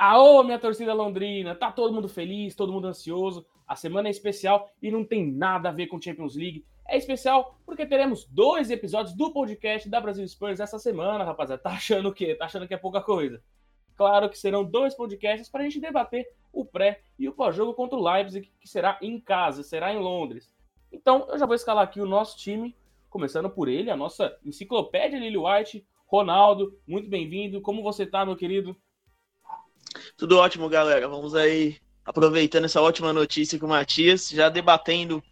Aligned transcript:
Aô, 0.00 0.42
minha 0.42 0.58
torcida 0.58 0.94
londrina! 0.94 1.54
Tá 1.54 1.70
todo 1.70 1.92
mundo 1.92 2.08
feliz, 2.08 2.54
todo 2.54 2.72
mundo 2.72 2.88
ansioso. 2.88 3.44
A 3.68 3.76
semana 3.76 4.08
é 4.08 4.10
especial 4.10 4.70
e 4.80 4.90
não 4.90 5.04
tem 5.04 5.30
nada 5.30 5.68
a 5.68 5.72
ver 5.72 5.88
com 5.88 6.00
Champions 6.00 6.34
League. 6.34 6.64
É 6.88 6.96
especial 6.96 7.58
porque 7.66 7.84
teremos 7.84 8.24
dois 8.24 8.70
episódios 8.70 9.14
do 9.14 9.30
podcast 9.30 9.90
da 9.90 10.00
Brasil 10.00 10.26
Spurs 10.26 10.58
essa 10.58 10.78
semana, 10.78 11.22
rapaziada. 11.22 11.60
Tá 11.60 11.72
achando 11.72 12.08
o 12.08 12.14
quê? 12.14 12.34
Tá 12.34 12.46
achando 12.46 12.66
que 12.66 12.72
é 12.72 12.78
pouca 12.78 13.02
coisa? 13.02 13.42
Claro 13.94 14.30
que 14.30 14.38
serão 14.38 14.64
dois 14.64 14.94
podcasts 14.94 15.50
para 15.50 15.60
a 15.60 15.64
gente 15.64 15.78
debater 15.78 16.26
o 16.50 16.64
pré 16.64 17.02
e 17.18 17.28
o 17.28 17.32
pós-jogo 17.34 17.74
contra 17.74 17.98
o 17.98 18.02
Leipzig, 18.02 18.50
que 18.58 18.66
será 18.66 18.98
em 19.02 19.20
casa, 19.20 19.62
será 19.62 19.92
em 19.92 19.98
Londres. 19.98 20.50
Então, 20.90 21.26
eu 21.28 21.38
já 21.38 21.44
vou 21.44 21.54
escalar 21.54 21.84
aqui 21.84 22.00
o 22.00 22.06
nosso 22.06 22.38
time, 22.38 22.74
começando 23.10 23.50
por 23.50 23.68
ele, 23.68 23.90
a 23.90 23.96
nossa 23.98 24.34
enciclopédia 24.46 25.18
Lily 25.18 25.36
White. 25.36 25.86
Ronaldo, 26.06 26.80
muito 26.88 27.10
bem-vindo. 27.10 27.60
Como 27.60 27.82
você 27.82 28.06
tá, 28.06 28.24
meu 28.24 28.34
querido? 28.34 28.74
Tudo 30.16 30.38
ótimo, 30.38 30.68
galera. 30.68 31.08
Vamos 31.08 31.34
aí 31.34 31.78
aproveitando 32.04 32.64
essa 32.64 32.80
ótima 32.80 33.12
notícia 33.12 33.58
com 33.58 33.66
o 33.66 33.68
Matias, 33.68 34.28
já 34.28 34.48
debatendo 34.48 35.22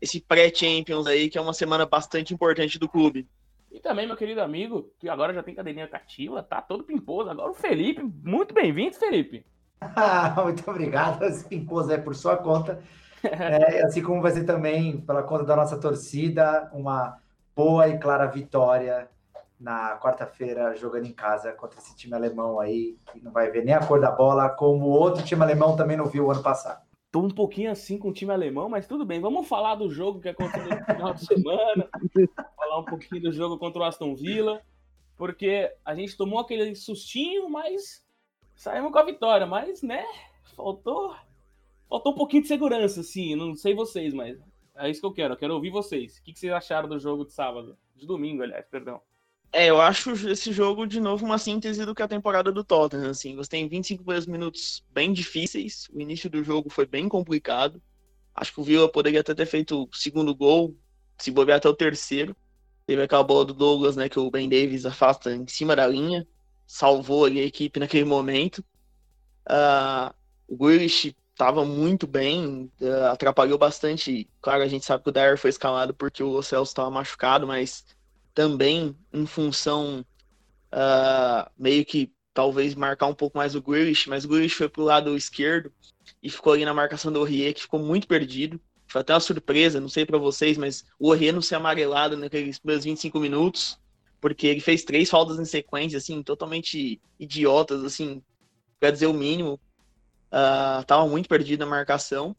esse 0.00 0.20
pré-Champions 0.20 1.06
aí, 1.06 1.28
que 1.28 1.38
é 1.38 1.40
uma 1.40 1.54
semana 1.54 1.86
bastante 1.86 2.34
importante 2.34 2.78
do 2.78 2.88
clube. 2.88 3.26
E 3.70 3.80
também, 3.80 4.06
meu 4.06 4.16
querido 4.16 4.40
amigo, 4.40 4.92
que 4.98 5.08
agora 5.08 5.34
já 5.34 5.42
tem 5.42 5.54
cadeirinha 5.54 5.88
cativa, 5.88 6.42
tá 6.42 6.60
todo 6.60 6.84
pimposo. 6.84 7.30
Agora 7.30 7.50
o 7.50 7.54
Felipe, 7.54 8.02
muito 8.22 8.54
bem-vindo, 8.54 8.94
Felipe. 8.96 9.44
muito 10.44 10.70
obrigado. 10.70 11.24
Esse 11.24 11.44
pimposo 11.48 11.90
é 11.90 11.98
por 11.98 12.14
sua 12.14 12.36
conta. 12.36 12.82
É, 13.22 13.82
assim 13.82 14.02
como 14.02 14.20
vai 14.20 14.32
ser 14.32 14.44
também 14.44 15.00
pela 15.00 15.22
conta 15.22 15.44
da 15.44 15.56
nossa 15.56 15.78
torcida, 15.78 16.70
uma 16.72 17.18
boa 17.56 17.88
e 17.88 17.98
clara 17.98 18.26
vitória 18.26 19.08
na 19.58 19.98
quarta-feira 19.98 20.74
jogando 20.76 21.06
em 21.06 21.12
casa 21.12 21.52
contra 21.52 21.78
esse 21.78 21.96
time 21.96 22.14
alemão 22.14 22.60
aí, 22.60 22.96
que 23.12 23.22
não 23.22 23.32
vai 23.32 23.50
ver 23.50 23.64
nem 23.64 23.74
a 23.74 23.86
cor 23.86 24.00
da 24.00 24.10
bola, 24.10 24.48
como 24.50 24.86
o 24.86 24.90
outro 24.90 25.24
time 25.24 25.42
alemão 25.42 25.76
também 25.76 25.96
não 25.96 26.06
viu 26.06 26.26
o 26.26 26.30
ano 26.30 26.42
passado. 26.42 26.82
Tô 27.10 27.20
um 27.20 27.30
pouquinho 27.30 27.70
assim 27.70 27.96
com 27.96 28.08
o 28.08 28.12
time 28.12 28.32
alemão, 28.32 28.68
mas 28.68 28.88
tudo 28.88 29.06
bem. 29.06 29.20
Vamos 29.20 29.46
falar 29.46 29.76
do 29.76 29.88
jogo 29.88 30.20
que 30.20 30.28
aconteceu 30.28 30.68
no 30.68 30.84
final 30.84 31.14
de 31.14 31.24
semana, 31.24 31.88
falar 32.56 32.80
um 32.80 32.84
pouquinho 32.84 33.22
do 33.22 33.32
jogo 33.32 33.56
contra 33.56 33.80
o 33.80 33.84
Aston 33.84 34.16
Villa, 34.16 34.60
porque 35.16 35.72
a 35.84 35.94
gente 35.94 36.16
tomou 36.16 36.40
aquele 36.40 36.74
sustinho, 36.74 37.48
mas 37.48 38.04
saímos 38.56 38.90
com 38.90 38.98
a 38.98 39.04
vitória. 39.04 39.46
Mas, 39.46 39.80
né, 39.80 40.04
faltou, 40.56 41.14
faltou 41.88 42.12
um 42.12 42.16
pouquinho 42.16 42.42
de 42.42 42.48
segurança, 42.48 43.00
assim. 43.00 43.36
Não 43.36 43.54
sei 43.54 43.74
vocês, 43.74 44.12
mas 44.12 44.36
é 44.76 44.90
isso 44.90 45.00
que 45.00 45.06
eu 45.06 45.14
quero. 45.14 45.34
Eu 45.34 45.38
quero 45.38 45.54
ouvir 45.54 45.70
vocês. 45.70 46.18
O 46.18 46.22
que 46.24 46.36
vocês 46.36 46.52
acharam 46.52 46.88
do 46.88 46.98
jogo 46.98 47.24
de 47.24 47.32
sábado? 47.32 47.78
De 47.94 48.06
domingo, 48.06 48.42
aliás, 48.42 48.66
perdão. 48.66 49.00
É, 49.56 49.70
eu 49.70 49.80
acho 49.80 50.10
esse 50.28 50.52
jogo, 50.52 50.84
de 50.84 50.98
novo, 50.98 51.24
uma 51.24 51.38
síntese 51.38 51.86
do 51.86 51.94
que 51.94 52.02
a 52.02 52.08
temporada 52.08 52.50
do 52.50 52.64
Tottenham, 52.64 53.10
assim. 53.10 53.36
Você 53.36 53.50
tem 53.50 53.68
25 53.68 54.02
minutos 54.26 54.82
bem 54.90 55.12
difíceis, 55.12 55.88
o 55.92 56.00
início 56.00 56.28
do 56.28 56.42
jogo 56.42 56.68
foi 56.68 56.84
bem 56.84 57.08
complicado. 57.08 57.80
Acho 58.34 58.52
que 58.52 58.60
o 58.60 58.64
Villa 58.64 58.90
poderia 58.90 59.20
até 59.20 59.32
ter 59.32 59.46
feito 59.46 59.84
o 59.84 59.96
segundo 59.96 60.34
gol, 60.34 60.76
se 61.16 61.30
bobear 61.30 61.58
até 61.58 61.68
o 61.68 61.74
terceiro. 61.74 62.36
Teve 62.84 63.02
aquela 63.02 63.22
bola 63.22 63.44
do 63.44 63.54
Douglas, 63.54 63.94
né, 63.94 64.08
que 64.08 64.18
o 64.18 64.28
Ben 64.28 64.48
Davis 64.48 64.84
afasta 64.84 65.32
em 65.32 65.46
cima 65.46 65.76
da 65.76 65.86
linha, 65.86 66.26
salvou 66.66 67.24
ali 67.24 67.38
a 67.38 67.44
equipe 67.44 67.78
naquele 67.78 68.04
momento. 68.04 68.58
Uh, 69.48 70.12
o 70.48 70.56
Grealish 70.56 71.14
estava 71.30 71.64
muito 71.64 72.08
bem, 72.08 72.72
uh, 72.80 73.04
atrapalhou 73.12 73.56
bastante. 73.56 74.28
Claro, 74.42 74.64
a 74.64 74.68
gente 74.68 74.84
sabe 74.84 75.04
que 75.04 75.10
o 75.10 75.12
Dyer 75.12 75.38
foi 75.38 75.50
escalado 75.50 75.94
porque 75.94 76.24
o 76.24 76.42
Celso 76.42 76.72
estava 76.72 76.90
machucado, 76.90 77.46
mas 77.46 77.84
também 78.34 78.96
em 79.12 79.26
função 79.26 80.04
uh, 80.72 81.50
meio 81.56 81.84
que 81.84 82.12
talvez 82.34 82.74
marcar 82.74 83.06
um 83.06 83.14
pouco 83.14 83.38
mais 83.38 83.54
o 83.54 83.62
Grealish, 83.62 84.08
mas 84.08 84.24
o 84.24 84.28
Grealish 84.28 84.56
foi 84.56 84.68
pro 84.68 84.82
lado 84.82 85.16
esquerdo 85.16 85.72
e 86.22 86.28
ficou 86.28 86.52
ali 86.52 86.64
na 86.64 86.74
marcação 86.74 87.12
do 87.12 87.20
Aurier, 87.20 87.54
que 87.54 87.62
ficou 87.62 87.78
muito 87.78 88.08
perdido. 88.08 88.60
Foi 88.88 89.00
até 89.00 89.14
uma 89.14 89.20
surpresa, 89.20 89.80
não 89.80 89.88
sei 89.88 90.04
para 90.04 90.18
vocês, 90.18 90.58
mas 90.58 90.84
o 90.98 91.12
Aurier 91.12 91.32
não 91.32 91.40
ser 91.40 91.54
amarelado 91.54 92.16
naqueles 92.16 92.58
primeiros 92.58 92.84
25 92.84 93.20
minutos, 93.20 93.78
porque 94.20 94.46
ele 94.46 94.60
fez 94.60 94.84
três 94.84 95.08
faltas 95.08 95.38
em 95.38 95.44
sequência, 95.44 95.98
assim, 95.98 96.22
totalmente 96.22 97.00
idiotas, 97.18 97.84
assim, 97.84 98.22
para 98.80 98.90
dizer 98.90 99.06
o 99.06 99.14
mínimo. 99.14 99.60
Uh, 100.26 100.84
tava 100.86 101.06
muito 101.06 101.28
perdido 101.28 101.60
na 101.60 101.66
marcação. 101.66 102.34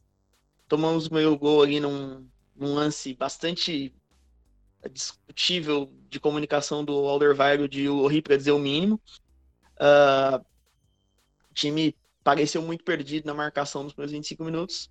Tomamos 0.68 1.08
meio 1.10 1.38
gol 1.38 1.64
ali 1.64 1.80
num, 1.80 2.28
num 2.56 2.74
lance 2.74 3.14
bastante 3.14 3.94
discutível 4.90 5.92
de 6.10 6.20
comunicação 6.20 6.84
do 6.84 6.94
Alderweireld 6.94 7.68
de 7.68 7.90
Ori 7.90 8.22
para 8.22 8.38
dizer 8.38 8.52
o 8.52 8.60
mínimo. 8.60 9.00
Uh, 9.78 10.38
o 11.50 11.54
time 11.54 11.96
pareceu 12.24 12.62
muito 12.62 12.84
perdido 12.84 13.26
na 13.26 13.34
marcação 13.34 13.84
nos 13.84 13.94
primeiros 13.94 14.14
25 14.14 14.44
minutos. 14.44 14.90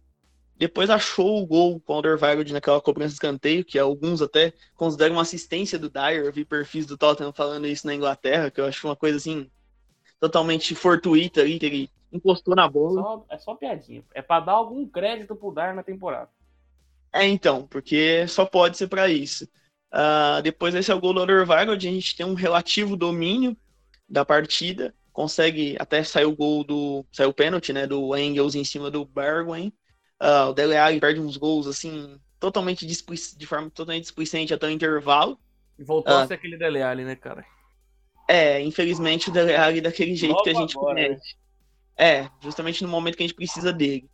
Depois 0.56 0.88
achou 0.88 1.42
o 1.42 1.46
gol 1.46 1.80
com 1.80 1.92
o 1.92 1.96
Alderweireld 1.96 2.52
naquela 2.52 2.80
cobrança 2.80 3.08
de 3.08 3.14
escanteio, 3.14 3.64
que 3.64 3.78
alguns 3.78 4.22
até 4.22 4.52
consideram 4.76 5.16
uma 5.16 5.22
assistência 5.22 5.78
do 5.78 5.90
Dyer. 5.90 6.24
Eu 6.24 6.32
vi 6.32 6.44
perfis 6.44 6.86
do 6.86 6.96
Tottenham 6.96 7.32
falando 7.32 7.66
isso 7.66 7.86
na 7.86 7.94
Inglaterra, 7.94 8.50
que 8.50 8.60
eu 8.60 8.66
acho 8.66 8.86
uma 8.86 8.94
coisa 8.94 9.16
assim 9.16 9.50
totalmente 10.20 10.74
fortuita 10.74 11.40
ali, 11.40 11.58
que 11.58 11.66
ele 11.66 11.90
encostou 12.12 12.54
na 12.54 12.68
bola. 12.68 13.02
Só, 13.02 13.26
é 13.30 13.38
só 13.38 13.54
piadinha. 13.56 14.04
É 14.14 14.22
para 14.22 14.44
dar 14.44 14.52
algum 14.52 14.86
crédito 14.86 15.34
pro 15.34 15.52
Dyer 15.52 15.74
na 15.74 15.82
temporada. 15.82 16.30
É, 17.12 17.26
então, 17.26 17.66
porque 17.66 18.26
só 18.28 18.46
pode 18.46 18.76
ser 18.76 18.86
para 18.86 19.08
isso. 19.08 19.48
Uh, 19.94 20.42
depois 20.42 20.74
desse 20.74 20.90
é 20.90 20.94
o 20.94 20.98
gol 20.98 21.14
do 21.14 21.20
Alderweireld, 21.20 21.86
a 21.86 21.90
gente 21.92 22.16
tem 22.16 22.26
um 22.26 22.34
relativo 22.34 22.96
domínio 22.96 23.56
da 24.08 24.24
partida, 24.24 24.92
consegue 25.12 25.76
até 25.78 26.02
sair 26.02 26.24
o 26.24 26.34
gol 26.34 26.64
do 26.64 27.06
saiu 27.12 27.28
o 27.28 27.32
pênalti, 27.32 27.72
né, 27.72 27.86
do 27.86 28.16
Engels 28.16 28.56
em 28.56 28.64
cima 28.64 28.90
do 28.90 29.04
Bergwijn. 29.04 29.72
Uh, 30.20 30.50
o 30.50 30.52
Dele 30.52 30.76
Alli 30.76 30.98
perde 30.98 31.20
uns 31.20 31.36
gols 31.36 31.68
assim 31.68 32.18
totalmente 32.40 32.84
de 32.84 33.46
forma 33.46 33.70
totalmente 33.70 34.02
displicente 34.02 34.52
até 34.52 34.66
o 34.66 34.70
intervalo. 34.70 35.38
E 35.78 35.84
voltou 35.84 36.12
uh, 36.12 36.18
a 36.18 36.26
ser 36.26 36.34
aquele 36.34 36.56
Dele 36.56 36.82
Alli, 36.82 37.04
né, 37.04 37.14
cara? 37.14 37.44
É, 38.28 38.60
infelizmente 38.60 39.28
o 39.28 39.32
Dele 39.32 39.54
Alli 39.54 39.80
daquele 39.80 40.16
jeito 40.16 40.32
Logo 40.32 40.42
que 40.42 40.50
a 40.50 40.54
gente 40.54 40.76
agora, 40.76 40.94
conhece. 40.94 41.36
Né? 41.96 42.04
É, 42.04 42.30
justamente 42.40 42.82
no 42.82 42.90
momento 42.90 43.16
que 43.16 43.22
a 43.22 43.26
gente 43.26 43.36
precisa 43.36 43.72
dele. 43.72 44.10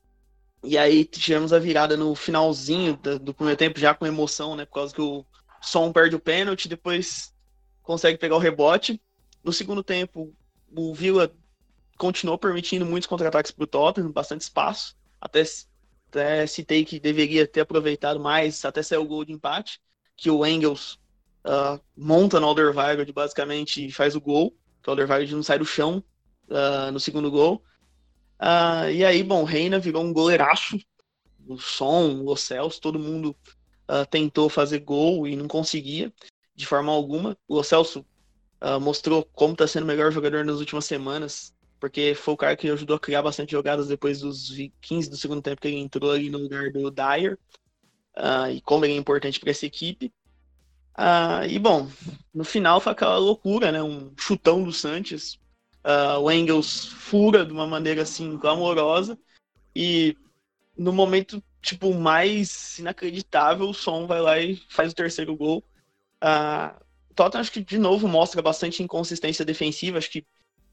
E 0.63 0.77
aí 0.77 1.07
tivemos 1.07 1.55
a 1.55 1.59
virada 1.59 1.97
no 1.97 2.15
finalzinho 2.15 2.99
do, 2.99 3.19
do 3.19 3.33
primeiro 3.33 3.57
tempo, 3.57 3.81
já 3.81 3.95
com 3.95 4.07
emoção, 4.07 4.55
né? 4.55 4.67
Por 4.67 4.75
causa 4.75 4.95
que 4.95 5.01
o 5.01 5.25
Son 5.61 5.93
perde 5.93 6.17
o 6.17 6.21
pênalti, 6.21 6.69
depois 6.69 7.35
consegue 7.83 8.19
pegar 8.19 8.37
o 8.37 8.41
rebote. 8.41 9.01
No 9.45 9.53
segundo 9.53 9.83
tempo, 9.83 10.35
o 10.75 10.95
Villa 10.95 11.33
continuou 11.99 12.39
permitindo 12.39 12.87
muitos 12.87 13.07
contra-ataques 13.07 13.51
para 13.51 13.65
o 13.65 13.67
Tottenham, 13.67 14.11
bastante 14.11 14.43
espaço. 14.43 14.97
Até, 15.21 15.43
até 16.09 16.47
citei 16.47 16.85
que 16.85 16.99
deveria 16.99 17.47
ter 17.47 17.61
aproveitado 17.61 18.19
mais, 18.19 18.65
até 18.65 18.83
sair 18.83 18.99
o 18.99 19.05
gol 19.05 19.25
de 19.25 19.33
empate, 19.33 19.81
que 20.17 20.31
o 20.31 20.47
Engels 20.47 20.99
uh, 21.45 21.81
monta 21.97 22.41
no 22.41 22.47
Alderweireld 22.47 23.13
basicamente 23.13 23.91
faz 23.93 24.15
o 24.17 24.21
gol, 24.21 24.57
que 24.83 24.89
o 24.89 24.93
Alderweireld 24.93 25.35
não 25.35 25.43
sai 25.43 25.59
do 25.59 25.65
chão 25.65 26.03
uh, 26.49 26.91
no 26.91 26.99
segundo 26.99 27.31
gol. 27.31 27.63
Uh, 28.41 28.91
e 28.91 29.05
aí, 29.05 29.23
bom, 29.23 29.45
Reina 29.45 29.79
virou 29.79 30.03
um 30.03 30.13
goleiraço. 30.13 30.79
O 31.47 31.59
Som, 31.59 32.25
o 32.25 32.37
Celso, 32.37 32.81
todo 32.81 32.99
mundo 32.99 33.37
uh, 33.91 34.07
tentou 34.09 34.49
fazer 34.49 34.79
gol 34.79 35.27
e 35.27 35.35
não 35.35 35.49
conseguia 35.49 36.13
de 36.55 36.67
forma 36.67 36.93
alguma. 36.93 37.37
O 37.49 37.63
Celso 37.63 38.05
uh, 38.61 38.79
mostrou 38.81 39.25
como 39.33 39.55
está 39.55 39.67
sendo 39.67 39.85
o 39.85 39.87
melhor 39.87 40.13
jogador 40.13 40.45
nas 40.45 40.59
últimas 40.61 40.85
semanas, 40.85 41.55
porque 41.81 42.15
foi 42.15 42.35
o 42.35 42.37
cara 42.37 42.57
que 42.57 42.71
ajudou 42.71 42.97
a 42.97 43.01
criar 43.01 43.23
bastante 43.23 43.53
jogadas 43.53 43.89
depois 43.89 44.21
dos 44.21 44.51
15 44.81 45.11
do 45.11 45.17
segundo 45.17 45.43
tempo 45.43 45.61
que 45.61 45.69
ele 45.69 45.79
entrou 45.79 46.13
ali 46.13 46.31
no 46.31 46.39
lugar 46.39 46.71
do 46.71 46.91
Dyer, 46.91 47.39
uh, 48.17 48.51
e 48.51 48.61
como 48.61 48.85
ele 48.85 48.95
é 48.95 48.97
importante 48.97 49.41
para 49.41 49.51
essa 49.51 49.67
equipe. 49.67 50.13
Uh, 50.99 51.47
e 51.49 51.59
bom, 51.59 51.89
no 52.35 52.45
final 52.45 52.81
foi 52.81 52.93
aquela 52.93 53.17
loucura, 53.17 53.73
né? 53.73 53.83
Um 53.83 54.13
chutão 54.17 54.63
do 54.63 54.73
Santos. 54.73 55.41
Uh, 55.83 56.21
o 56.21 56.31
Engels 56.31 56.87
fura 56.87 57.45
de 57.47 57.53
uma 57.53 57.67
maneira 57.67 58.03
assim 58.03 58.37
clamorosa. 58.37 59.19
E 59.75 60.15
no 60.77 60.93
momento 60.93 61.43
tipo, 61.61 61.95
mais 61.95 62.79
inacreditável, 62.79 63.69
o 63.69 63.75
Som 63.75 64.07
vai 64.07 64.21
lá 64.21 64.39
e 64.39 64.57
faz 64.69 64.93
o 64.93 64.95
terceiro 64.95 65.37
gol. 65.37 65.65
Uh, 66.23 66.79
o 67.11 67.15
Tottenham 67.15 67.41
acho 67.41 67.53
que 67.53 67.63
de 67.63 67.79
novo 67.79 68.09
mostra 68.09 68.41
bastante 68.43 68.83
inconsistência 68.83 69.45
defensiva, 69.45 69.99
acho 69.99 70.11
que 70.11 70.25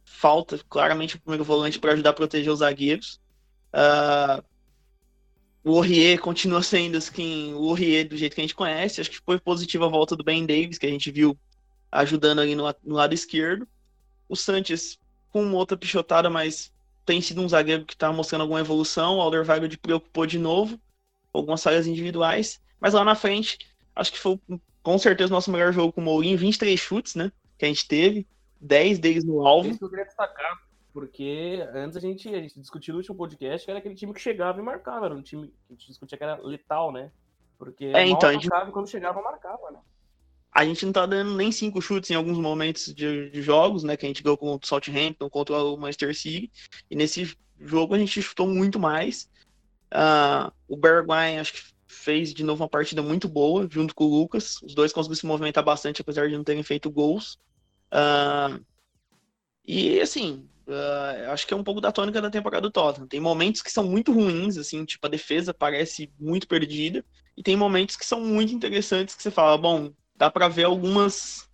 falta 0.06 0.60
claramente 0.70 1.16
o 1.16 1.20
primeiro 1.20 1.44
volante 1.44 1.80
para 1.80 1.94
ajudar 1.94 2.12
a 2.12 2.14
proteger 2.14 2.52
os 2.52 2.60
zagueiros. 2.60 3.20
Uh, 3.74 4.44
o 5.64 5.76
Aurier 5.76 6.20
continua 6.20 6.62
sendo 6.64 6.98
assim, 6.98 7.54
o 7.54 7.70
Aurier 7.70 8.08
do 8.08 8.18
jeito 8.18 8.34
que 8.34 8.42
a 8.42 8.44
gente 8.44 8.56
conhece. 8.56 9.02
Acho 9.02 9.12
que 9.12 9.22
foi 9.24 9.40
positiva 9.40 9.86
a 9.86 9.90
volta 9.90 10.16
do 10.16 10.24
Ben 10.24 10.46
Davis, 10.46 10.78
que 10.78 10.86
a 10.86 10.90
gente 10.90 11.12
viu 11.12 11.38
ajudando 11.92 12.40
ali 12.40 12.56
no, 12.56 12.64
no 12.84 12.96
lado 12.96 13.14
esquerdo. 13.14 13.68
O 14.30 14.36
Sanches 14.36 14.98
com 15.30 15.44
uma 15.44 15.58
outra 15.58 15.78
pichotada, 15.78 16.30
mas 16.30 16.72
tem 17.08 17.22
sido 17.22 17.42
um 17.42 17.48
zagueiro 17.48 17.86
que 17.86 17.94
está 17.94 18.12
mostrando 18.12 18.42
alguma 18.42 18.60
evolução. 18.60 19.18
O 19.18 19.22
Alderweireld 19.22 19.78
preocupou 19.78 20.26
de 20.26 20.38
novo, 20.38 20.78
algumas 21.34 21.64
falhas 21.64 21.88
individuais. 21.88 22.62
Mas 22.82 22.94
lá 22.94 23.04
na 23.04 23.16
frente, 23.16 23.58
acho 23.96 24.12
que 24.12 24.20
foi 24.20 24.38
com 24.84 24.98
certeza 24.98 25.32
o 25.32 25.36
nosso 25.36 25.50
melhor 25.50 25.72
jogo 25.72 25.94
com 25.94 26.02
o 26.02 26.04
Mourinho. 26.04 26.38
23 26.38 26.78
chutes, 26.78 27.16
né? 27.16 27.32
Que 27.58 27.64
a 27.64 27.68
gente 27.70 27.88
teve, 27.88 28.28
10 28.60 29.00
deles 29.00 29.24
no 29.24 29.48
alvo. 29.48 29.70
Isso 29.70 29.84
eu 29.84 29.90
queria 29.90 30.04
destacar. 30.04 30.62
Porque 30.92 31.66
antes 31.74 31.96
a 31.96 32.00
gente, 32.02 32.28
a 32.28 32.42
gente 32.42 32.60
discutiu 32.60 32.94
no 32.94 33.00
último 33.00 33.16
podcast 33.16 33.64
que 33.64 33.72
era 33.72 33.80
aquele 33.80 33.96
time 33.96 34.14
que 34.14 34.20
chegava 34.20 34.60
e 34.60 34.64
marcava, 34.64 35.06
era 35.06 35.16
um 35.16 35.22
time 35.22 35.48
que 35.48 35.54
a 35.70 35.74
gente 35.74 35.88
discutia 35.88 36.18
que 36.18 36.24
era 36.24 36.42
letal, 36.42 36.92
né? 36.92 37.10
Porque 37.58 37.86
é, 37.86 38.06
então, 38.06 38.30
a 38.30 38.34
gente... 38.34 38.50
quando 38.72 38.90
chegava 38.90 39.22
marcava, 39.22 39.72
né? 39.72 39.80
A 40.58 40.66
gente 40.66 40.84
não 40.88 40.92
tá 40.92 41.06
dando 41.06 41.36
nem 41.36 41.52
cinco 41.52 41.80
chutes 41.80 42.10
em 42.10 42.16
alguns 42.16 42.40
momentos 42.40 42.92
de, 42.92 43.30
de 43.30 43.42
jogos, 43.44 43.84
né? 43.84 43.96
Que 43.96 44.08
a 44.08 44.10
gente 44.10 44.24
ganhou 44.24 44.36
contra 44.36 44.66
o 44.66 44.68
Southampton, 44.68 45.30
contra 45.30 45.56
o 45.56 45.78
Manchester 45.78 46.18
City. 46.18 46.52
E 46.90 46.96
nesse 46.96 47.38
jogo 47.60 47.94
a 47.94 48.00
gente 48.00 48.20
chutou 48.20 48.48
muito 48.48 48.80
mais. 48.80 49.30
Uh, 49.94 50.52
o 50.68 50.76
Bergwijn, 50.76 51.38
acho 51.38 51.54
que 51.54 51.60
fez 51.86 52.34
de 52.34 52.44
novo 52.44 52.64
uma 52.64 52.68
partida 52.68 53.04
muito 53.04 53.30
boa, 53.30 53.68
junto 53.70 53.94
com 53.94 54.06
o 54.06 54.08
Lucas. 54.08 54.60
Os 54.64 54.74
dois 54.74 54.92
conseguiram 54.92 55.20
se 55.20 55.28
movimentar 55.28 55.64
bastante, 55.64 56.02
apesar 56.02 56.28
de 56.28 56.36
não 56.36 56.44
terem 56.44 56.64
feito 56.64 56.90
gols. 56.90 57.38
Uh, 57.94 58.60
e 59.64 60.02
assim, 60.02 60.50
uh, 60.68 61.32
acho 61.34 61.46
que 61.46 61.54
é 61.54 61.58
um 61.58 61.64
pouco 61.64 61.80
da 61.80 61.92
tônica 61.92 62.20
da 62.20 62.32
temporada 62.32 62.64
do 62.64 62.72
Tottenham. 62.72 63.08
Tem 63.08 63.20
momentos 63.20 63.62
que 63.62 63.72
são 63.72 63.84
muito 63.84 64.12
ruins, 64.12 64.58
assim, 64.58 64.84
tipo, 64.86 65.06
a 65.06 65.10
defesa 65.10 65.54
parece 65.54 66.12
muito 66.20 66.48
perdida. 66.48 67.06
E 67.38 67.44
tem 67.44 67.56
momentos 67.56 67.96
que 67.96 68.08
são 68.08 68.22
muito 68.22 68.56
interessantes 68.56 69.14
que 69.14 69.22
você 69.22 69.30
fala, 69.30 69.56
bom, 69.56 69.94
dá 70.18 70.30
para 70.30 70.48
ver 70.48 70.66
algumas 70.66 71.48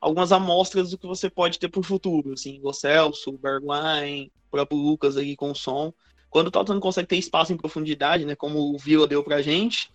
algumas 0.00 0.30
amostras 0.30 0.90
do 0.90 0.98
que 0.98 1.06
você 1.06 1.28
pode 1.28 1.58
ter 1.58 1.68
para 1.68 1.80
o 1.80 1.82
futuro, 1.82 2.32
assim, 2.32 2.60
o 2.62 2.72
Celso, 2.72 3.30
o 3.30 3.38
Bergwijn, 3.38 4.30
o 4.46 4.50
próprio 4.50 4.78
Lucas 4.78 5.16
aí 5.16 5.34
com 5.34 5.50
o 5.50 5.56
som. 5.56 5.92
Quando 6.30 6.48
o 6.48 6.50
Tottenham 6.50 6.78
consegue 6.78 7.08
ter 7.08 7.16
espaço 7.16 7.52
em 7.52 7.56
profundidade, 7.56 8.24
né, 8.24 8.36
como 8.36 8.60
o 8.72 8.78
Vila 8.78 9.08
deu 9.08 9.24
pra 9.24 9.42
gente, 9.42 9.90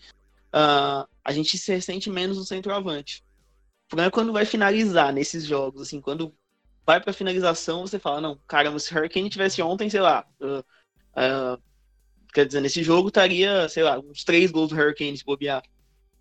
uh, 0.53 1.07
a 1.23 1.31
gente 1.31 1.57
se 1.57 1.81
sente 1.81 2.09
menos 2.09 2.37
no 2.37 2.43
centroavante. 2.43 3.23
O 3.85 3.89
problema 3.89 4.07
é 4.07 4.11
quando 4.11 4.33
vai 4.33 4.45
finalizar 4.45 5.13
nesses 5.13 5.45
jogos, 5.45 5.83
assim, 5.83 6.01
quando 6.01 6.33
vai 6.85 6.99
pra 6.99 7.13
finalização, 7.13 7.87
você 7.87 7.97
fala, 7.97 8.19
não, 8.19 8.37
caramba, 8.45 8.79
se 8.79 8.93
o 8.93 8.97
Hurricane 8.97 9.29
tivesse 9.29 9.61
ontem, 9.61 9.89
sei 9.89 10.01
lá, 10.01 10.25
uh, 10.41 10.59
uh, 10.59 11.61
quer 12.33 12.45
dizer, 12.45 12.59
nesse 12.59 12.83
jogo 12.83 13.07
estaria, 13.07 13.69
sei 13.69 13.83
lá, 13.83 13.99
uns 13.99 14.25
três 14.25 14.51
gols 14.51 14.69
do 14.69 14.75
Hurricane 14.75 15.17
se 15.17 15.23
bobear. 15.23 15.63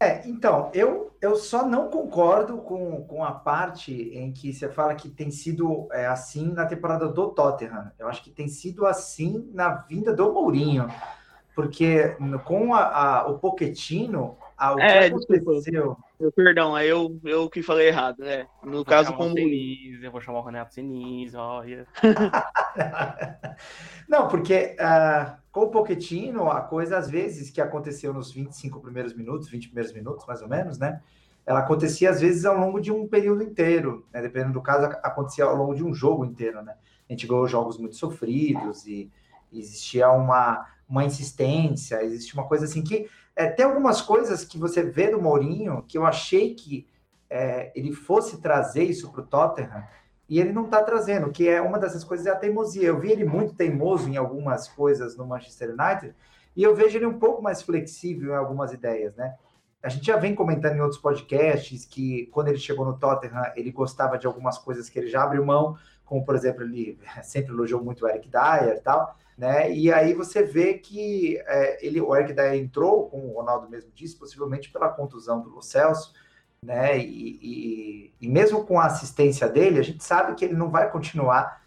É, 0.02 0.20
então, 0.26 0.68
eu, 0.74 1.14
eu 1.20 1.36
só 1.36 1.64
não 1.64 1.88
concordo 1.88 2.58
com, 2.58 3.04
com 3.04 3.24
a 3.24 3.30
parte 3.30 3.92
em 3.92 4.32
que 4.32 4.52
você 4.52 4.68
fala 4.68 4.96
que 4.96 5.08
tem 5.08 5.30
sido 5.30 5.86
é, 5.92 6.06
assim 6.06 6.52
na 6.52 6.66
temporada 6.66 7.06
do 7.06 7.30
Tottenham. 7.30 7.92
Eu 7.96 8.08
acho 8.08 8.24
que 8.24 8.30
tem 8.30 8.48
sido 8.48 8.84
assim 8.84 9.48
na 9.54 9.70
vinda 9.70 10.12
do 10.12 10.32
Mourinho. 10.32 10.88
Porque 11.54 12.16
com 12.44 12.74
a, 12.74 13.20
a 13.20 13.28
o 13.28 13.38
Poquetino, 13.38 14.36
a, 14.58 14.74
o 14.74 14.80
é, 14.80 15.08
que 15.08 15.34
aconteceu... 15.34 15.96
Perdão, 16.34 16.76
eu, 16.80 17.20
eu 17.24 17.48
que 17.48 17.62
falei 17.62 17.86
errado, 17.86 18.24
né? 18.24 18.48
No 18.64 18.72
vou 18.72 18.84
caso 18.84 19.12
com 19.12 19.26
o 19.26 19.28
Mourinho. 19.28 20.04
Eu 20.04 20.10
vou 20.10 20.20
chamar 20.20 20.40
o 20.40 20.44
Renato 20.44 20.74
Seniz, 20.74 21.32
olha. 21.36 21.86
não, 24.08 24.26
porque... 24.26 24.74
Uh 24.80 25.41
com 25.52 25.64
o 25.64 25.68
Pochettino, 25.68 26.50
a 26.50 26.62
coisa, 26.62 26.96
às 26.96 27.10
vezes, 27.10 27.50
que 27.50 27.60
aconteceu 27.60 28.14
nos 28.14 28.32
25 28.32 28.80
primeiros 28.80 29.12
minutos, 29.12 29.50
20 29.50 29.66
primeiros 29.66 29.92
minutos, 29.92 30.26
mais 30.26 30.40
ou 30.40 30.48
menos, 30.48 30.78
né? 30.78 31.02
Ela 31.44 31.60
acontecia, 31.60 32.08
às 32.08 32.22
vezes, 32.22 32.46
ao 32.46 32.56
longo 32.56 32.80
de 32.80 32.90
um 32.90 33.06
período 33.06 33.42
inteiro, 33.42 34.06
né? 34.10 34.22
Dependendo 34.22 34.54
do 34.54 34.62
caso, 34.62 34.86
acontecia 35.02 35.44
ao 35.44 35.54
longo 35.54 35.74
de 35.74 35.84
um 35.84 35.92
jogo 35.92 36.24
inteiro, 36.24 36.62
né? 36.62 36.74
A 37.06 37.12
gente 37.12 37.26
ganhou 37.26 37.46
jogos 37.46 37.76
muito 37.76 37.96
sofridos 37.96 38.86
e, 38.86 39.10
existia 39.52 40.10
uma, 40.10 40.66
uma 40.88 41.04
insistência, 41.04 42.02
existia 42.02 42.40
uma 42.40 42.48
coisa 42.48 42.64
assim 42.64 42.82
que... 42.82 43.06
É, 43.36 43.46
tem 43.46 43.66
algumas 43.66 44.00
coisas 44.00 44.44
que 44.44 44.56
você 44.56 44.82
vê 44.82 45.10
do 45.10 45.20
Mourinho 45.20 45.84
que 45.86 45.98
eu 45.98 46.06
achei 46.06 46.54
que 46.54 46.86
é, 47.28 47.70
ele 47.74 47.92
fosse 47.92 48.40
trazer 48.40 48.84
isso 48.84 49.10
para 49.12 49.20
o 49.20 49.26
Tottenham, 49.26 49.84
e 50.32 50.40
ele 50.40 50.50
não 50.50 50.64
está 50.64 50.82
trazendo, 50.82 51.30
que 51.30 51.46
é 51.46 51.60
uma 51.60 51.78
dessas 51.78 52.02
coisas 52.02 52.26
é 52.26 52.30
a 52.30 52.34
teimosia. 52.34 52.88
Eu 52.88 52.98
vi 52.98 53.12
ele 53.12 53.22
muito 53.22 53.52
teimoso 53.52 54.08
em 54.08 54.16
algumas 54.16 54.66
coisas 54.66 55.14
no 55.14 55.26
Manchester 55.26 55.76
United, 55.78 56.14
e 56.56 56.62
eu 56.62 56.74
vejo 56.74 56.96
ele 56.96 57.04
um 57.04 57.18
pouco 57.18 57.42
mais 57.42 57.60
flexível 57.60 58.32
em 58.32 58.36
algumas 58.36 58.72
ideias, 58.72 59.14
né? 59.14 59.34
A 59.82 59.90
gente 59.90 60.06
já 60.06 60.16
vem 60.16 60.34
comentando 60.34 60.74
em 60.76 60.80
outros 60.80 60.98
podcasts 60.98 61.84
que 61.84 62.28
quando 62.32 62.48
ele 62.48 62.56
chegou 62.56 62.86
no 62.86 62.98
Tottenham, 62.98 63.52
ele 63.54 63.70
gostava 63.70 64.16
de 64.16 64.26
algumas 64.26 64.56
coisas 64.56 64.88
que 64.88 64.98
ele 64.98 65.08
já 65.08 65.22
abriu 65.22 65.44
mão, 65.44 65.76
como 66.02 66.24
por 66.24 66.34
exemplo, 66.34 66.62
ele 66.62 66.98
sempre 67.22 67.52
elogiou 67.52 67.84
muito 67.84 68.06
o 68.06 68.08
Eric 68.08 68.30
Dyer 68.30 68.78
e 68.78 68.80
tal, 68.80 69.14
né? 69.36 69.70
E 69.70 69.92
aí 69.92 70.14
você 70.14 70.42
vê 70.42 70.78
que 70.78 71.36
é, 71.44 71.86
ele, 71.86 72.00
o 72.00 72.16
Eric 72.16 72.32
Dyer 72.32 72.54
entrou, 72.54 73.06
como 73.10 73.26
o 73.26 73.34
Ronaldo 73.34 73.68
mesmo 73.68 73.90
disse, 73.94 74.16
possivelmente 74.16 74.72
pela 74.72 74.88
contusão 74.88 75.42
do 75.42 75.60
Celso, 75.60 76.14
né? 76.64 76.98
E, 76.98 77.38
e, 77.42 78.14
e, 78.20 78.28
mesmo 78.28 78.64
com 78.64 78.78
a 78.78 78.86
assistência 78.86 79.48
dele, 79.48 79.78
a 79.78 79.82
gente 79.82 80.02
sabe 80.04 80.34
que 80.34 80.44
ele 80.44 80.54
não 80.54 80.70
vai 80.70 80.90
continuar 80.90 81.60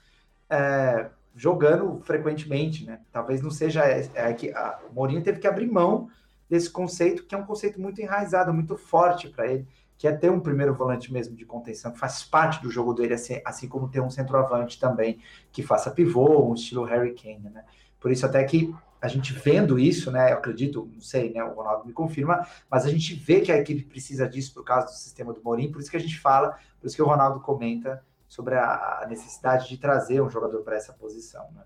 é, 0.50 1.08
jogando 1.36 2.00
frequentemente, 2.02 2.86
né? 2.86 3.02
Talvez 3.12 3.42
não 3.42 3.52
seja 3.52 3.84
é, 3.84 4.10
é 4.16 4.34
que 4.34 4.52
a, 4.52 4.80
o 4.90 4.94
Mourinho 4.94 5.22
teve 5.22 5.40
que 5.40 5.48
abrir 5.48 5.70
mão 5.70 6.10
desse 6.50 6.70
conceito, 6.70 7.26
que 7.26 7.36
é 7.36 7.38
um 7.38 7.46
conceito 7.46 7.80
muito 7.82 8.02
enraizado, 8.02 8.54
muito 8.54 8.78
forte 8.78 9.28
para 9.30 9.48
ele, 9.48 9.68
que 9.98 10.08
é 10.08 10.12
ter 10.12 10.30
um 10.30 10.40
primeiro 10.40 10.74
volante 10.74 11.12
mesmo 11.12 11.36
de 11.36 11.46
contenção, 11.46 11.92
que 11.92 12.00
faz 12.00 12.24
parte 12.24 12.62
do 12.62 12.70
jogo 12.70 12.94
dele, 12.94 13.14
assim, 13.14 13.42
assim 13.44 13.68
como 13.68 13.90
ter 13.90 14.02
um 14.02 14.10
centroavante 14.10 14.80
também 14.80 15.20
que 15.52 15.64
faça 15.64 15.92
pivô, 15.92 16.50
um 16.50 16.54
estilo 16.54 16.84
Harry 16.84 17.14
Kane, 17.14 17.50
né? 17.50 17.64
Por 18.00 18.12
isso 18.12 18.26
até 18.26 18.44
que 18.44 18.74
a 19.06 19.08
gente 19.08 19.34
vendo 19.34 19.78
isso, 19.78 20.12
né? 20.12 20.32
Eu 20.32 20.38
acredito, 20.38 20.90
não 20.92 21.02
sei, 21.02 21.32
né? 21.32 21.44
O 21.44 21.54
Ronaldo 21.54 21.86
me 21.86 21.94
confirma, 21.94 22.46
mas 22.70 22.86
a 22.86 22.90
gente 22.90 23.14
vê 23.14 23.42
que 23.42 23.52
a 23.52 23.58
equipe 23.58 23.84
precisa 23.84 24.28
disso 24.28 24.54
por 24.54 24.64
causa 24.64 24.88
do 24.88 24.94
sistema 24.94 25.32
do 25.32 25.42
Mourinho, 25.44 25.72
por 25.72 25.80
isso 25.80 25.92
que 25.92 25.98
a 25.98 26.00
gente 26.00 26.20
fala, 26.20 26.58
por 26.80 26.88
isso 26.88 26.96
que 26.96 27.02
o 27.02 27.06
Ronaldo 27.06 27.40
comenta 27.40 28.04
sobre 28.28 28.56
a 28.56 29.06
necessidade 29.08 29.70
de 29.70 29.78
trazer 29.78 30.22
um 30.22 30.30
jogador 30.30 30.62
para 30.64 30.76
essa 30.76 30.92
posição, 30.92 31.46
né? 31.54 31.62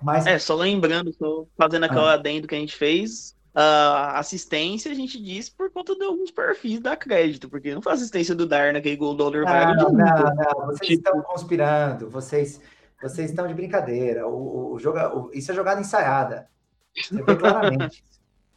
Mas... 0.00 0.26
É, 0.26 0.38
só 0.38 0.54
lembrando, 0.54 1.12
só 1.12 1.46
fazendo 1.56 1.84
aquela 1.84 2.12
ah. 2.12 2.14
adendo 2.14 2.48
que 2.48 2.54
a 2.54 2.58
gente 2.58 2.76
fez, 2.76 3.36
a 3.54 4.18
assistência 4.18 4.90
a 4.90 4.94
gente 4.94 5.22
diz 5.22 5.48
por 5.48 5.70
conta 5.70 5.94
de 5.94 6.04
alguns 6.04 6.30
perfis 6.30 6.80
da 6.80 6.96
crédito, 6.96 7.48
porque 7.48 7.74
não 7.74 7.82
foi 7.82 7.92
assistência 7.92 8.34
do 8.34 8.46
Dar 8.46 8.72
naquele 8.72 8.96
gol 8.96 9.14
do 9.14 9.24
Oliver 9.24 9.46
Não, 9.76 9.92
não, 9.92 9.92
não, 9.92 10.66
vocês 10.66 10.92
estão 10.92 11.20
conspirando, 11.22 12.08
vocês 12.08 12.60
vocês 13.02 13.30
estão 13.30 13.46
de 13.46 13.54
brincadeira. 13.54 14.26
O, 14.26 14.74
o, 14.74 14.78
joga, 14.78 15.14
o, 15.14 15.30
isso 15.32 15.50
é 15.50 15.54
jogada 15.54 15.80
ensaiada. 15.80 16.48
Você 16.94 17.22
vê 17.22 17.36
claramente. 17.36 18.04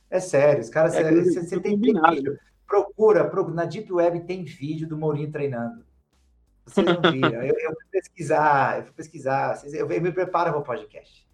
É 0.09 0.19
sério, 0.19 0.61
os 0.61 0.69
caras. 0.69 0.93
É, 0.95 1.11
você, 1.11 1.43
você 1.43 1.59
tem, 1.59 1.79
vídeo. 1.79 2.37
Procura, 2.67 3.27
procura, 3.29 3.55
na 3.55 3.65
Deep 3.65 3.91
Web 3.91 4.21
tem 4.21 4.43
vídeo 4.43 4.87
do 4.87 4.97
Mourinho 4.97 5.31
treinando. 5.31 5.85
Vocês 6.65 6.85
não 6.85 7.11
viram. 7.11 7.41
eu, 7.41 7.55
eu 7.57 7.73
fui 7.73 7.85
pesquisar, 7.91 8.79
eu 8.79 8.83
fui 8.85 8.93
pesquisar. 8.93 9.55
Vocês, 9.55 9.73
eu, 9.73 9.89
eu 9.89 10.01
me 10.01 10.11
preparo 10.11 10.51
para 10.51 10.59
o 10.59 10.63
podcast. 10.63 11.27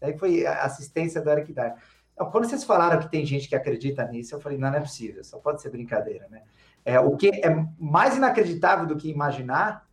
Daí 0.00 0.16
foi 0.16 0.46
a 0.46 0.62
assistência 0.62 1.20
do 1.20 1.30
Eric 1.30 1.52
Dyer. 1.52 1.74
Então, 2.12 2.30
quando 2.30 2.48
vocês 2.48 2.64
falaram 2.64 3.00
que 3.00 3.10
tem 3.10 3.24
gente 3.24 3.48
que 3.48 3.54
acredita 3.54 4.04
nisso, 4.06 4.34
eu 4.34 4.40
falei, 4.40 4.58
não, 4.58 4.70
não 4.70 4.78
é 4.78 4.80
possível, 4.80 5.22
só 5.22 5.38
pode 5.38 5.62
ser 5.62 5.70
brincadeira, 5.70 6.26
né? 6.28 6.42
É, 6.84 6.98
o 6.98 7.16
que 7.16 7.28
é 7.28 7.66
mais 7.78 8.16
inacreditável 8.16 8.86
do 8.86 8.96
que 8.96 9.10
imaginar 9.10 9.87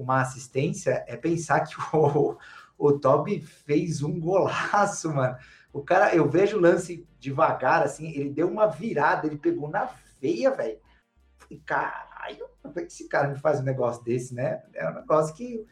uma 0.00 0.20
assistência 0.20 1.04
é 1.06 1.16
pensar 1.16 1.60
que 1.60 1.74
o, 1.94 2.36
o 2.78 2.92
Top 2.98 3.40
fez 3.40 4.02
um 4.02 4.18
golaço, 4.18 5.12
mano. 5.12 5.36
O 5.72 5.82
cara, 5.82 6.14
eu 6.14 6.28
vejo 6.28 6.56
o 6.56 6.60
lance 6.60 7.06
devagar, 7.18 7.82
assim, 7.82 8.10
ele 8.10 8.30
deu 8.30 8.48
uma 8.48 8.66
virada, 8.66 9.26
ele 9.26 9.36
pegou 9.36 9.68
na 9.68 9.90
veia, 10.20 10.50
velho. 10.50 10.78
Falei, 11.36 11.62
caralho, 11.64 12.46
como 12.62 12.78
é 12.78 12.82
que 12.82 12.92
esse 12.92 13.08
cara 13.08 13.28
me 13.28 13.38
faz 13.38 13.60
um 13.60 13.64
negócio 13.64 14.02
desse, 14.02 14.34
né? 14.34 14.62
É 14.74 14.88
um 14.88 14.94
negócio 14.94 15.34
que. 15.34 15.66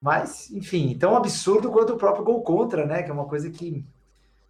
Mas, 0.00 0.50
enfim, 0.50 0.96
tão 0.98 1.16
absurdo 1.16 1.70
quanto 1.70 1.94
o 1.94 1.98
próprio 1.98 2.24
gol 2.24 2.42
contra, 2.42 2.86
né? 2.86 3.02
Que 3.02 3.10
é 3.10 3.14
uma 3.14 3.28
coisa 3.28 3.50
que 3.50 3.84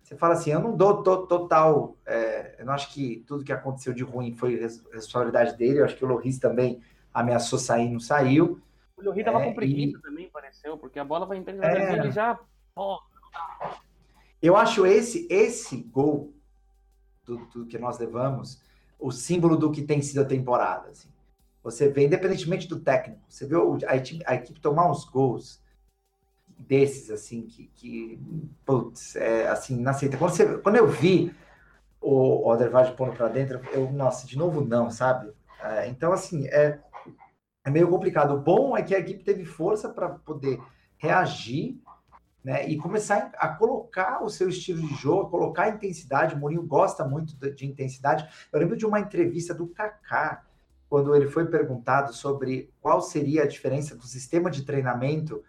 você 0.03 0.17
fala 0.17 0.35
assim, 0.35 0.51
eu 0.51 0.61
não 0.61 0.77
dou 0.77 1.03
to 1.03 1.27
total. 1.27 1.97
É, 2.05 2.57
eu 2.59 2.67
não 2.67 2.73
acho 2.73 2.93
que 2.93 3.25
tudo 3.27 3.45
que 3.45 3.53
aconteceu 3.53 3.93
de 3.93 4.03
ruim 4.03 4.33
foi 4.33 4.57
responsabilidade 4.57 5.57
dele. 5.57 5.81
Eu 5.81 5.85
acho 5.85 5.97
que 5.97 6.05
o 6.05 6.09
Loris 6.09 6.39
também 6.39 6.81
ameaçou 7.15 7.59
sair, 7.59 7.89
não 7.91 8.01
saiu. 8.01 8.61
O 9.01 9.05
Lloris 9.05 9.25
tava 9.25 9.41
é, 9.41 9.45
com 9.45 9.55
preguiça 9.55 9.99
e... 9.99 10.03
também, 10.03 10.31
pareceu, 10.31 10.77
porque 10.79 10.99
a 10.99 11.05
bola 11.05 11.27
vai 11.27 11.39
entrando 11.39 11.63
é... 11.65 11.99
ele 11.99 12.11
já. 12.11 12.39
Eu 14.41 14.57
acho 14.57 14.87
esse 14.87 15.27
esse 15.31 15.83
gol 15.83 16.35
do, 17.25 17.39
do, 17.47 17.67
que 17.67 17.79
nós 17.79 17.99
levamos 17.99 18.63
o 18.99 19.11
símbolo 19.11 19.57
do 19.57 19.71
que 19.71 19.83
tem 19.83 20.03
sido 20.03 20.21
a 20.21 20.25
temporada. 20.25 20.91
Assim. 20.91 21.09
Você 21.63 21.89
vê, 21.89 22.07
independentemente 22.07 22.69
do 22.69 22.81
técnico, 22.81 23.23
você 23.29 23.47
vê 23.47 23.57
a 23.87 23.97
equipe, 23.97 24.25
a 24.27 24.35
equipe 24.35 24.61
tomar 24.61 24.91
uns 24.91 25.05
gols 25.05 25.63
desses, 26.59 27.11
assim, 27.11 27.43
que, 27.47 27.67
que 27.75 28.21
putz, 28.65 29.17
é 29.17 29.49
assim, 29.49 29.79
inaceita. 29.79 30.17
Quando, 30.17 30.33
você, 30.33 30.59
quando 30.59 30.77
eu 30.77 30.87
vi 30.87 31.35
o 32.01 32.49
Odervard 32.49 32.95
pondo 32.97 33.13
para 33.13 33.29
dentro, 33.29 33.61
eu, 33.73 33.91
nossa, 33.93 34.27
de 34.27 34.37
novo 34.37 34.65
não, 34.65 34.91
sabe? 34.91 35.33
É, 35.63 35.89
então, 35.89 36.13
assim, 36.13 36.47
é, 36.49 36.79
é 37.71 37.73
meio 37.73 37.89
complicado. 37.89 38.35
O 38.35 38.41
bom 38.41 38.77
é 38.77 38.83
que 38.83 38.95
a 38.95 38.99
equipe 38.99 39.25
teve 39.25 39.45
força 39.45 39.89
para 39.89 40.09
poder 40.09 40.61
reagir 40.99 41.81
né, 42.45 42.69
e 42.69 42.77
começar 42.77 43.33
a 43.39 43.49
colocar 43.49 44.23
o 44.23 44.29
seu 44.29 44.49
estilo 44.49 44.87
de 44.87 44.95
jogo, 44.95 45.31
colocar 45.31 45.65
a 45.65 45.69
intensidade. 45.71 46.35
O 46.35 46.39
Mourinho 46.39 46.63
gosta 46.63 47.05
muito 47.05 47.37
de 47.55 47.67
intensidade. 47.67 48.29
Eu 48.53 48.59
lembro 48.59 48.77
de 48.77 48.85
uma 48.85 49.01
entrevista 49.01 49.55
do 49.55 49.69
Kaká, 49.69 50.45
quando 50.89 51.15
ele 51.15 51.29
foi 51.29 51.47
perguntado 51.47 52.13
sobre 52.13 52.73
qual 52.81 53.01
seria 53.01 53.45
a 53.45 53.47
diferença 53.47 53.95
do 53.95 54.05
sistema 54.05 54.51
de 54.51 54.65
treinamento 54.65 55.43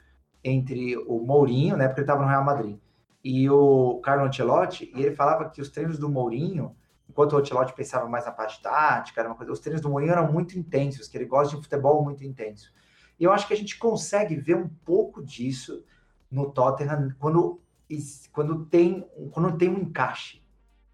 entre 0.44 0.96
o 0.98 1.20
Mourinho, 1.20 1.76
né, 1.76 1.88
porque 1.88 2.02
ele 2.02 2.06
estava 2.06 2.22
no 2.22 2.30
Real 2.30 2.44
Madrid, 2.44 2.78
e 3.24 3.50
o 3.50 4.00
Carlo 4.04 4.26
Ancelotti, 4.26 4.92
e 4.96 5.02
ele 5.02 5.16
falava 5.16 5.50
que 5.50 5.62
os 5.62 5.70
treinos 5.70 5.98
do 5.98 6.10
Mourinho, 6.10 6.76
enquanto 7.12 7.34
o 7.34 7.38
Ancelotti 7.38 7.74
pensava 7.74 8.08
mais 8.08 8.26
na 8.26 8.32
parte 8.32 8.62
tática, 8.62 9.20
era 9.20 9.30
uma 9.30 9.36
coisa, 9.36 9.52
os 9.52 9.60
treinos 9.60 9.82
do 9.82 9.90
Mourinho 9.90 10.14
eram 10.14 10.32
muito 10.32 10.58
intensos, 10.58 11.10
que 11.10 11.18
ele 11.18 11.26
gosta 11.26 11.56
de 11.56 11.62
futebol 11.62 12.02
muito 12.04 12.24
intenso. 12.24 12.74
E 13.20 13.24
eu 13.26 13.34
acho 13.34 13.46
que 13.48 13.54
a 13.54 13.58
gente 13.58 13.78
consegue 13.78 14.36
ver 14.36 14.56
um 14.56 14.68
pouco 14.68 15.22
disso 15.22 15.84
no 16.32 16.50
Tottenham 16.50 17.14
quando, 17.20 17.62
quando, 18.32 18.66
tem, 18.66 19.06
quando 19.32 19.58
tem 19.58 19.70
um 19.70 19.80
encaixe. 19.80 20.42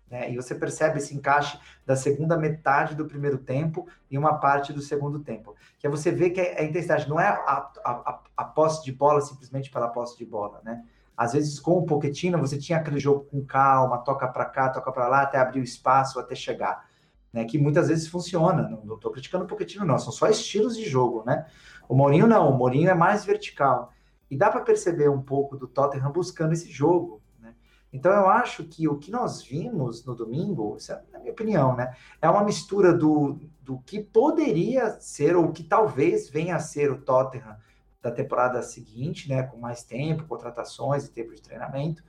Né? 0.10 0.32
E 0.32 0.36
você 0.36 0.56
percebe 0.56 0.98
esse 0.98 1.16
encaixe 1.16 1.60
da 1.86 1.96
segunda 1.96 2.36
metade 2.36 2.96
do 2.96 3.06
primeiro 3.06 3.38
tempo 3.38 3.88
e 4.10 4.18
uma 4.18 4.40
parte 4.40 4.74
do 4.74 4.82
segundo 4.82 5.20
tempo. 5.20 5.56
Que 5.78 5.86
é 5.86 5.90
você 5.90 6.12
vê 6.12 6.32
que 6.32 6.42
a 6.42 6.64
intensidade 6.64 7.08
não 7.08 7.20
é 7.20 7.28
a, 7.28 7.72
a, 7.86 8.22
a 8.38 8.44
posse 8.44 8.84
de 8.84 8.92
bola 8.92 9.22
simplesmente 9.22 9.70
pela 9.70 9.90
posse 9.90 10.18
de 10.18 10.26
bola, 10.26 10.62
né? 10.64 10.84
Às 11.18 11.34
vezes, 11.34 11.60
com 11.60 11.72
o 11.72 11.84
Pochettino, 11.84 12.38
você 12.38 12.60
tinha 12.60 12.78
aquele 12.78 13.00
jogo 13.00 13.26
com 13.26 13.44
calma, 13.44 13.98
toca 13.98 14.28
para 14.28 14.46
cá, 14.46 14.70
toca 14.70 14.92
para 14.92 15.08
lá, 15.08 15.22
até 15.24 15.40
abrir 15.40 15.60
o 15.60 15.64
espaço, 15.64 16.20
até 16.20 16.36
chegar. 16.36 16.86
Né, 17.34 17.44
que 17.44 17.58
muitas 17.58 17.88
vezes 17.88 18.08
funciona. 18.08 18.70
Não 18.86 18.96
estou 18.96 19.12
criticando 19.12 19.44
o 19.44 19.48
Pochettino, 19.48 19.84
não. 19.84 19.98
São 19.98 20.14
só 20.14 20.28
estilos 20.28 20.78
de 20.78 20.86
jogo, 20.86 21.24
né? 21.26 21.48
O 21.90 21.96
Mourinho 21.96 22.28
não. 22.28 22.52
O 22.52 22.58
Mourinho 22.58 22.90
é 22.90 22.94
mais 22.94 23.26
vertical. 23.26 23.92
E 24.30 24.38
dá 24.38 24.52
para 24.52 24.62
perceber 24.62 25.10
um 25.10 25.22
pouco 25.22 25.58
do 25.58 25.68
Tottenham 25.68 26.12
buscando 26.12 26.54
esse 26.54 26.70
jogo. 26.70 27.22
Né? 27.40 27.56
Então 27.92 28.12
eu 28.12 28.30
acho 28.30 28.64
que 28.64 28.88
o 28.88 28.98
que 28.98 29.10
nós 29.10 29.42
vimos 29.42 30.06
no 30.06 30.16
domingo, 30.16 30.78
isso 30.78 30.92
é 30.92 31.02
na 31.12 31.20
minha 31.20 31.32
opinião, 31.32 31.76
né? 31.76 31.96
É 32.22 32.30
uma 32.30 32.44
mistura 32.44 32.94
do, 32.94 33.40
do 33.62 33.80
que 33.80 34.00
poderia 34.02 35.00
ser, 35.00 35.36
ou 35.36 35.52
que 35.52 35.64
talvez 35.64 36.30
venha 36.30 36.56
a 36.56 36.60
ser 36.60 36.92
o 36.92 37.02
Tottenham 37.02 37.58
da 38.02 38.12
temporada 38.12 38.62
seguinte, 38.62 39.30
né? 39.30 39.44
Com 39.44 39.58
mais 39.58 39.84
tempo, 39.84 40.26
contratações 40.26 41.06
e 41.06 41.12
tempo 41.12 41.34
de 41.34 41.42
treinamento, 41.42 42.04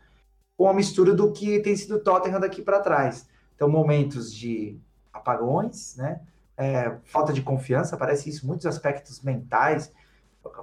com 0.57 0.69
a 0.69 0.75
mistura 0.75 1.15
do 1.15 1.33
que 1.33 1.61
tem 1.61 1.77
sido 1.77 2.01
Tottenham 2.01 2.41
daqui 2.41 2.63
para 2.63 2.81
trás. 2.81 3.29
Então, 3.55 3.69
momentos 3.69 4.35
de 4.35 4.79
apagões, 5.13 5.97
né? 5.97 6.21
É, 6.57 6.97
falta 7.05 7.33
de 7.33 7.41
confiança, 7.41 7.97
parece 7.97 8.29
isso, 8.29 8.47
muitos 8.47 8.67
aspectos 8.67 9.23
mentais 9.23 9.93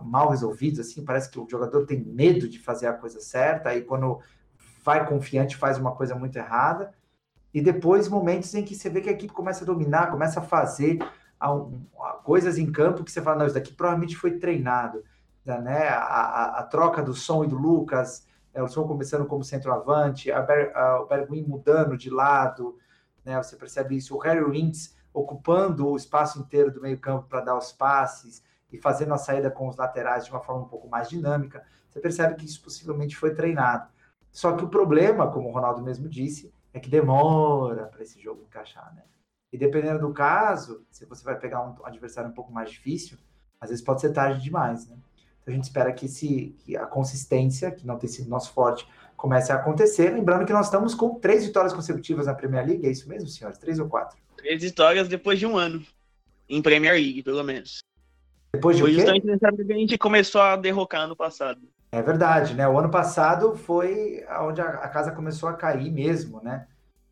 mal 0.01 0.29
resolvidos, 0.29 0.79
assim, 0.79 1.03
parece 1.03 1.29
que 1.29 1.39
o 1.39 1.47
jogador 1.49 1.85
tem 1.85 1.99
medo 1.99 2.47
de 2.47 2.59
fazer 2.59 2.87
a 2.87 2.93
coisa 2.93 3.19
certa, 3.19 3.69
aí 3.69 3.81
quando 3.81 4.19
vai 4.83 5.07
confiante 5.07 5.55
faz 5.55 5.77
uma 5.77 5.93
coisa 5.93 6.15
muito 6.15 6.37
errada, 6.37 6.93
e 7.53 7.61
depois 7.61 8.07
momentos 8.07 8.53
em 8.53 8.63
que 8.63 8.75
você 8.75 8.89
vê 8.89 9.01
que 9.01 9.09
a 9.09 9.13
equipe 9.13 9.33
começa 9.33 9.63
a 9.63 9.67
dominar, 9.67 10.11
começa 10.11 10.39
a 10.39 10.43
fazer 10.43 10.99
a, 11.39 11.49
a, 11.49 12.13
coisas 12.23 12.57
em 12.57 12.71
campo 12.71 13.03
que 13.03 13.11
você 13.11 13.21
fala, 13.21 13.39
não, 13.39 13.45
isso 13.45 13.55
daqui 13.55 13.73
provavelmente 13.73 14.15
foi 14.15 14.37
treinado, 14.37 15.03
né? 15.45 15.89
A, 15.89 16.59
a 16.59 16.63
troca 16.63 17.01
do 17.01 17.13
som 17.13 17.43
e 17.43 17.47
do 17.47 17.57
Lucas, 17.57 18.27
é, 18.53 18.61
o 18.61 18.67
som 18.67 18.87
começando 18.87 19.25
como 19.25 19.43
centroavante, 19.43 20.31
a 20.31 20.41
Ber, 20.41 20.73
o 21.01 21.05
Bergwin 21.05 21.43
mudando 21.43 21.97
de 21.97 22.09
lado, 22.09 22.77
né? 23.23 23.41
Você 23.41 23.55
percebe 23.55 23.95
isso, 23.95 24.15
o 24.15 24.19
Harry 24.19 24.43
Winks 24.43 24.95
ocupando 25.13 25.87
o 25.87 25.95
espaço 25.95 26.39
inteiro 26.39 26.71
do 26.71 26.81
meio 26.81 26.99
campo 26.99 27.27
para 27.27 27.41
dar 27.41 27.57
os 27.57 27.71
passes, 27.71 28.43
e 28.75 28.77
fazendo 28.77 29.13
a 29.13 29.17
saída 29.17 29.49
com 29.49 29.67
os 29.67 29.77
laterais 29.77 30.25
de 30.25 30.31
uma 30.31 30.41
forma 30.41 30.63
um 30.63 30.67
pouco 30.67 30.89
mais 30.89 31.09
dinâmica, 31.09 31.63
você 31.89 31.99
percebe 31.99 32.35
que 32.35 32.45
isso 32.45 32.61
possivelmente 32.61 33.15
foi 33.15 33.33
treinado. 33.33 33.89
Só 34.31 34.53
que 34.53 34.65
o 34.65 34.69
problema, 34.69 35.31
como 35.31 35.49
o 35.49 35.51
Ronaldo 35.51 35.81
mesmo 35.81 36.09
disse, 36.09 36.53
é 36.73 36.79
que 36.79 36.89
demora 36.89 37.85
para 37.85 38.03
esse 38.03 38.19
jogo 38.21 38.43
encaixar, 38.43 38.93
né? 38.93 39.03
E 39.51 39.57
dependendo 39.57 39.99
do 39.99 40.13
caso, 40.13 40.85
se 40.91 41.05
você 41.05 41.23
vai 41.23 41.39
pegar 41.39 41.61
um 41.61 41.85
adversário 41.85 42.29
um 42.29 42.33
pouco 42.33 42.51
mais 42.51 42.69
difícil, 42.69 43.17
às 43.61 43.69
vezes 43.69 43.83
pode 43.83 44.01
ser 44.01 44.11
tarde 44.11 44.41
demais, 44.41 44.89
né? 44.89 44.97
Então 45.45 45.53
a 45.53 45.55
gente 45.57 45.65
espera 45.65 45.93
que, 45.93 46.07
esse, 46.07 46.55
que 46.57 46.75
a 46.75 46.87
consistência, 46.87 47.69
que 47.69 47.85
não 47.85 47.99
tem 47.99 48.09
sido 48.09 48.27
nosso 48.27 48.51
forte, 48.51 48.87
comece 49.15 49.51
a 49.51 49.55
acontecer. 49.55 50.09
Lembrando 50.09 50.43
que 50.43 50.51
nós 50.51 50.65
estamos 50.65 50.95
com 50.95 51.19
três 51.19 51.45
vitórias 51.45 51.71
consecutivas 51.71 52.25
na 52.25 52.33
Premier 52.33 52.65
League, 52.65 52.87
é 52.87 52.89
isso 52.89 53.07
mesmo, 53.07 53.29
senhores? 53.29 53.59
Três 53.59 53.77
ou 53.77 53.87
quatro? 53.87 54.17
Três 54.37 54.63
vitórias 54.63 55.07
depois 55.07 55.37
de 55.37 55.45
um 55.45 55.55
ano, 55.55 55.85
em 56.49 56.63
Premier 56.63 56.93
League, 56.93 57.21
pelo 57.21 57.43
menos. 57.43 57.77
Depois 58.55 58.75
de 58.75 58.81
foi 58.81 58.93
justamente 58.93 59.27
nessa 59.27 59.49
época 59.49 59.65
que 59.65 59.73
a 59.73 59.77
gente 59.77 59.97
começou 59.99 60.41
a 60.41 60.55
derrocar 60.55 61.07
no 61.07 61.15
passado. 61.15 61.61
É 61.91 62.01
verdade, 62.01 62.55
né? 62.55 62.67
O 62.67 62.79
ano 62.79 62.89
passado 62.89 63.55
foi 63.55 64.25
onde 64.41 64.61
a, 64.61 64.87
casa 64.89 65.11
começou 65.11 65.47
a 65.47 65.53
cair 65.53 65.91
mesmo, 65.91 66.41
né? 66.41 66.65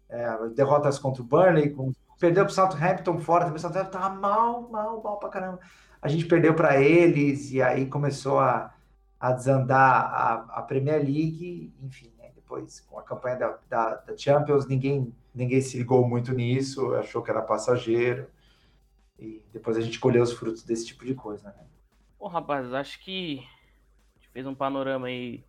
É, 0.10 0.48
derrotas 0.56 0.98
contra 0.98 1.22
o 1.22 1.26
Burnley, 1.26 1.70
com... 1.70 1.92
perdeu 2.20 2.46
para 2.46 2.52
o 2.52 2.54
Southampton 2.54 3.20
fora, 3.20 3.46
também 3.46 3.58
o 3.58 3.62
Southampton 3.62 3.92
tava 3.92 4.16
mal, 4.16 4.70
mal, 4.70 5.02
mal 5.04 5.20
pra 5.20 5.30
caramba. 5.30 5.60
A 6.04 6.10
gente 6.10 6.26
perdeu 6.26 6.54
para 6.54 6.82
eles 6.82 7.50
e 7.54 7.62
aí 7.62 7.86
começou 7.86 8.38
a, 8.38 8.76
a 9.18 9.32
desandar 9.32 10.14
a, 10.14 10.34
a 10.60 10.62
Premier 10.62 10.98
League, 10.98 11.74
enfim, 11.82 12.12
né? 12.18 12.30
depois 12.36 12.82
com 12.82 13.00
a 13.00 13.04
campanha 13.04 13.38
da, 13.38 13.60
da, 13.70 13.96
da 13.96 14.18
Champions, 14.18 14.68
ninguém, 14.68 15.16
ninguém 15.34 15.62
se 15.62 15.78
ligou 15.78 16.06
muito 16.06 16.34
nisso, 16.34 16.94
achou 16.96 17.24
que 17.24 17.32
era 17.32 17.42
passageiro. 17.42 18.28
E 19.18 19.42
depois 19.54 19.78
a 19.78 19.82
gente 19.82 19.98
colher 19.98 20.22
os 20.22 20.34
frutos 20.34 20.64
desse 20.64 20.88
tipo 20.88 21.06
de 21.06 21.16
coisa, 21.16 21.48
né? 21.48 21.66
Bom, 22.20 22.28
rapaz, 22.28 22.74
acho 22.74 23.00
que 23.00 23.42
fez 24.34 24.46
um 24.46 24.54
panorama 24.54 25.08
aí 25.08 25.46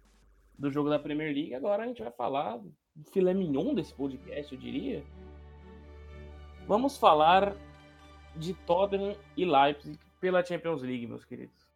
do 0.56 0.70
jogo 0.70 0.88
da 0.88 1.00
Premier 1.00 1.34
League. 1.34 1.52
Agora 1.52 1.82
a 1.82 1.86
gente 1.88 2.00
vai 2.00 2.12
falar 2.12 2.58
do 2.58 3.10
filé 3.10 3.34
mignon 3.34 3.74
desse 3.74 3.92
podcast, 3.92 4.54
eu 4.54 4.60
diria. 4.60 5.04
Vamos 6.68 6.96
falar 6.96 7.56
de 8.36 8.54
Tottenham 8.54 9.16
e 9.36 9.44
Leipzig 9.44 9.98
pela 10.24 10.42
Champions 10.42 10.80
League, 10.80 11.06
meus 11.06 11.22
queridos. 11.22 11.68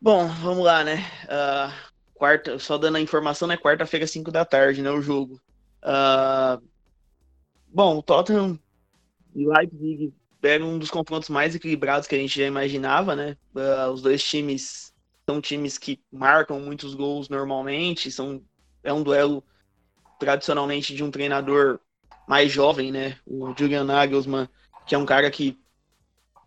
Bom, 0.00 0.26
vamos 0.26 0.64
lá, 0.64 0.82
né? 0.82 0.96
Uh, 1.26 1.72
quarta, 2.12 2.58
só 2.58 2.76
dando 2.76 2.96
a 2.96 3.00
informação, 3.00 3.46
né? 3.46 3.56
Quarta-feira, 3.56 4.04
5 4.04 4.32
da 4.32 4.44
tarde, 4.44 4.82
né? 4.82 4.90
O 4.90 5.00
jogo. 5.00 5.40
Uh, 5.80 6.60
bom, 7.68 7.98
o 7.98 8.02
Tottenham 8.02 8.58
e 9.32 9.46
Leipzig 9.46 10.12
era 10.42 10.64
um 10.64 10.76
dos 10.76 10.90
confrontos 10.90 11.28
mais 11.28 11.54
equilibrados 11.54 12.08
que 12.08 12.16
a 12.16 12.18
gente 12.18 12.36
já 12.36 12.44
imaginava, 12.44 13.14
né? 13.14 13.36
Uh, 13.54 13.92
os 13.92 14.02
dois 14.02 14.24
times 14.24 14.92
são 15.24 15.40
times 15.40 15.78
que 15.78 16.02
marcam 16.10 16.58
muitos 16.58 16.96
gols 16.96 17.28
normalmente, 17.28 18.10
são, 18.10 18.42
é 18.82 18.92
um 18.92 19.04
duelo 19.04 19.40
tradicionalmente 20.18 20.96
de 20.96 21.04
um 21.04 21.12
treinador 21.12 21.78
mais 22.26 22.50
jovem, 22.50 22.90
né? 22.90 23.16
O 23.24 23.54
Julian 23.56 23.84
Nagelsmann, 23.84 24.48
que 24.84 24.96
é 24.96 24.98
um 24.98 25.06
cara 25.06 25.30
que 25.30 25.61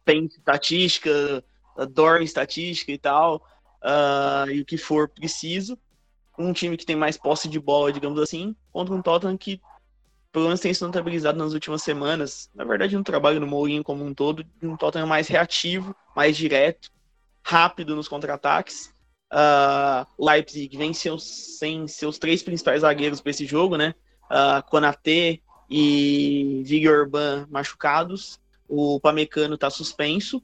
tem 0.06 0.26
estatística, 0.26 1.44
dorme 1.92 2.24
estatística 2.24 2.92
e 2.92 2.98
tal, 2.98 3.38
uh, 3.84 4.50
e 4.50 4.62
o 4.62 4.66
que 4.66 4.78
for 4.78 5.10
preciso. 5.10 5.78
Um 6.38 6.54
time 6.54 6.78
que 6.78 6.86
tem 6.86 6.96
mais 6.96 7.18
posse 7.18 7.48
de 7.48 7.60
bola, 7.60 7.92
digamos 7.92 8.20
assim, 8.20 8.56
contra 8.72 8.94
um 8.94 9.02
Tottenham 9.02 9.38
que 9.38 9.60
pelo 10.32 10.48
menos 10.48 10.60
tem 10.60 10.74
se 10.74 10.84
notabilizado 10.84 11.38
nas 11.38 11.54
últimas 11.54 11.82
semanas, 11.82 12.50
na 12.54 12.66
verdade 12.66 12.94
no 12.98 13.06
trabalho 13.06 13.40
do 13.40 13.48
Mourinho 13.48 13.86
como 13.86 14.04
um 14.04 14.14
todo, 14.14 14.46
um 14.62 14.76
Tottenham 14.76 15.08
mais 15.08 15.30
reativo, 15.30 15.96
mais 16.14 16.36
direto, 16.36 16.92
rápido 17.42 17.96
nos 17.96 18.10
contra-ataques. 18.10 18.94
Uh, 19.32 20.06
Leipzig 20.20 20.76
vem 20.76 20.92
sem 20.94 21.88
seus 21.88 22.20
três 22.20 22.44
principais 22.44 22.82
zagueiros 22.82 23.22
para 23.22 23.30
esse 23.30 23.46
jogo, 23.46 23.78
né? 23.78 23.96
Uh, 24.26 24.62
Konaté 24.70 25.40
e 25.70 26.64
Vigor 26.66 27.04
Urban 27.04 27.48
machucados. 27.50 28.38
O 28.68 29.00
Pamecano 29.00 29.56
está 29.56 29.70
suspenso. 29.70 30.42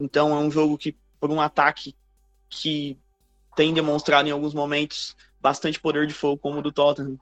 Então 0.00 0.30
é 0.30 0.38
um 0.38 0.50
jogo 0.50 0.78
que, 0.78 0.96
por 1.20 1.30
um 1.30 1.40
ataque 1.40 1.94
que 2.48 2.98
tem 3.56 3.74
demonstrado 3.74 4.28
em 4.28 4.32
alguns 4.32 4.54
momentos 4.54 5.16
bastante 5.40 5.80
poder 5.80 6.06
de 6.06 6.14
fogo, 6.14 6.38
como 6.38 6.58
o 6.58 6.62
do 6.62 6.72
Tottenham, 6.72 7.18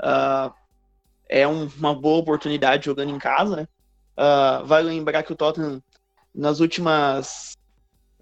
uh, 0.00 0.52
é 1.28 1.46
um, 1.46 1.68
uma 1.78 1.94
boa 1.94 2.18
oportunidade 2.18 2.86
jogando 2.86 3.10
em 3.10 3.18
casa. 3.18 3.56
Né? 3.56 3.68
Uh, 4.16 4.66
vai 4.66 4.82
lembrar 4.82 5.22
que 5.22 5.32
o 5.32 5.36
Tottenham, 5.36 5.82
nas 6.34 6.60
últimas 6.60 7.56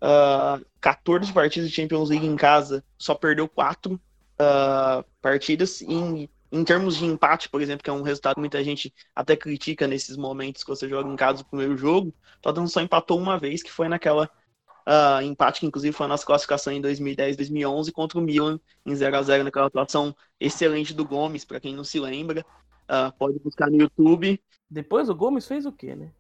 uh, 0.03 0.57
ah, 0.57 0.61
14 0.81 1.33
partidas 1.33 1.71
de 1.71 1.75
Champions 1.75 2.11
League 2.11 2.27
em 2.27 2.37
casa, 2.37 2.85
só 2.97 3.15
perdeu 3.15 3.49
4 3.49 3.95
uh, 3.95 4.01
ah, 4.39 5.05
partidas. 5.21 5.83
Em, 5.83 6.29
em 6.51 6.65
termos 6.65 6.97
de 6.97 7.05
empate, 7.05 7.49
por 7.49 7.61
exemplo, 7.61 7.83
que 7.85 7.91
é 7.91 7.93
um 7.93 8.03
resultado 8.03 8.35
que 8.35 8.41
muita 8.41 8.63
gente 8.65 8.93
até 9.15 9.37
critica 9.37 9.87
nesses 9.87 10.17
momentos 10.17 10.63
que 10.63 10.71
você 10.71 10.89
joga 10.89 11.11
em 11.11 11.17
casa 11.17 11.43
o 11.43 11.45
primeiro 11.45 11.77
jogo, 11.77 12.09
o 12.09 12.41
Tottenham 12.43 12.67
só 12.67 12.81
empatou 12.81 13.19
uma 13.19 13.39
vez, 13.39 13.63
que 13.63 13.71
foi 13.71 13.89
naquela 13.89 14.31
Uh, 14.89 15.21
empate 15.21 15.61
que 15.61 15.67
inclusive 15.67 15.95
foi 15.95 16.07
a 16.07 16.09
nossa 16.09 16.25
classificação 16.25 16.73
em 16.73 16.81
2010, 16.81 17.37
2011 17.37 17.93
contra 17.93 18.19
o 18.19 18.23
Milan 18.23 18.59
em 18.87 18.95
0 18.95 19.19
a 19.19 19.23
0 19.23 19.45
naquela 19.45 19.67
atuação 19.67 20.17
excelente 20.41 20.95
do 20.95 21.05
Gomes, 21.05 21.45
para 21.45 21.61
quem 21.61 21.75
não 21.75 21.85
se 21.85 22.01
lembra. 22.01 22.41
Uh, 22.89 23.13
pode 23.19 23.39
buscar 23.39 23.69
no 23.71 23.77
YouTube. 23.77 24.43
Depois 24.71 25.11
o 25.11 25.15
Gomes 25.15 25.47
fez 25.47 25.67
o 25.67 25.73
quê, 25.73 25.95
né? 25.95 26.11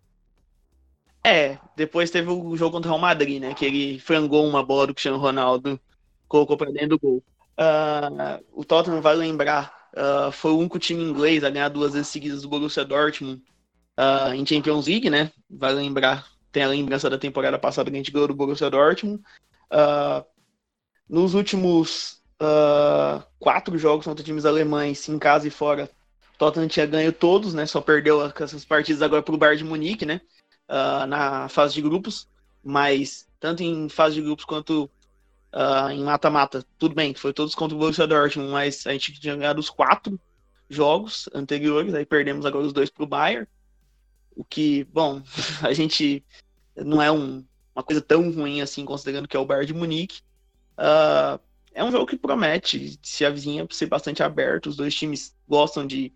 É, 1.24 1.58
depois 1.74 2.10
teve 2.10 2.30
o 2.30 2.56
jogo 2.56 2.72
contra 2.72 2.90
o 2.90 2.92
Real 2.92 3.00
Madrid, 3.00 3.40
né? 3.40 3.54
Que 3.54 3.64
ele 3.64 3.98
frangou 3.98 4.46
uma 4.46 4.62
bola 4.62 4.88
do 4.88 4.94
Cristiano 4.94 5.16
Ronaldo, 5.16 5.80
colocou 6.28 6.56
para 6.56 6.70
dentro 6.70 6.90
do 6.90 6.98
gol. 6.98 7.24
Uh, 7.58 8.44
o 8.52 8.66
Tottenham 8.66 9.00
vai 9.00 9.14
lembrar, 9.14 9.77
uh, 9.94 10.32
foi 10.32 10.52
o 10.52 10.58
único 10.58 10.78
time 10.78 11.02
inglês 11.02 11.44
a 11.44 11.50
ganhar 11.50 11.68
duas 11.68 11.92
vezes 11.92 12.08
seguidas 12.08 12.42
do 12.42 12.48
Borussia 12.48 12.84
Dortmund 12.84 13.42
uh, 13.98 14.32
em 14.34 14.44
Champions 14.46 14.86
League, 14.86 15.10
né? 15.10 15.30
Vai 15.48 15.72
lembrar, 15.72 16.26
tem 16.52 16.62
a 16.62 16.68
lembrança 16.68 17.08
da 17.08 17.18
temporada 17.18 17.58
passada 17.58 17.90
que 17.90 17.96
a 17.96 17.98
gente 17.98 18.10
ganhou 18.10 18.28
do 18.28 18.34
Borussia 18.34 18.70
Dortmund. 18.70 19.22
nos 21.08 21.34
últimos 21.34 22.18
uh, 22.40 23.22
quatro 23.38 23.76
jogos 23.78 24.06
contra 24.06 24.24
times 24.24 24.44
alemães, 24.44 25.08
em 25.08 25.18
casa 25.18 25.46
e 25.46 25.50
fora, 25.50 25.90
Tottenham 26.38 26.68
tinha 26.68 26.86
ganho 26.86 27.12
todos, 27.12 27.52
né? 27.52 27.66
Só 27.66 27.80
perdeu 27.80 28.24
essas 28.24 28.64
partidas 28.64 29.02
agora 29.02 29.22
para 29.22 29.34
o 29.34 29.38
Bayern 29.38 29.58
de 29.58 29.68
Munique, 29.68 30.06
né? 30.06 30.20
Uh, 30.68 31.06
na 31.06 31.48
fase 31.48 31.74
de 31.74 31.82
grupos, 31.82 32.28
mas 32.62 33.26
tanto 33.40 33.62
em 33.62 33.88
fase 33.88 34.16
de 34.16 34.22
grupos 34.22 34.44
quanto 34.44 34.88
uh, 35.52 35.90
em 35.90 36.02
mata-mata, 36.02 36.64
tudo 36.78 36.94
bem, 36.94 37.14
foi 37.14 37.32
todos 37.32 37.54
contra 37.54 37.76
o 37.76 37.78
Borussia 37.78 38.06
Dortmund, 38.06 38.50
mas 38.50 38.86
a 38.86 38.92
gente 38.92 39.20
tinha 39.20 39.36
ganhado 39.36 39.60
os 39.60 39.70
quatro 39.70 40.18
jogos 40.68 41.28
anteriores, 41.34 41.94
aí 41.94 42.04
perdemos 42.04 42.44
agora 42.44 42.66
os 42.66 42.72
dois 42.72 42.90
para 42.90 43.04
o 43.04 43.06
Bayern, 43.06 43.46
o 44.36 44.44
que, 44.44 44.84
bom, 44.84 45.22
a 45.62 45.72
gente 45.72 46.24
não 46.76 47.02
é 47.02 47.10
um, 47.10 47.44
uma 47.74 47.82
coisa 47.82 48.00
tão 48.00 48.30
ruim 48.30 48.60
assim, 48.60 48.84
considerando 48.84 49.28
que 49.28 49.36
é 49.36 49.40
o 49.40 49.46
Bayern 49.46 49.66
de 49.66 49.74
Munique. 49.74 50.20
Uh, 50.78 51.40
é 51.74 51.84
um 51.84 51.90
jogo 51.90 52.06
que 52.06 52.16
promete, 52.16 52.98
se 53.02 53.24
avizinha 53.24 53.64
para 53.66 53.76
ser 53.76 53.86
bastante 53.86 54.22
aberto, 54.22 54.66
os 54.68 54.76
dois 54.76 54.94
times 54.94 55.34
gostam 55.48 55.86
de 55.86 56.12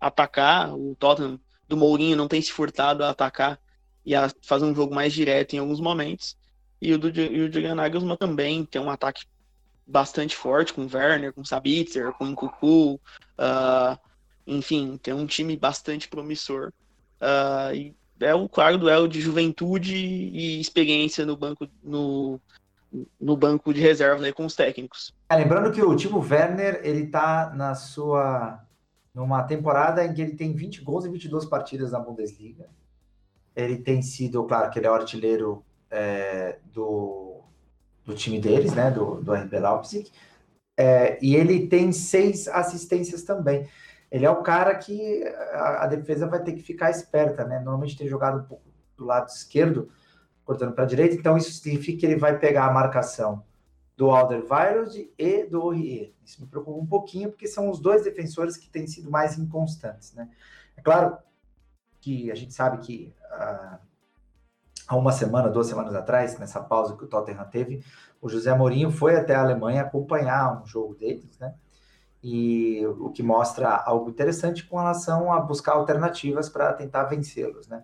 atacar, 0.00 0.74
o 0.74 0.94
Tottenham 0.96 1.38
do 1.68 1.76
Mourinho 1.76 2.16
não 2.16 2.28
tem 2.28 2.40
se 2.40 2.52
furtado 2.52 3.04
a 3.04 3.10
atacar 3.10 3.58
e 4.04 4.14
a 4.14 4.30
fazer 4.42 4.64
um 4.64 4.74
jogo 4.74 4.94
mais 4.94 5.12
direto 5.12 5.54
em 5.54 5.58
alguns 5.58 5.80
momentos. 5.80 6.36
E 6.82 6.92
o 6.92 6.98
do 6.98 7.08
e 7.08 7.42
o 7.42 7.52
Julian 7.52 7.76
Nagelsmann 7.76 8.16
também 8.16 8.64
tem 8.64 8.82
um 8.82 8.90
ataque 8.90 9.24
bastante 9.86 10.34
forte 10.34 10.74
com 10.74 10.88
Werner, 10.92 11.32
com 11.32 11.44
Sabitzer, 11.44 12.12
com 12.14 12.26
Nkuku, 12.26 12.94
uh, 12.94 13.96
enfim, 14.44 14.98
tem 15.00 15.14
um 15.14 15.24
time 15.24 15.56
bastante 15.56 16.08
promissor. 16.08 16.72
Uh, 17.20 17.72
e 17.72 17.94
é 18.20 18.34
o 18.34 18.48
claro 18.48 18.78
duelo 18.78 19.06
de 19.06 19.20
juventude 19.20 19.94
e 19.94 20.60
experiência 20.60 21.24
no 21.24 21.36
banco 21.36 21.68
no, 21.84 22.40
no 23.20 23.36
banco 23.36 23.72
de 23.72 23.80
reserva 23.80 24.20
né, 24.20 24.32
com 24.32 24.44
os 24.44 24.56
técnicos. 24.56 25.14
É, 25.28 25.36
lembrando 25.36 25.70
que 25.70 25.80
o 25.80 25.94
Timo 25.94 26.18
Werner 26.18 26.80
ele 26.82 27.04
está 27.04 27.52
na 27.54 27.76
sua 27.76 28.60
numa 29.14 29.44
temporada 29.44 30.04
em 30.04 30.12
que 30.12 30.20
ele 30.20 30.34
tem 30.34 30.52
20 30.52 30.80
gols 30.80 31.04
em 31.04 31.12
22 31.12 31.44
partidas 31.44 31.92
na 31.92 32.00
Bundesliga. 32.00 32.68
Ele 33.54 33.76
tem 33.76 34.02
sido, 34.02 34.42
claro, 34.44 34.68
que 34.70 34.80
ele 34.80 34.86
é 34.86 34.90
o 34.90 34.94
artilheiro 34.94 35.64
é, 35.92 36.58
do, 36.72 37.42
do 38.04 38.14
time 38.14 38.40
deles, 38.40 38.72
né, 38.74 38.90
do, 38.90 39.20
do 39.20 39.34
RB 39.34 39.58
Leipzig, 39.58 40.10
é, 40.76 41.18
e 41.22 41.36
ele 41.36 41.68
tem 41.68 41.92
seis 41.92 42.48
assistências 42.48 43.22
também. 43.22 43.68
Ele 44.10 44.24
é 44.24 44.30
o 44.30 44.42
cara 44.42 44.74
que 44.74 45.22
a, 45.52 45.84
a, 45.84 45.86
defesa 45.86 46.26
vai 46.26 46.42
ter 46.42 46.52
que 46.52 46.62
ficar 46.62 46.90
esperta, 46.90 47.44
né? 47.44 47.58
Normalmente 47.58 47.96
tem 47.96 48.08
jogado 48.08 48.40
um 48.40 48.44
pouco 48.44 48.64
do 48.96 49.04
lado 49.04 49.28
esquerdo, 49.28 49.88
cortando 50.44 50.74
para 50.74 50.84
a 50.84 50.86
direita, 50.86 51.14
então 51.14 51.36
isso 51.36 51.52
significa 51.52 52.00
que 52.00 52.06
ele 52.06 52.16
vai 52.16 52.38
pegar 52.38 52.66
a 52.66 52.72
marcação 52.72 53.44
do 53.96 54.10
Alderweireld 54.10 55.10
e 55.16 55.44
do 55.44 55.60
Aurier. 55.60 56.12
Isso 56.24 56.40
me 56.40 56.46
preocupa 56.46 56.78
um 56.78 56.86
pouquinho, 56.86 57.30
porque 57.30 57.46
são 57.46 57.70
os 57.70 57.78
dois 57.78 58.02
defensores 58.02 58.56
que 58.56 58.68
têm 58.68 58.86
sido 58.86 59.10
mais 59.10 59.38
inconstantes, 59.38 60.12
né? 60.14 60.28
É 60.76 60.82
claro 60.82 61.16
que 62.00 62.30
a 62.30 62.34
gente 62.34 62.52
sabe 62.52 62.78
que 62.78 63.14
uh, 63.30 63.78
há 64.86 64.96
uma 64.96 65.12
semana, 65.12 65.48
duas 65.48 65.66
semanas 65.66 65.94
atrás, 65.94 66.38
nessa 66.38 66.60
pausa 66.60 66.96
que 66.96 67.04
o 67.04 67.06
Tottenham 67.06 67.44
teve, 67.44 67.84
o 68.20 68.28
José 68.28 68.54
Mourinho 68.54 68.90
foi 68.90 69.16
até 69.16 69.34
a 69.34 69.42
Alemanha 69.42 69.82
acompanhar 69.82 70.62
um 70.62 70.66
jogo 70.66 70.94
deles, 70.94 71.38
né? 71.38 71.54
E 72.22 72.86
o 72.86 73.10
que 73.10 73.22
mostra 73.22 73.68
algo 73.68 74.08
interessante 74.08 74.64
com 74.64 74.76
relação 74.76 75.32
a 75.32 75.40
buscar 75.40 75.72
alternativas 75.72 76.48
para 76.48 76.72
tentar 76.72 77.04
vencê-los, 77.04 77.66
né? 77.66 77.82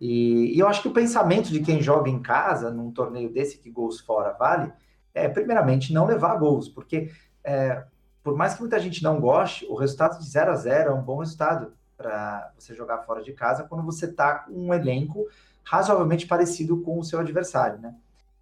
E, 0.00 0.54
e, 0.54 0.58
eu 0.58 0.68
acho 0.68 0.82
que 0.82 0.88
o 0.88 0.92
pensamento 0.92 1.50
de 1.50 1.60
quem 1.60 1.80
joga 1.80 2.10
em 2.10 2.20
casa, 2.20 2.70
num 2.70 2.90
torneio 2.90 3.32
desse 3.32 3.58
que 3.58 3.70
gols 3.70 4.00
fora 4.00 4.32
vale, 4.32 4.72
é 5.12 5.28
primeiramente 5.28 5.92
não 5.92 6.06
levar 6.06 6.36
gols, 6.36 6.68
porque 6.68 7.10
é, 7.42 7.84
por 8.22 8.36
mais 8.36 8.54
que 8.54 8.60
muita 8.60 8.78
gente 8.78 9.02
não 9.02 9.20
goste, 9.20 9.66
o 9.66 9.74
resultado 9.74 10.18
de 10.18 10.28
0 10.28 10.50
a 10.50 10.56
0 10.56 10.90
é 10.90 10.94
um 10.94 11.02
bom 11.02 11.18
resultado 11.18 11.72
para 11.96 12.52
você 12.58 12.74
jogar 12.74 12.98
fora 12.98 13.22
de 13.22 13.32
casa 13.32 13.64
quando 13.64 13.84
você 13.84 14.06
está 14.06 14.40
com 14.40 14.52
um 14.52 14.74
elenco 14.74 15.26
razoavelmente 15.64 16.26
parecido 16.26 16.80
com 16.82 16.98
o 16.98 17.04
seu 17.04 17.18
adversário, 17.18 17.78
né? 17.78 17.94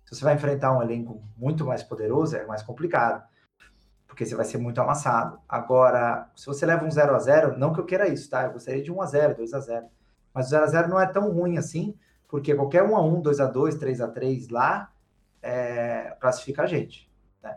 Se 0.04 0.16
você 0.16 0.24
vai 0.24 0.34
enfrentar 0.34 0.76
um 0.76 0.82
elenco 0.82 1.22
muito 1.36 1.64
mais 1.64 1.82
poderoso, 1.82 2.36
é 2.36 2.44
mais 2.44 2.62
complicado, 2.62 3.22
porque 4.06 4.26
você 4.26 4.34
vai 4.34 4.44
ser 4.44 4.58
muito 4.58 4.80
amassado. 4.80 5.38
Agora, 5.48 6.30
se 6.36 6.46
você 6.46 6.66
leva 6.66 6.84
um 6.84 6.90
0 6.90 7.14
a 7.14 7.18
0 7.18 7.58
não 7.58 7.72
que 7.72 7.80
eu 7.80 7.86
queira 7.86 8.08
isso, 8.08 8.28
tá? 8.28 8.44
Eu 8.44 8.52
gostaria 8.52 8.82
de 8.82 8.92
1 8.92 9.00
a 9.00 9.06
0 9.06 9.36
2 9.36 9.54
a 9.54 9.60
0 9.60 9.86
Mas 10.34 10.46
o 10.46 10.50
0 10.50 10.64
a 10.64 10.66
0 10.66 10.88
não 10.88 11.00
é 11.00 11.06
tão 11.06 11.32
ruim 11.32 11.56
assim, 11.56 11.94
porque 12.28 12.54
qualquer 12.54 12.82
1 12.82 12.96
a 12.96 13.02
1 13.02 13.22
2 13.22 13.40
a 13.40 13.46
2 13.46 13.74
3 13.76 14.00
a 14.00 14.08
3 14.08 14.48
lá, 14.48 14.92
é, 15.40 16.16
classifica 16.20 16.62
a 16.62 16.66
gente. 16.66 17.10
Né? 17.42 17.56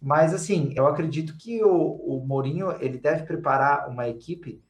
Mas, 0.00 0.34
assim, 0.34 0.72
eu 0.76 0.86
acredito 0.86 1.36
que 1.38 1.64
o, 1.64 1.70
o 1.70 2.26
Mourinho 2.26 2.72
ele 2.80 2.98
deve 2.98 3.24
preparar 3.24 3.88
uma 3.88 4.08
equipe 4.08 4.62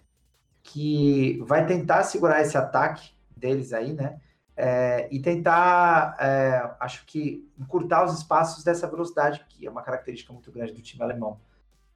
que 0.62 1.42
vai 1.46 1.66
tentar 1.66 2.04
segurar 2.04 2.42
esse 2.42 2.56
ataque 2.56 3.17
deles 3.38 3.72
aí, 3.72 3.92
né? 3.92 4.20
É, 4.56 5.08
e 5.10 5.20
tentar, 5.20 6.16
é, 6.20 6.74
acho 6.80 7.06
que, 7.06 7.48
encurtar 7.58 8.04
os 8.04 8.18
espaços 8.18 8.64
dessa 8.64 8.88
velocidade, 8.88 9.44
que 9.48 9.66
é 9.66 9.70
uma 9.70 9.82
característica 9.82 10.32
muito 10.32 10.50
grande 10.50 10.72
do 10.72 10.82
time 10.82 11.02
alemão, 11.02 11.40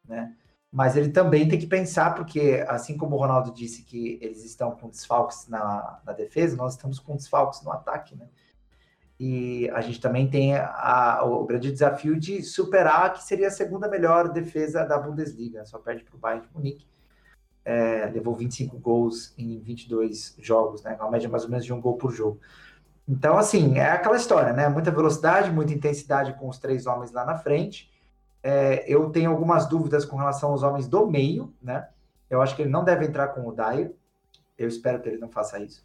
né? 0.05 0.35
Mas 0.71 0.97
ele 0.97 1.11
também 1.11 1.49
tem 1.49 1.59
que 1.59 1.67
pensar, 1.67 2.15
porque 2.15 2.65
assim 2.69 2.97
como 2.97 3.17
o 3.17 3.19
Ronaldo 3.19 3.53
disse 3.53 3.83
que 3.83 4.19
eles 4.23 4.45
estão 4.45 4.71
com 4.71 4.89
desfalques 4.89 5.47
na, 5.49 6.01
na 6.07 6.13
defesa, 6.13 6.57
nós 6.57 6.75
estamos 6.75 6.99
com 6.99 7.17
desfalques 7.17 7.63
no 7.63 7.73
ataque, 7.73 8.17
né? 8.17 8.29
E 9.19 9.69
a 9.71 9.81
gente 9.81 10.01
também 10.01 10.31
tem 10.31 10.57
a, 10.57 11.23
o 11.25 11.45
grande 11.45 11.71
desafio 11.71 12.19
de 12.19 12.43
superar 12.43 13.13
que 13.13 13.23
seria 13.23 13.49
a 13.49 13.51
segunda 13.51 13.89
melhor 13.89 14.29
defesa 14.29 14.85
da 14.85 14.99
Bundesliga, 14.99 15.65
só 15.65 15.79
perde 15.79 16.05
para 16.05 16.17
o 16.17 16.19
Bayern 16.19 16.47
de 16.47 16.55
Munique 16.55 16.92
é, 17.65 18.11
levou 18.13 18.35
25 18.35 18.79
gols 18.79 19.33
em 19.39 19.59
22 19.61 20.37
jogos, 20.39 20.83
né? 20.83 20.97
Uma 21.01 21.11
média 21.11 21.29
mais 21.29 21.45
ou 21.45 21.51
menos 21.51 21.65
de 21.65 21.73
um 21.73 21.81
gol 21.81 21.97
por 21.97 22.13
jogo. 22.13 22.41
Então, 23.09 23.37
assim, 23.37 23.79
é 23.79 23.91
aquela 23.91 24.17
história, 24.17 24.53
né? 24.53 24.69
Muita 24.69 24.91
velocidade, 24.91 25.51
muita 25.51 25.73
intensidade 25.73 26.35
com 26.35 26.49
os 26.49 26.59
três 26.59 26.87
homens 26.87 27.13
lá 27.13 27.25
na 27.25 27.37
frente. 27.37 27.91
É, 28.43 28.85
eu 28.93 29.11
tenho 29.11 29.31
algumas 29.31 29.69
dúvidas 29.69 30.05
com 30.05 30.17
relação 30.17 30.51
aos 30.51 30.63
homens 30.63 30.89
do 30.89 31.07
meio, 31.07 31.53
né? 31.63 31.89
Eu 32.29 32.41
acho 32.41 32.57
que 32.57 32.63
ele 32.63 32.71
não 32.71 32.85
deve 32.85 33.05
entrar 33.05 33.29
com 33.29 33.47
o 33.47 33.53
Dyer. 33.53 33.93
Eu 34.57 34.69
espero 34.69 35.01
que 35.01 35.09
ele 35.09 35.19
não 35.19 35.29
faça 35.29 35.59
isso. 35.59 35.85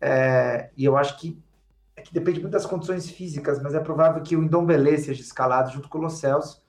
É, 0.00 0.70
e 0.76 0.84
eu 0.84 0.96
acho 0.96 1.18
que, 1.18 1.40
é 1.96 2.02
que 2.02 2.12
depende 2.12 2.40
muito 2.40 2.52
das 2.52 2.66
condições 2.66 3.10
físicas, 3.10 3.62
mas 3.62 3.74
é 3.74 3.80
provável 3.80 4.22
que 4.22 4.36
o 4.36 4.42
Indombele 4.42 4.98
seja 4.98 5.20
escalado 5.20 5.70
junto 5.70 5.88
com 5.88 5.98
o 5.98 6.02
Lo 6.02 6.10
Celso 6.10 6.62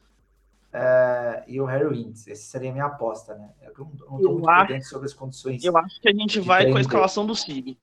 é, 0.74 1.44
e 1.48 1.62
o 1.62 1.66
Harry 1.66 1.88
Winks. 1.88 2.28
Essa 2.28 2.44
seria 2.44 2.72
a 2.72 2.74
minha 2.74 2.86
aposta, 2.86 3.36
né? 3.36 3.50
Eu 3.62 3.74
não, 3.78 4.18
estou 4.18 4.34
muito 4.34 4.50
acho, 4.50 4.90
sobre 4.90 5.06
as 5.06 5.14
condições. 5.14 5.64
Eu 5.64 5.78
acho 5.78 6.02
que 6.02 6.10
a 6.10 6.14
gente 6.14 6.40
vai 6.40 6.70
com 6.70 6.78
a 6.78 6.82
escalação 6.82 7.26
do 7.26 7.36
City. 7.36 7.80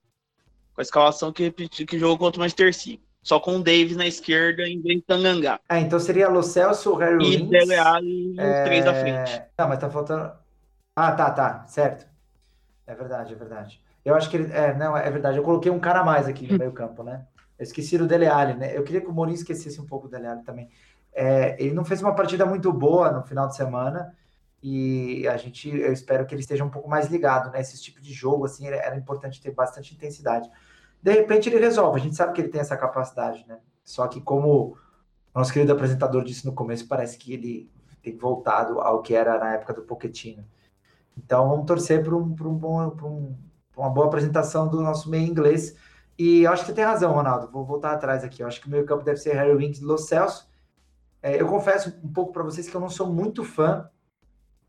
Com 0.73 0.81
a 0.81 0.83
escalação 0.83 1.31
que, 1.31 1.49
que 1.51 1.97
jogou 1.97 2.17
contra 2.17 2.39
o 2.39 2.41
Manchester 2.41 2.73
City. 2.73 3.01
Só 3.23 3.39
com 3.39 3.57
o 3.57 3.63
Davis 3.63 3.95
na 3.95 4.07
esquerda 4.07 4.63
em 4.67 4.81
vez 4.81 4.97
de 4.97 5.03
Tangangá. 5.03 5.59
É, 5.69 5.79
então 5.79 5.99
seria 5.99 6.27
Lo 6.27 6.41
Celso, 6.41 6.95
Harry 6.95 7.23
e 7.23 7.37
Winks. 7.37 7.47
E 7.47 7.49
Dele 7.49 7.75
Alli 7.75 8.35
é... 8.39 8.63
três 8.63 8.87
à 8.87 8.93
frente. 8.95 9.43
Não, 9.57 9.67
mas 9.69 9.79
tá 9.79 9.89
faltando... 9.89 10.33
Ah, 10.95 11.11
tá, 11.11 11.29
tá. 11.29 11.63
Certo. 11.67 12.07
É 12.87 12.95
verdade, 12.95 13.33
é 13.33 13.35
verdade. 13.35 13.81
Eu 14.03 14.15
acho 14.15 14.27
que 14.27 14.37
ele... 14.37 14.51
É, 14.51 14.75
não, 14.75 14.97
é 14.97 15.09
verdade. 15.11 15.37
Eu 15.37 15.43
coloquei 15.43 15.71
um 15.71 15.79
cara 15.79 15.99
a 15.99 16.03
mais 16.03 16.27
aqui 16.27 16.51
no 16.51 16.57
meio 16.57 16.71
campo, 16.71 17.03
né? 17.03 17.27
Eu 17.59 17.63
esqueci 17.63 17.95
o 17.95 18.07
Dele 18.07 18.25
Alli, 18.25 18.55
né? 18.55 18.75
Eu 18.75 18.83
queria 18.83 19.01
que 19.01 19.07
o 19.07 19.13
Mourinho 19.13 19.35
esquecesse 19.35 19.79
um 19.79 19.85
pouco 19.85 20.07
o 20.07 20.09
Dele 20.09 20.25
Alli 20.25 20.43
também. 20.43 20.67
É, 21.13 21.61
ele 21.61 21.73
não 21.73 21.83
fez 21.83 22.01
uma 22.01 22.15
partida 22.15 22.45
muito 22.45 22.71
boa 22.71 23.11
no 23.11 23.23
final 23.23 23.47
de 23.47 23.55
semana 23.55 24.15
e 24.63 25.27
a 25.27 25.37
gente, 25.37 25.69
eu 25.69 25.91
espero 25.91 26.25
que 26.25 26.33
ele 26.33 26.41
esteja 26.41 26.63
um 26.63 26.69
pouco 26.69 26.89
mais 26.89 27.07
ligado, 27.07 27.51
né? 27.51 27.59
Esse 27.61 27.81
tipo 27.81 27.99
de 27.99 28.13
jogo, 28.13 28.45
assim, 28.45 28.67
era 28.67 28.95
importante 28.95 29.41
ter 29.41 29.51
bastante 29.51 29.93
intensidade. 29.93 30.49
De 31.01 31.11
repente 31.11 31.49
ele 31.49 31.57
resolve, 31.59 31.99
a 31.99 32.03
gente 32.03 32.15
sabe 32.15 32.33
que 32.33 32.41
ele 32.41 32.49
tem 32.49 32.61
essa 32.61 32.77
capacidade, 32.77 33.45
né? 33.47 33.59
Só 33.83 34.07
que 34.07 34.21
como 34.21 34.77
nosso 35.33 35.51
querido 35.51 35.73
apresentador 35.73 36.23
disse 36.23 36.45
no 36.45 36.53
começo, 36.53 36.87
parece 36.87 37.17
que 37.17 37.33
ele 37.33 37.71
tem 38.03 38.15
voltado 38.17 38.79
ao 38.79 39.01
que 39.01 39.15
era 39.15 39.37
na 39.39 39.53
época 39.53 39.73
do 39.73 39.81
Pochettino. 39.81 40.45
Então 41.17 41.49
vamos 41.49 41.65
torcer 41.65 42.03
para 42.03 42.15
um, 42.15 42.35
um 42.41 43.05
um, 43.05 43.35
uma 43.75 43.89
boa 43.89 44.07
apresentação 44.07 44.67
do 44.67 44.81
nosso 44.81 45.09
meio 45.09 45.27
inglês. 45.27 45.75
E 46.17 46.45
acho 46.45 46.63
que 46.63 46.69
você 46.69 46.75
tem 46.75 46.83
razão, 46.83 47.13
Ronaldo. 47.13 47.49
Vou 47.51 47.65
voltar 47.65 47.93
atrás 47.93 48.23
aqui. 48.23 48.43
Eu 48.43 48.47
acho 48.47 48.61
que 48.61 48.67
o 48.67 48.71
meio 48.71 48.85
campo 48.85 49.03
deve 49.03 49.17
ser 49.17 49.33
Harry 49.33 49.55
Winks 49.55 49.81
e 49.81 49.83
Lo 49.83 49.97
Celso. 49.97 50.50
É, 51.21 51.39
eu 51.39 51.47
confesso 51.47 51.97
um 52.03 52.11
pouco 52.11 52.33
para 52.33 52.43
vocês 52.43 52.69
que 52.69 52.75
eu 52.75 52.81
não 52.81 52.89
sou 52.89 53.07
muito 53.07 53.43
fã 53.43 53.89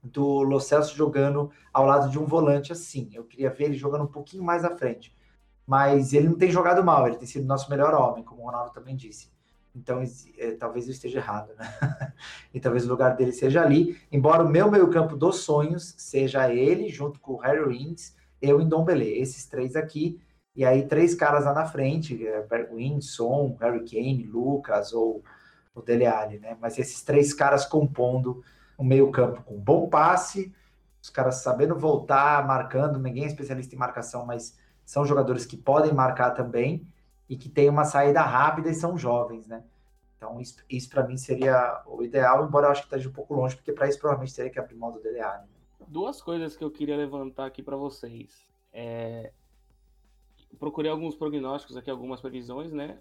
do 0.03 0.43
Lo 0.43 0.61
Celso 0.61 0.97
jogando 0.97 1.51
ao 1.73 1.87
lado 1.87 2.11
de 2.11 2.19
um 2.19 2.27
volante 2.27 2.73
assim. 2.73 3.11
Eu 3.13 3.25
queria 3.25 3.51
ver 3.51 3.65
ele 3.65 3.77
jogando 3.77 4.05
um 4.05 4.09
pouquinho 4.09 4.43
mais 4.43 4.65
à 4.65 4.77
frente. 4.77 5.17
Mas 5.67 6.13
ele 6.13 6.29
não 6.29 6.37
tem 6.37 6.51
jogado 6.51 6.85
mal, 6.85 7.07
ele 7.07 7.17
tem 7.17 7.27
sido 7.27 7.47
nosso 7.47 7.71
melhor 7.71 7.95
homem, 7.95 8.25
como 8.25 8.43
o 8.43 8.47
Ronaldo 8.47 8.73
também 8.73 8.97
disse. 8.97 9.31
Então, 9.75 10.03
é, 10.37 10.51
talvez 10.53 10.87
eu 10.87 10.93
esteja 10.93 11.19
errado, 11.19 11.55
né? 11.55 12.13
e 12.53 12.61
talvez 12.61 12.85
o 12.85 12.91
lugar 12.91 13.17
dele 13.17 13.33
seja 13.33 13.63
ali. 13.63 13.97
Embora 14.11 14.45
o 14.45 14.49
meu 14.49 14.71
meio-campo 14.71 15.17
dos 15.17 15.37
sonhos 15.37 15.95
seja 15.97 16.53
ele, 16.53 16.89
junto 16.89 17.19
com 17.21 17.35
o 17.35 17.39
Harry 17.39 17.65
Winks, 17.65 18.15
eu 18.41 18.61
em 18.61 18.69
Dombele. 18.69 19.19
Esses 19.19 19.47
três 19.47 19.77
aqui. 19.77 20.21
E 20.55 20.65
aí, 20.65 20.87
três 20.87 21.15
caras 21.15 21.47
lá 21.47 21.55
na 21.55 21.65
frente: 21.65 22.27
é, 22.27 22.47
Winks, 22.71 23.15
Son, 23.15 23.57
Harry 23.61 23.89
Kane, 23.89 24.25
Lucas 24.25 24.93
ou 24.93 25.23
o 25.75 25.81
Dele 25.81 26.07
Alli, 26.07 26.39
né? 26.39 26.57
Mas 26.61 26.79
esses 26.79 27.03
três 27.03 27.33
caras 27.33 27.65
compondo 27.65 28.43
um 28.79 28.85
meio-campo 28.85 29.43
com 29.43 29.59
bom 29.59 29.89
passe, 29.89 30.55
os 31.01 31.11
caras 31.11 31.37
sabendo 31.37 31.75
voltar, 31.75 32.47
marcando, 32.47 32.99
ninguém 32.99 33.25
é 33.25 33.27
especialista 33.27 33.75
em 33.75 33.79
marcação, 33.79 34.25
mas 34.25 34.59
são 34.85 35.05
jogadores 35.05 35.47
que 35.47 35.57
podem 35.57 35.93
marcar 35.93 36.31
também 36.33 36.87
e 37.29 37.37
que 37.37 37.49
têm 37.49 37.69
uma 37.69 37.85
saída 37.85 38.21
rápida 38.21 38.71
e 38.71 38.75
são 38.75 38.97
jovens, 38.97 39.47
né? 39.47 39.65
Então, 40.17 40.41
isso, 40.41 40.57
isso 40.71 40.89
para 40.89 41.07
mim 41.07 41.17
seria 41.17 41.83
o 41.87 42.03
ideal, 42.03 42.47
embora 42.47 42.67
eu 42.67 42.71
acho 42.71 42.83
que 42.83 42.87
esteja 42.87 43.09
um 43.09 43.13
pouco 43.13 43.35
longe, 43.35 43.57
porque 43.57 43.73
para 43.73 43.89
isso 43.89 43.99
provavelmente 43.99 44.35
teria 44.35 44.51
que 44.51 44.59
abrir 44.59 44.77
mão 44.77 44.93
do 44.93 45.01
DLA. 45.01 45.39
Né? 45.39 45.47
Duas 45.89 46.23
coisas 46.23 46.57
que 46.57 46.63
eu 46.63 46.71
queria 46.71 46.97
levantar 46.97 47.47
aqui 47.47 47.63
para 47.63 47.77
vocês. 47.77 48.47
É... 48.73 49.33
Procurei 50.61 50.91
alguns 50.91 51.17
prognósticos 51.17 51.77
aqui, 51.77 51.91
algumas 51.91 52.21
previsões, 52.21 52.73
né? 52.73 52.99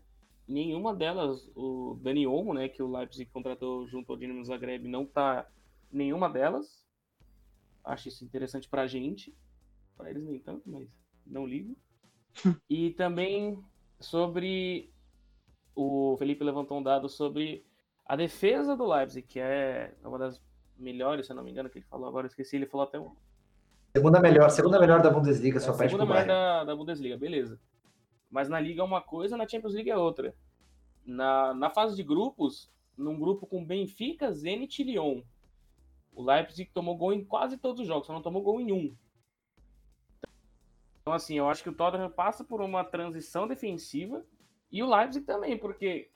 Nenhuma 0.52 0.94
delas, 0.94 1.50
o 1.56 1.98
Dani 2.02 2.28
Olmo, 2.28 2.54
né, 2.54 2.68
que 2.68 2.84
o 2.84 2.92
Leipzig 2.92 3.32
contratou 3.32 3.88
junto 3.88 4.12
ao 4.12 4.18
Dinamo 4.18 4.44
Zagreb, 4.44 4.86
não 4.86 5.06
tá 5.06 5.48
nenhuma 5.90 6.30
delas. 6.30 6.86
Acho 7.84 8.10
isso 8.10 8.26
interessante 8.26 8.68
pra 8.68 8.86
gente. 8.86 9.34
Para 9.96 10.10
eles 10.10 10.24
nem 10.24 10.40
tanto, 10.40 10.70
mas 10.70 10.90
não 11.26 11.46
ligo. 11.46 11.78
e 12.70 12.92
também 12.92 13.64
sobre 13.98 14.92
o 15.74 16.18
Felipe 16.18 16.44
levantou 16.44 16.80
um 16.80 16.84
dado 16.84 17.08
sobre 17.08 17.66
a 18.06 18.18
defesa 18.18 18.76
do 18.76 18.86
Leipzig, 18.86 19.26
que 19.26 19.40
é 19.40 19.94
uma 20.04 20.18
das 20.18 20.42
melhores, 20.78 21.28
se 21.28 21.32
eu 21.32 21.36
não 21.36 21.44
me 21.44 21.52
engano, 21.52 21.70
que 21.70 21.78
ele 21.78 21.86
falou 21.86 22.10
agora, 22.10 22.26
eu 22.26 22.30
esqueci, 22.30 22.58
ele 22.58 22.66
falou 22.66 22.86
até 22.86 23.00
um. 23.00 23.16
Segunda 23.96 24.20
melhor, 24.20 24.50
segunda 24.50 24.80
melhor 24.80 25.02
da 25.02 25.10
Bundesliga, 25.10 25.60
só 25.60 25.74
é, 25.74 25.78
perde 25.78 25.94
Segunda 25.94 26.06
melhor 26.06 26.28
da, 26.28 26.64
da 26.66 26.76
Bundesliga, 26.76 27.18
beleza. 27.18 27.58
Mas 28.32 28.48
na 28.48 28.60
Liga 28.60 28.82
é 28.82 28.86
uma 28.86 29.02
coisa, 29.02 29.36
na 29.36 29.48
Champions 29.48 29.74
League 29.74 29.90
é 29.90 29.98
outra. 29.98 30.34
Na, 31.06 31.54
na 31.54 31.70
fase 31.70 31.96
de 31.96 32.04
grupos, 32.04 32.72
num 32.98 33.20
grupo 33.20 33.46
com 33.46 33.66
Benfica, 33.66 34.32
Zenit 34.32 34.82
e 34.82 34.86
Lyon, 34.86 35.22
o 36.14 36.24
Leipzig 36.24 36.72
tomou 36.74 36.96
gol 36.96 37.14
em 37.14 37.24
quase 37.24 37.58
todos 37.58 37.82
os 37.82 37.88
jogos, 37.88 38.08
só 38.08 38.14
não 38.14 38.22
tomou 38.22 38.42
gol 38.42 38.62
em 38.62 38.72
um. 38.72 38.96
Então, 41.02 41.14
assim, 41.14 41.38
eu 41.38 41.50
acho 41.50 41.64
que 41.64 41.70
o 41.70 41.74
Tottenham 41.74 42.12
passa 42.12 42.44
por 42.44 42.62
uma 42.62 42.84
transição 42.84 43.48
defensiva 43.48 44.24
e 44.72 44.82
o 44.82 44.90
Leipzig 44.90 45.26
também, 45.26 45.58
porque 45.58 46.10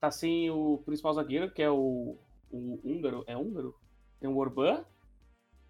tá 0.00 0.10
sem 0.10 0.50
o 0.50 0.78
principal 0.78 1.12
zagueiro, 1.12 1.52
que 1.52 1.62
é 1.62 1.70
o, 1.70 2.18
o 2.50 2.80
húngaro. 2.82 3.22
É 3.26 3.36
húngaro? 3.36 3.74
Tem 4.18 4.28
o 4.28 4.36
Orban, 4.36 4.84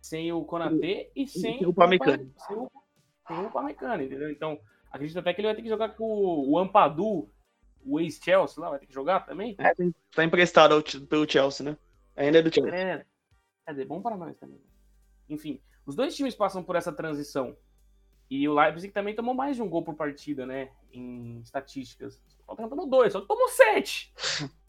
sem 0.00 0.32
o 0.32 0.44
Konatê 0.44 1.10
e 1.16 1.26
sem 1.26 1.66
o 1.66 1.74
Pamecano. 1.74 2.32
Sem 3.26 3.44
o 3.44 3.50
Pamecano, 3.50 4.02
entendeu? 4.02 4.30
Então, 4.30 4.60
acredito 4.94 5.18
até 5.18 5.34
que 5.34 5.40
ele 5.40 5.48
vai 5.48 5.56
ter 5.56 5.62
que 5.62 5.68
jogar 5.68 5.90
com 5.90 6.04
o 6.04 6.56
Ampadu, 6.58 7.28
o 7.84 8.00
ex-Chelsea 8.00 8.62
lá, 8.62 8.70
vai 8.70 8.78
ter 8.78 8.86
que 8.86 8.94
jogar 8.94 9.26
também. 9.26 9.56
É, 9.58 9.74
tá 10.14 10.24
emprestado 10.24 10.82
pelo 11.08 11.28
Chelsea, 11.28 11.68
né? 11.68 11.76
Ainda 12.16 12.38
é 12.38 12.42
do 12.42 12.54
Chelsea. 12.54 12.74
É, 12.74 13.06
é 13.66 13.84
bom 13.84 14.00
para 14.00 14.16
nós 14.16 14.36
também. 14.38 14.60
Enfim, 15.28 15.60
os 15.84 15.96
dois 15.96 16.14
times 16.14 16.34
passam 16.34 16.62
por 16.62 16.76
essa 16.76 16.92
transição. 16.92 17.56
E 18.30 18.48
o 18.48 18.54
Leipzig 18.54 18.92
também 18.92 19.14
tomou 19.14 19.34
mais 19.34 19.56
de 19.56 19.62
um 19.62 19.68
gol 19.68 19.82
por 19.82 19.94
partida, 19.94 20.46
né? 20.46 20.70
Em 20.92 21.40
estatísticas. 21.40 22.22
O 22.40 22.46
Tottenham 22.46 22.70
tomou 22.70 22.88
dois, 22.88 23.12
só 23.12 23.20
tomou 23.20 23.48
sete. 23.48 24.12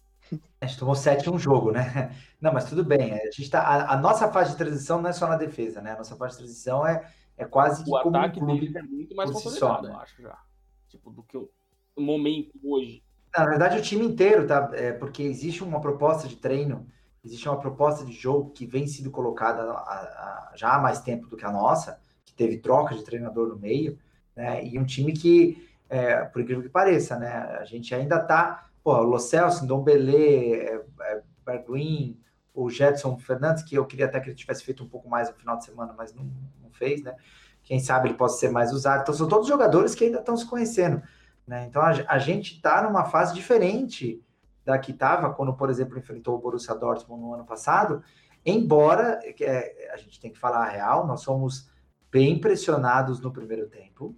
A 0.59 0.65
gente 0.65 0.79
tomou 0.79 0.95
sete 0.95 1.29
em 1.29 1.31
um 1.31 1.37
jogo, 1.37 1.71
né? 1.71 2.15
Não, 2.41 2.51
mas 2.51 2.67
tudo 2.67 2.83
bem. 2.83 3.13
A, 3.13 3.31
gente 3.31 3.49
tá, 3.49 3.61
a, 3.61 3.93
a, 3.93 3.97
nossa 3.97 4.31
fase 4.31 4.51
de 4.51 4.57
transição 4.57 4.99
não 4.99 5.11
é 5.11 5.13
só 5.13 5.27
na 5.27 5.37
defesa, 5.37 5.81
né? 5.81 5.91
A 5.91 5.97
nossa 5.97 6.15
fase 6.15 6.33
de 6.33 6.39
transição 6.39 6.85
é, 6.85 7.07
é 7.37 7.45
quase 7.45 7.83
que 7.83 7.89
o 7.89 8.01
como 8.01 8.17
ataque 8.17 8.39
um 8.39 8.45
clube 8.45 8.77
é 8.77 8.81
muito 8.81 9.15
mais 9.15 9.31
consolidado, 9.31 9.87
eu 9.87 9.97
acho 9.97 10.21
já. 10.21 10.37
Tipo, 10.89 11.11
do 11.11 11.23
que 11.23 11.37
o, 11.37 11.49
momento 11.97 12.59
hoje. 12.63 13.03
Na 13.35 13.45
verdade, 13.45 13.77
o 13.77 13.81
time 13.81 14.05
inteiro, 14.05 14.47
tá? 14.47 14.69
É, 14.73 14.91
porque 14.93 15.23
existe 15.23 15.63
uma 15.63 15.81
proposta 15.81 16.27
de 16.27 16.35
treino, 16.35 16.87
existe 17.23 17.47
uma 17.47 17.59
proposta 17.59 18.05
de 18.05 18.13
jogo 18.13 18.51
que 18.51 18.65
vem 18.65 18.87
sendo 18.87 19.11
colocada 19.11 19.61
a, 19.71 20.51
já 20.55 20.75
há 20.75 20.79
mais 20.79 21.01
tempo 21.01 21.27
do 21.27 21.37
que 21.37 21.45
a 21.45 21.51
nossa 21.51 21.99
teve 22.35 22.57
troca 22.57 22.95
de 22.95 23.03
treinador 23.03 23.49
no 23.49 23.57
meio, 23.57 23.97
né? 24.35 24.65
E 24.65 24.77
um 24.77 24.85
time 24.85 25.13
que, 25.13 25.69
é, 25.89 26.23
por 26.25 26.41
incrível 26.41 26.63
que 26.63 26.69
pareça, 26.69 27.17
né? 27.17 27.29
A 27.59 27.65
gente 27.65 27.93
ainda 27.95 28.19
tá, 28.19 28.67
pô, 28.83 29.01
Lo 29.01 29.19
Celso, 29.19 29.65
Dom 29.65 29.81
Belê, 29.81 30.53
é, 30.53 30.81
é, 31.01 31.21
Bergwin, 31.45 32.19
o 32.55 32.69
Jetson 32.69 33.17
Fernandes, 33.17 33.63
que 33.63 33.75
eu 33.75 33.85
queria 33.85 34.05
até 34.05 34.19
que 34.19 34.29
ele 34.29 34.35
tivesse 34.35 34.63
feito 34.63 34.83
um 34.83 34.87
pouco 34.87 35.09
mais 35.09 35.29
no 35.29 35.35
final 35.35 35.57
de 35.57 35.65
semana, 35.65 35.93
mas 35.95 36.13
não, 36.13 36.23
não 36.61 36.71
fez, 36.71 37.03
né? 37.03 37.15
Quem 37.61 37.79
sabe 37.79 38.07
ele 38.07 38.17
possa 38.17 38.39
ser 38.39 38.49
mais 38.49 38.71
usado. 38.71 39.01
Então, 39.01 39.13
são 39.13 39.27
todos 39.27 39.47
jogadores 39.47 39.93
que 39.93 40.05
ainda 40.05 40.19
estão 40.19 40.37
se 40.37 40.45
conhecendo. 40.45 41.01
Né? 41.45 41.65
Então, 41.65 41.81
a, 41.81 41.91
a 42.07 42.17
gente 42.17 42.55
está 42.55 42.81
numa 42.83 43.05
fase 43.05 43.33
diferente 43.33 44.23
da 44.63 44.79
que 44.79 44.91
estava 44.91 45.33
quando, 45.33 45.53
por 45.53 45.69
exemplo, 45.69 45.97
enfrentou 45.97 46.35
o 46.35 46.39
Borussia 46.39 46.73
Dortmund 46.73 47.21
no 47.21 47.33
ano 47.33 47.45
passado, 47.45 48.01
embora 48.45 49.19
é, 49.41 49.91
a 49.93 49.97
gente 49.97 50.19
tem 50.19 50.31
que 50.31 50.39
falar 50.39 50.65
a 50.65 50.69
real, 50.69 51.05
nós 51.05 51.21
somos 51.21 51.69
bem 52.11 52.39
pressionados 52.39 53.19
no 53.19 53.31
primeiro 53.31 53.67
tempo, 53.67 54.15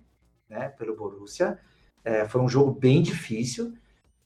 né, 0.47 0.69
pelo 0.69 0.95
Borussia. 0.95 1.60
É, 2.04 2.26
foi 2.26 2.41
um 2.41 2.47
jogo 2.47 2.71
bem 2.71 3.02
difícil. 3.02 3.73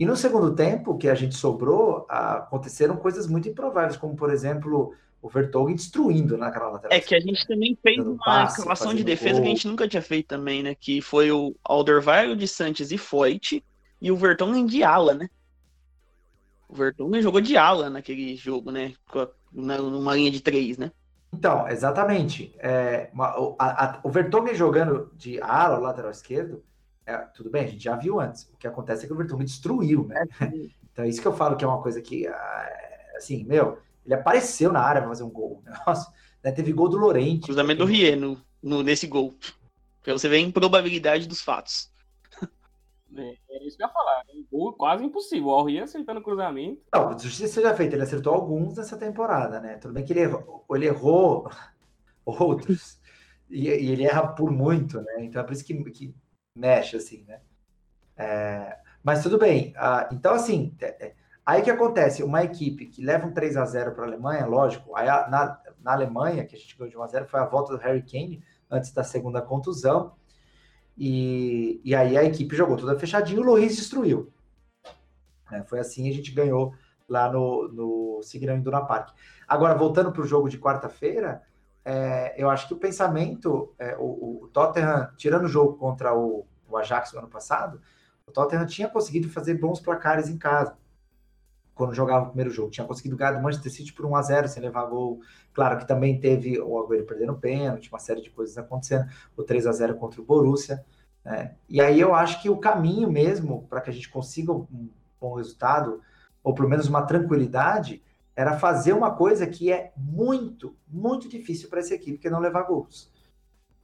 E 0.02 0.06
no 0.06 0.16
segundo 0.16 0.56
tempo, 0.56 0.98
que 0.98 1.08
a 1.08 1.14
gente 1.14 1.36
sobrou, 1.36 2.08
aconteceram 2.10 2.98
coisas 2.98 3.28
muito 3.28 3.48
improváveis, 3.48 3.96
como, 3.96 4.16
por 4.16 4.32
exemplo, 4.32 4.96
o 5.22 5.30
Vertonghen 5.30 5.76
destruindo 5.76 6.36
naquela 6.36 6.70
lateral. 6.72 6.98
É 6.98 7.00
que 7.00 7.14
a 7.14 7.20
gente 7.20 7.46
também 7.46 7.78
fez 7.84 8.00
uma 8.00 8.18
passe, 8.18 8.58
escalação 8.58 8.96
de 8.96 9.04
defesa 9.04 9.36
gol. 9.36 9.44
que 9.44 9.48
a 9.48 9.52
gente 9.52 9.68
nunca 9.68 9.88
tinha 9.88 10.02
feito 10.02 10.26
também, 10.26 10.64
né? 10.64 10.74
Que 10.74 11.04
foi 11.04 11.32
o 11.32 11.56
Alderweireld 11.64 12.40
de 12.40 12.48
Santos 12.48 12.92
e 12.92 12.98
Foyt 12.98 13.64
e 14.02 14.12
o 14.12 14.18
Vertonghen 14.18 14.66
de 14.66 14.84
ala, 14.84 15.14
né? 15.14 15.30
O 16.68 16.74
Vertonghen 16.74 17.22
jogou 17.22 17.40
de 17.40 17.56
ala 17.56 17.88
naquele 17.88 18.36
jogo, 18.36 18.72
né? 18.72 18.96
Numa 19.54 20.16
linha 20.16 20.32
de 20.32 20.42
três, 20.42 20.80
né? 20.80 20.92
Então, 21.32 21.68
exatamente. 21.68 22.56
É, 22.58 23.12
a, 23.20 23.86
a, 23.86 24.00
o 24.02 24.10
Vertonghen 24.10 24.56
jogando 24.56 25.12
de 25.16 25.40
ala, 25.40 25.78
lateral 25.78 26.10
esquerdo, 26.10 26.64
é, 27.12 27.18
tudo 27.36 27.50
bem, 27.50 27.66
a 27.66 27.68
gente 27.68 27.84
já 27.84 27.96
viu 27.96 28.20
antes. 28.20 28.44
O 28.54 28.58
que 28.58 28.68
acontece 28.68 29.04
é 29.04 29.08
que 29.08 29.14
o 29.14 29.18
Vertonghen 29.18 29.46
destruiu, 29.46 30.08
né? 30.08 30.26
É, 30.40 30.46
então, 30.92 31.06
isso 31.06 31.22
que 31.22 31.28
eu 31.28 31.34
falo 31.34 31.56
que 31.56 31.64
é 31.64 31.68
uma 31.68 31.82
coisa 31.82 32.02
que, 32.02 32.28
ah, 32.28 32.70
assim, 33.18 33.44
meu, 33.44 33.78
ele 34.06 34.16
apareceu 34.16 34.72
na 34.72 34.82
área 34.82 35.02
para 35.02 35.10
fazer 35.10 35.24
um 35.24 35.30
gol. 35.30 35.64
Nossa, 35.86 36.12
né? 36.44 36.52
teve 36.52 36.74
gol 36.74 36.90
do 36.90 36.98
Lorente. 36.98 37.46
Cruzamento 37.46 37.80
do 37.80 37.86
Rie 37.86 38.16
no, 38.16 38.42
no, 38.62 38.82
nesse 38.84 39.08
gol. 39.08 39.34
Pra 40.02 40.14
você 40.14 40.28
ver 40.28 40.38
a 40.38 40.40
improbabilidade 40.40 41.28
dos 41.28 41.42
fatos. 41.42 41.92
É, 43.14 43.36
é 43.50 43.68
isso 43.68 43.76
que 43.76 43.84
eu 43.84 43.88
ia 43.88 43.94
falar. 43.94 44.24
Um 44.34 44.46
gol 44.50 44.72
quase 44.72 45.04
impossível. 45.04 45.48
O 45.48 45.52
Alri 45.52 45.82
acertando 45.82 46.22
o 46.22 46.24
cruzamento. 46.24 46.82
Não, 46.94 47.12
justiça 47.20 47.56
seja 47.56 47.76
feita. 47.76 47.94
Ele 47.94 48.04
acertou 48.04 48.34
alguns 48.34 48.78
nessa 48.78 48.96
temporada, 48.96 49.60
né? 49.60 49.76
Tudo 49.76 49.94
bem 49.94 50.06
que 50.06 50.14
ele 50.14 50.22
errou, 50.22 50.66
ele 50.72 50.86
errou 50.86 51.52
outros. 52.26 53.02
e, 53.50 53.68
e, 53.68 53.92
ele 53.92 54.06
erra 54.06 54.30
por 54.30 54.50
muito, 54.50 55.02
né? 55.02 55.26
Então 55.26 55.42
é 55.42 55.44
por 55.44 55.52
isso 55.52 55.66
que, 55.66 55.74
que 55.92 56.16
mexe, 56.56 56.96
assim, 56.96 57.24
né? 57.28 57.42
É, 58.18 58.78
mas 59.04 59.24
tudo 59.24 59.38
bem. 59.38 59.74
Ah, 59.78 60.10
então, 60.12 60.34
assim, 60.34 60.76
é, 60.80 61.08
é 61.08 61.16
aí 61.46 61.62
que 61.62 61.70
acontece? 61.70 62.24
Uma 62.24 62.44
equipe 62.44 62.86
que 62.86 63.04
leva 63.04 63.28
um 63.28 63.34
3 63.34 63.58
a 63.58 63.66
0 63.66 63.94
para 63.94 64.04
a 64.04 64.08
Alemanha, 64.08 64.46
lógico, 64.46 64.96
aí 64.96 65.08
na, 65.08 65.62
na 65.80 65.92
Alemanha, 65.92 66.46
que 66.46 66.56
a 66.56 66.60
gente 66.60 66.78
ganhou 66.78 66.90
de 66.90 66.98
1 66.98 67.04
a 67.04 67.08
0 67.08 67.28
foi 67.28 67.40
a 67.40 67.46
volta 67.46 67.76
do 67.76 67.82
Harry 67.82 68.04
Kane, 68.04 68.44
antes 68.70 68.92
da 68.92 69.04
segunda 69.04 69.42
contusão. 69.42 70.14
E, 70.98 71.82
e 71.84 71.96
aí 71.96 72.18
a 72.18 72.24
equipe 72.24 72.56
jogou 72.56 72.78
toda 72.78 73.00
fechadinha 73.00 73.40
e 73.40 73.42
o 73.42 73.46
Luiz 73.46 73.76
destruiu. 73.76 74.32
É, 75.52 75.64
foi 75.64 75.80
assim 75.80 76.10
a 76.10 76.14
gente 76.14 76.32
ganhou 76.32 76.74
lá 77.10 77.30
no, 77.32 77.68
no 77.68 78.22
Signal 78.24 78.58
Iduna 78.58 78.86
Park. 78.86 79.10
Agora, 79.48 79.76
voltando 79.76 80.12
para 80.12 80.22
o 80.22 80.28
jogo 80.28 80.48
de 80.48 80.58
quarta-feira, 80.58 81.42
é, 81.84 82.36
eu 82.38 82.50
acho 82.50 82.68
que 82.68 82.74
o 82.74 82.78
pensamento, 82.78 83.74
é, 83.80 83.96
o, 83.98 84.44
o, 84.44 84.50
Tottenham, 84.54 85.10
tirando 85.18 85.46
o 85.46 85.48
jogo 85.48 85.78
contra 85.78 86.16
o, 86.16 86.46
o 86.70 86.78
Ajax 86.78 87.14
no 87.14 87.20
ano 87.20 87.28
passado, 87.28 87.82
o 88.26 88.32
Tottenham 88.32 88.66
tinha 88.66 88.88
conseguido 88.88 89.30
fazer 89.30 89.56
bons 89.56 89.80
placares 89.80 90.30
em 90.30 90.38
casa 90.38 90.78
quando 91.74 91.96
jogava 91.96 92.26
o 92.26 92.28
primeiro 92.28 92.52
jogo. 92.52 92.70
Tinha 92.70 92.86
conseguido 92.86 93.18
ganhar 93.18 93.32
do 93.32 93.42
Manchester 93.42 93.72
City 93.72 93.92
por 93.94 94.06
1 94.06 94.16
a 94.16 94.22
0 94.22 94.48
sem 94.48 94.62
levar 94.62 94.86
gol. 94.86 95.22
Claro 95.54 95.80
que 95.80 95.88
também 95.88 96.20
teve 96.20 96.60
o 96.60 96.78
Agüero 96.78 97.06
perdendo 97.06 97.34
pênalti, 97.36 97.90
uma 97.92 98.00
série 98.00 98.22
de 98.22 98.30
coisas 98.30 98.58
acontecendo. 98.58 99.10
O 99.36 99.44
3 99.44 99.66
a 99.66 99.72
0 99.72 99.96
contra 99.96 100.22
o 100.22 100.24
Borussia. 100.24 100.86
Né? 101.26 101.56
E 101.68 101.82
aí 101.82 102.00
eu 102.00 102.14
acho 102.14 102.42
que 102.42 102.50
o 102.50 102.58
caminho 102.58 103.10
mesmo 103.10 103.66
para 103.68 103.82
que 103.82 103.90
a 103.90 103.94
gente 103.94 104.10
consiga 104.10 104.52
um 104.52 104.90
bom 105.20 105.34
resultado, 105.34 106.02
ou 106.44 106.54
pelo 106.54 106.70
menos 106.70 106.88
uma 106.88 107.02
tranquilidade, 107.02 108.04
era 108.36 108.58
fazer 108.58 108.94
uma 108.94 109.12
coisa 109.16 109.46
que 109.46 109.72
é 109.72 109.92
muito, 109.96 110.76
muito 110.88 111.28
difícil 111.28 111.70
para 111.70 111.80
essa 111.80 111.94
equipe, 111.94 112.18
que 112.18 112.28
é 112.28 112.32
não 112.32 112.40
levar 112.40 112.64
gols. 112.64 113.12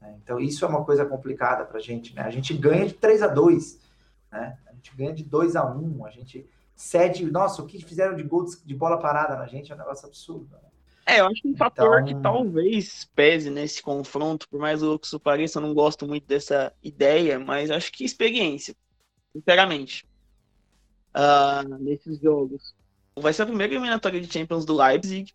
Né? 0.01 0.17
Então 0.23 0.39
isso 0.39 0.63
é 0.63 0.67
uma 0.67 0.83
coisa 0.83 1.05
complicada 1.05 1.65
para 1.65 1.77
a 1.77 1.81
gente. 1.81 2.15
Né? 2.15 2.21
A 2.21 2.31
gente 2.31 2.53
ganha 2.53 2.85
de 2.85 2.93
3 2.93 3.21
a 3.23 3.27
2 3.27 3.79
né? 4.31 4.57
a 4.67 4.73
gente 4.73 4.95
ganha 4.95 5.13
de 5.13 5.23
2 5.23 5.55
a 5.55 5.65
1 5.65 6.05
a 6.05 6.09
gente 6.09 6.49
cede. 6.75 7.25
Nossa, 7.29 7.61
o 7.61 7.65
que 7.65 7.83
fizeram 7.83 8.15
de 8.15 8.23
gol 8.23 8.45
de 8.65 8.75
bola 8.75 8.99
parada 8.99 9.35
na 9.35 9.47
gente 9.47 9.71
é 9.71 9.75
um 9.75 9.77
negócio 9.77 10.07
absurdo. 10.07 10.47
Né? 10.51 10.69
É, 11.05 11.21
eu 11.21 11.25
acho 11.27 11.41
que 11.41 11.47
um 11.47 11.55
fator 11.55 12.01
então... 12.01 12.05
que 12.05 12.21
talvez 12.21 13.09
pese 13.15 13.49
nesse 13.49 13.81
confronto, 13.81 14.47
por 14.49 14.59
mais 14.59 14.81
louco 14.81 15.05
isso 15.05 15.19
pareça, 15.19 15.57
eu 15.57 15.63
não 15.63 15.73
gosto 15.73 16.05
muito 16.05 16.27
dessa 16.27 16.73
ideia, 16.83 17.39
mas 17.39 17.71
acho 17.71 17.91
que 17.93 18.03
experiência, 18.03 18.75
sinceramente, 19.31 20.05
uh, 21.15 21.77
nesses 21.79 22.19
jogos. 22.19 22.75
Vai 23.21 23.33
ser 23.33 23.43
a 23.43 23.45
primeira 23.45 23.73
eliminatória 23.73 24.21
de 24.21 24.31
Champions 24.31 24.65
do 24.65 24.75
Leipzig. 24.75 25.33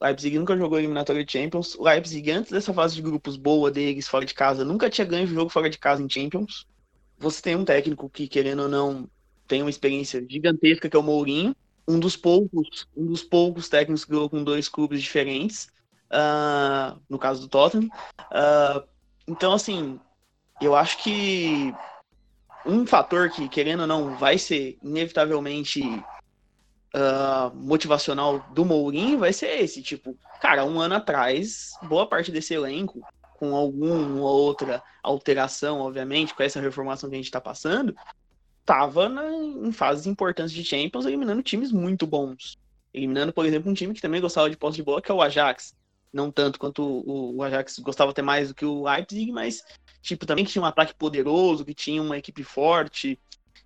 Leipzig 0.00 0.38
nunca 0.38 0.56
jogou 0.56 0.78
eliminatória 0.78 1.24
de 1.24 1.32
Champions. 1.32 1.74
O 1.74 1.84
Leipzig, 1.84 2.30
antes 2.30 2.52
dessa 2.52 2.72
fase 2.72 2.94
de 2.94 3.02
grupos 3.02 3.36
boa 3.36 3.70
deles, 3.70 4.08
fora 4.08 4.24
de 4.24 4.34
casa, 4.34 4.64
nunca 4.64 4.90
tinha 4.90 5.06
ganho 5.06 5.26
jogo 5.26 5.50
fora 5.50 5.70
de 5.70 5.78
casa 5.78 6.02
em 6.02 6.08
Champions. 6.08 6.66
Você 7.18 7.40
tem 7.40 7.56
um 7.56 7.64
técnico 7.64 8.08
que, 8.10 8.28
querendo 8.28 8.62
ou 8.62 8.68
não, 8.68 9.08
tem 9.46 9.62
uma 9.62 9.70
experiência 9.70 10.24
gigantesca, 10.28 10.88
que 10.88 10.96
é 10.96 10.98
o 10.98 11.02
Mourinho. 11.02 11.54
Um 11.86 11.98
dos 11.98 12.16
poucos, 12.16 12.88
um 12.96 13.06
dos 13.06 13.22
poucos 13.22 13.68
técnicos 13.68 14.04
que 14.04 14.12
jogou 14.12 14.30
com 14.30 14.42
dois 14.42 14.68
clubes 14.68 15.02
diferentes. 15.02 15.68
Uh, 16.10 17.00
no 17.08 17.18
caso 17.18 17.42
do 17.42 17.48
Tottenham. 17.48 17.88
Uh, 18.30 18.86
então, 19.26 19.52
assim, 19.52 19.98
eu 20.60 20.74
acho 20.74 21.02
que 21.02 21.74
um 22.66 22.86
fator 22.86 23.30
que, 23.30 23.48
querendo 23.48 23.80
ou 23.80 23.86
não, 23.86 24.16
vai 24.16 24.38
ser 24.38 24.78
inevitavelmente 24.82 25.82
uh, 26.94 27.54
motivacional 27.54 28.38
do 28.54 28.64
Mourinho 28.64 29.18
vai 29.18 29.32
ser 29.32 29.60
esse. 29.60 29.82
Tipo, 29.82 30.16
cara, 30.40 30.64
um 30.64 30.80
ano 30.80 30.94
atrás, 30.94 31.72
boa 31.82 32.06
parte 32.06 32.30
desse 32.30 32.54
elenco, 32.54 33.00
com 33.38 33.54
alguma 33.54 34.30
outra 34.30 34.82
alteração, 35.02 35.80
obviamente, 35.80 36.34
com 36.34 36.42
essa 36.42 36.60
reformação 36.60 37.10
que 37.10 37.16
a 37.16 37.18
gente 37.18 37.26
está 37.26 37.40
passando, 37.40 37.94
tava 38.64 39.10
em 39.62 39.72
fases 39.72 40.06
importantes 40.06 40.52
de 40.52 40.64
Champions, 40.64 41.04
eliminando 41.04 41.42
times 41.42 41.72
muito 41.72 42.06
bons. 42.06 42.56
Eliminando, 42.92 43.32
por 43.32 43.44
exemplo, 43.44 43.70
um 43.70 43.74
time 43.74 43.92
que 43.92 44.00
também 44.00 44.20
gostava 44.20 44.48
de 44.48 44.56
posse 44.56 44.76
de 44.76 44.82
bola, 44.82 45.02
que 45.02 45.10
é 45.10 45.14
o 45.14 45.20
Ajax. 45.20 45.74
Não 46.12 46.30
tanto 46.30 46.60
quanto 46.60 46.82
o, 46.82 47.36
o 47.36 47.42
Ajax 47.42 47.80
gostava 47.80 48.12
até 48.12 48.22
mais 48.22 48.48
do 48.48 48.54
que 48.54 48.64
o 48.64 48.84
Leipzig, 48.84 49.32
mas 49.32 49.64
tipo, 50.00 50.24
também 50.24 50.44
que 50.44 50.52
tinha 50.52 50.62
um 50.62 50.66
ataque 50.66 50.94
poderoso, 50.94 51.64
que 51.64 51.74
tinha 51.74 52.00
uma 52.00 52.16
equipe 52.16 52.44
forte, 52.44 53.18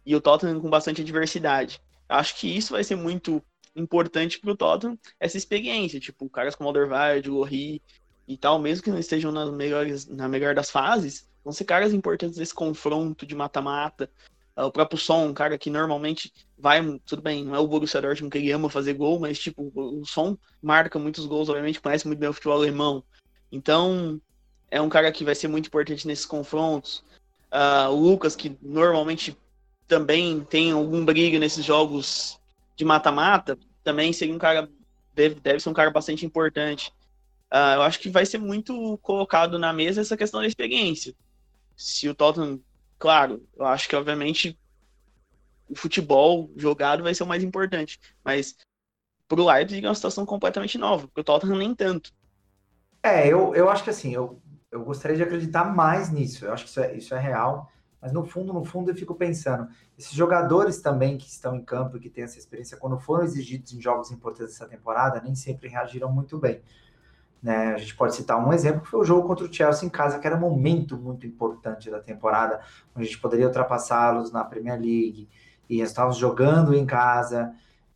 e 0.06 0.16
o 0.16 0.20
Tottenham 0.20 0.60
com 0.60 0.70
bastante 0.70 1.02
adversidade. 1.02 1.78
Acho 2.08 2.36
que 2.36 2.48
isso 2.48 2.72
vai 2.72 2.82
ser 2.82 2.96
muito 2.96 3.42
importante 3.76 4.38
para 4.40 4.50
o 4.50 4.56
Tottenham, 4.56 4.98
essa 5.20 5.36
experiência, 5.36 6.00
tipo, 6.00 6.28
caras 6.28 6.54
como 6.54 6.68
Alderweireld, 6.68 7.28
Lorri 7.28 7.82
e 8.26 8.36
tal, 8.36 8.58
mesmo 8.58 8.82
que 8.82 8.90
não 8.90 8.98
estejam 8.98 9.30
nas 9.30 9.50
melhores, 9.50 10.06
na 10.06 10.28
melhor 10.28 10.54
das 10.54 10.70
fases, 10.70 11.28
vão 11.44 11.52
ser 11.52 11.64
caras 11.64 11.92
importantes 11.92 12.38
nesse 12.38 12.54
confronto 12.54 13.24
de 13.24 13.34
mata-mata. 13.34 14.10
Ah, 14.56 14.66
o 14.66 14.72
próprio 14.72 14.98
Son, 14.98 15.26
um 15.26 15.34
cara 15.34 15.56
que 15.56 15.70
normalmente 15.70 16.32
vai, 16.58 16.82
tudo 17.06 17.22
bem, 17.22 17.44
não 17.44 17.54
é 17.54 17.58
o 17.58 17.66
Borussia 17.68 18.02
Dortmund 18.02 18.32
que 18.32 18.38
ele 18.38 18.50
ama 18.50 18.68
fazer 18.68 18.94
gol, 18.94 19.20
mas 19.20 19.38
tipo, 19.38 19.70
o 19.74 20.04
Son 20.04 20.36
marca 20.60 20.98
muitos 20.98 21.26
gols, 21.26 21.48
obviamente 21.48 21.80
conhece 21.80 22.06
muito 22.06 22.18
bem 22.18 22.28
o 22.28 22.32
futebol 22.32 22.56
alemão. 22.56 23.04
Então, 23.52 24.20
é 24.70 24.80
um 24.80 24.88
cara 24.88 25.10
que 25.12 25.24
vai 25.24 25.34
ser 25.34 25.48
muito 25.48 25.68
importante 25.68 26.06
nesses 26.06 26.26
confrontos. 26.26 27.04
Uh, 27.52 27.90
o 27.90 28.10
Lucas, 28.10 28.36
que 28.36 28.58
normalmente 28.60 29.36
também 29.88 30.40
tem 30.44 30.70
algum 30.70 31.04
briga 31.04 31.38
nesses 31.38 31.64
jogos 31.64 32.38
de 32.76 32.84
mata-mata, 32.84 33.58
também 33.82 34.12
seria 34.12 34.34
um 34.34 34.38
cara, 34.38 34.68
deve, 35.14 35.36
deve 35.40 35.60
ser 35.60 35.70
um 35.70 35.74
cara 35.74 35.90
bastante 35.90 36.24
importante. 36.24 36.92
Uh, 37.50 37.74
eu 37.76 37.82
acho 37.82 37.98
que 37.98 38.10
vai 38.10 38.26
ser 38.26 38.38
muito 38.38 38.98
colocado 38.98 39.58
na 39.58 39.72
mesa 39.72 40.02
essa 40.02 40.16
questão 40.16 40.40
da 40.40 40.46
experiência. 40.46 41.14
Se 41.74 42.08
o 42.08 42.14
Tottenham, 42.14 42.60
claro, 42.98 43.42
eu 43.56 43.64
acho 43.64 43.88
que 43.88 43.96
obviamente 43.96 44.58
o 45.68 45.74
futebol 45.74 46.50
jogado 46.56 47.02
vai 47.02 47.14
ser 47.14 47.22
o 47.22 47.26
mais 47.26 47.42
importante, 47.42 47.98
mas 48.22 48.56
pro 49.26 49.44
Leipzig 49.44 49.84
é 49.84 49.88
uma 49.88 49.94
situação 49.94 50.26
completamente 50.26 50.76
nova, 50.76 51.06
porque 51.06 51.20
o 51.20 51.24
Tottenham 51.24 51.56
nem 51.56 51.74
tanto. 51.74 52.12
É, 53.02 53.26
eu, 53.26 53.54
eu 53.54 53.70
acho 53.70 53.84
que 53.84 53.90
assim, 53.90 54.12
eu, 54.12 54.40
eu 54.70 54.84
gostaria 54.84 55.16
de 55.16 55.22
acreditar 55.22 55.64
mais 55.64 56.10
nisso. 56.10 56.44
Eu 56.44 56.52
acho 56.52 56.64
que 56.64 56.70
isso 56.70 56.80
é, 56.80 56.96
isso 56.96 57.14
é 57.14 57.18
real. 57.18 57.70
Mas 58.00 58.12
no 58.12 58.24
fundo, 58.24 58.52
no 58.52 58.64
fundo, 58.64 58.90
eu 58.90 58.94
fico 58.94 59.14
pensando, 59.14 59.68
esses 59.98 60.12
jogadores 60.12 60.80
também 60.80 61.18
que 61.18 61.26
estão 61.26 61.56
em 61.56 61.64
campo 61.64 61.96
e 61.96 62.00
que 62.00 62.08
têm 62.08 62.24
essa 62.24 62.38
experiência, 62.38 62.76
quando 62.76 62.98
foram 62.98 63.24
exigidos 63.24 63.72
em 63.72 63.80
jogos 63.80 64.10
importantes 64.10 64.54
dessa 64.54 64.68
temporada, 64.68 65.20
nem 65.20 65.34
sempre 65.34 65.68
reagiram 65.68 66.12
muito 66.12 66.38
bem. 66.38 66.62
Né? 67.42 67.74
A 67.74 67.78
gente 67.78 67.96
pode 67.96 68.14
citar 68.14 68.38
um 68.38 68.52
exemplo, 68.52 68.82
que 68.82 68.88
foi 68.88 69.00
o 69.00 69.04
jogo 69.04 69.26
contra 69.26 69.44
o 69.44 69.52
Chelsea 69.52 69.86
em 69.86 69.90
casa, 69.90 70.18
que 70.18 70.26
era 70.26 70.36
um 70.36 70.40
momento 70.40 70.96
muito 70.96 71.26
importante 71.26 71.90
da 71.90 72.00
temporada, 72.00 72.60
onde 72.94 73.06
a 73.06 73.08
gente 73.08 73.20
poderia 73.20 73.46
ultrapassá-los 73.46 74.32
na 74.32 74.44
Premier 74.44 74.78
League, 74.78 75.28
e 75.68 75.80
estávamos 75.80 76.16
jogando 76.16 76.74
em 76.74 76.86
casa, 76.86 77.52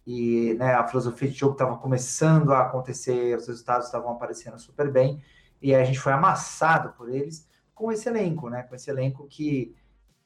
e 0.07 0.55
né, 0.55 0.75
a 0.75 0.87
filosofia 0.87 1.29
de 1.29 1.39
jogo 1.39 1.53
estava 1.53 1.77
começando 1.77 2.53
a 2.53 2.63
acontecer, 2.63 3.37
os 3.37 3.47
resultados 3.47 3.87
estavam 3.87 4.11
aparecendo 4.11 4.59
super 4.59 4.91
bem, 4.91 5.23
e 5.61 5.75
a 5.75 5.85
gente 5.85 5.99
foi 5.99 6.13
amassado 6.13 6.93
por 6.95 7.09
eles 7.09 7.49
com 7.73 7.91
esse 7.91 8.09
elenco, 8.09 8.51
né? 8.51 8.65
Com 8.65 8.75
esse 8.75 8.91
elenco 8.91 9.27
que, 9.29 9.75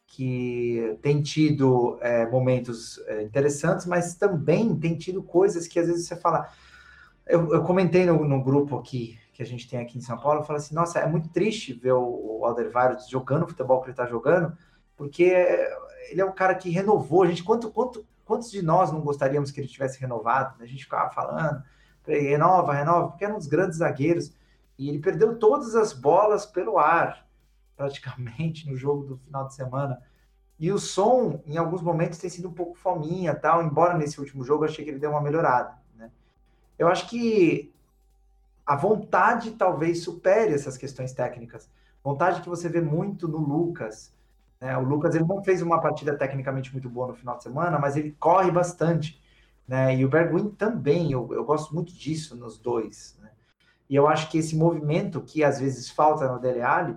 que 0.07 0.99
tem 1.03 1.21
tido 1.21 1.99
é, 2.01 2.27
momentos 2.31 2.99
é, 3.07 3.23
interessantes, 3.23 3.87
mas 3.87 4.15
também 4.15 4.75
tem 4.75 4.97
tido 4.97 5.23
coisas 5.23 5.67
que 5.67 5.79
às 5.79 5.87
vezes 5.87 6.07
você 6.07 6.17
fala. 6.17 6.49
Eu, 7.27 7.53
eu 7.53 7.63
comentei 7.65 8.07
no, 8.07 8.25
no, 8.25 8.43
grupo 8.43 8.79
aqui 8.79 9.19
que 9.33 9.43
a 9.43 9.47
gente 9.47 9.69
tem 9.69 9.81
aqui 9.81 9.99
em 9.99 10.01
São 10.01 10.17
Paulo, 10.17 10.41
eu 10.41 10.45
falo 10.45 10.59
assim, 10.59 10.75
nossa, 10.75 11.01
é 11.01 11.07
muito 11.07 11.29
triste 11.29 11.75
ver 11.75 11.93
o, 11.93 12.39
o 12.39 12.45
Alderweireld 12.47 13.03
jogando 13.11 13.43
o 13.43 13.49
futebol 13.49 13.81
que 13.81 13.87
ele 13.87 13.93
está 13.93 14.07
jogando, 14.07 14.57
porque 14.97 15.25
ele 16.11 16.21
é 16.21 16.25
um 16.25 16.33
cara 16.33 16.55
que 16.55 16.71
renovou. 16.71 17.23
A 17.23 17.27
gente, 17.27 17.43
quanto, 17.43 17.71
quanto, 17.71 18.07
quantos 18.25 18.51
de 18.51 18.63
nós 18.63 18.91
não 18.91 19.01
gostaríamos 19.01 19.51
que 19.51 19.61
ele 19.61 19.69
tivesse 19.69 20.01
renovado? 20.01 20.63
A 20.63 20.67
gente 20.67 20.85
ficava 20.85 21.11
falando, 21.11 21.63
renova, 22.07 22.73
renova, 22.73 23.09
porque 23.09 23.25
era 23.25 23.35
um 23.35 23.39
dos 23.39 23.47
grandes 23.47 23.79
zagueiros. 23.79 24.33
E 24.79 24.89
ele 24.89 24.99
perdeu 24.99 25.39
todas 25.39 25.75
as 25.75 25.93
bolas 25.93 26.47
pelo 26.47 26.79
ar, 26.79 27.26
praticamente, 27.77 28.69
no 28.69 28.77
jogo 28.77 29.05
do 29.05 29.17
final 29.19 29.47
de 29.47 29.55
semana. 29.55 30.01
E 30.59 30.73
o 30.73 30.79
som, 30.79 31.43
em 31.47 31.59
alguns 31.59 31.83
momentos, 31.83 32.19
tem 32.19 32.31
sido 32.31 32.49
um 32.49 32.53
pouco 32.53 32.77
fominha, 32.79 33.35
tal, 33.35 33.63
embora 33.63 33.97
nesse 33.97 34.19
último 34.19 34.43
jogo 34.43 34.65
eu 34.65 34.69
achei 34.71 34.85
que 34.85 34.91
ele 34.91 34.99
deu 34.99 35.11
uma 35.11 35.21
melhorada. 35.21 35.77
Né? 35.95 36.11
Eu 36.79 36.89
acho 36.89 37.09
que 37.09 37.73
a 38.65 38.75
vontade 38.75 39.53
talvez 39.53 40.03
supere 40.03 40.55
essas 40.55 40.77
questões 40.77 41.13
técnicas. 41.13 41.69
Vontade 42.03 42.41
que 42.41 42.49
você 42.49 42.69
vê 42.69 42.81
muito 42.81 43.29
no 43.29 43.39
Lucas. 43.39 44.15
Né? 44.59 44.77
O 44.79 44.83
Lucas 44.83 45.15
ele 45.15 45.25
não 45.25 45.45
fez 45.45 45.61
uma 45.61 45.81
partida 45.81 46.17
tecnicamente 46.17 46.73
muito 46.73 46.89
boa 46.89 47.09
no 47.09 47.15
final 47.15 47.37
de 47.37 47.43
semana, 47.43 47.79
mas 47.79 47.97
ele 47.97 48.17
corre 48.19 48.51
bastante. 48.51 49.21
Né? 49.69 49.97
E 49.97 50.05
o 50.05 50.09
Bergwijn 50.09 50.49
também, 50.51 51.13
eu, 51.13 51.29
eu 51.35 51.45
gosto 51.45 51.75
muito 51.75 51.93
disso 51.93 52.35
nos 52.35 52.59
dois. 52.59 53.19
Né? 53.21 53.31
E 53.91 53.95
eu 53.95 54.09
acho 54.09 54.31
que 54.31 54.39
esse 54.39 54.57
movimento 54.57 55.21
que 55.21 55.45
às 55.45 55.61
vezes 55.61 55.91
falta 55.91 56.33
no 56.33 56.39
Dele 56.39 56.63
Alli 56.63 56.97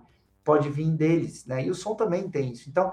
pode 0.49 0.67
vir 0.67 0.89
deles, 0.89 1.45
né? 1.45 1.63
E 1.63 1.69
o 1.69 1.75
som 1.75 1.93
também 1.93 2.27
tem 2.27 2.53
isso. 2.53 2.67
Então, 2.67 2.91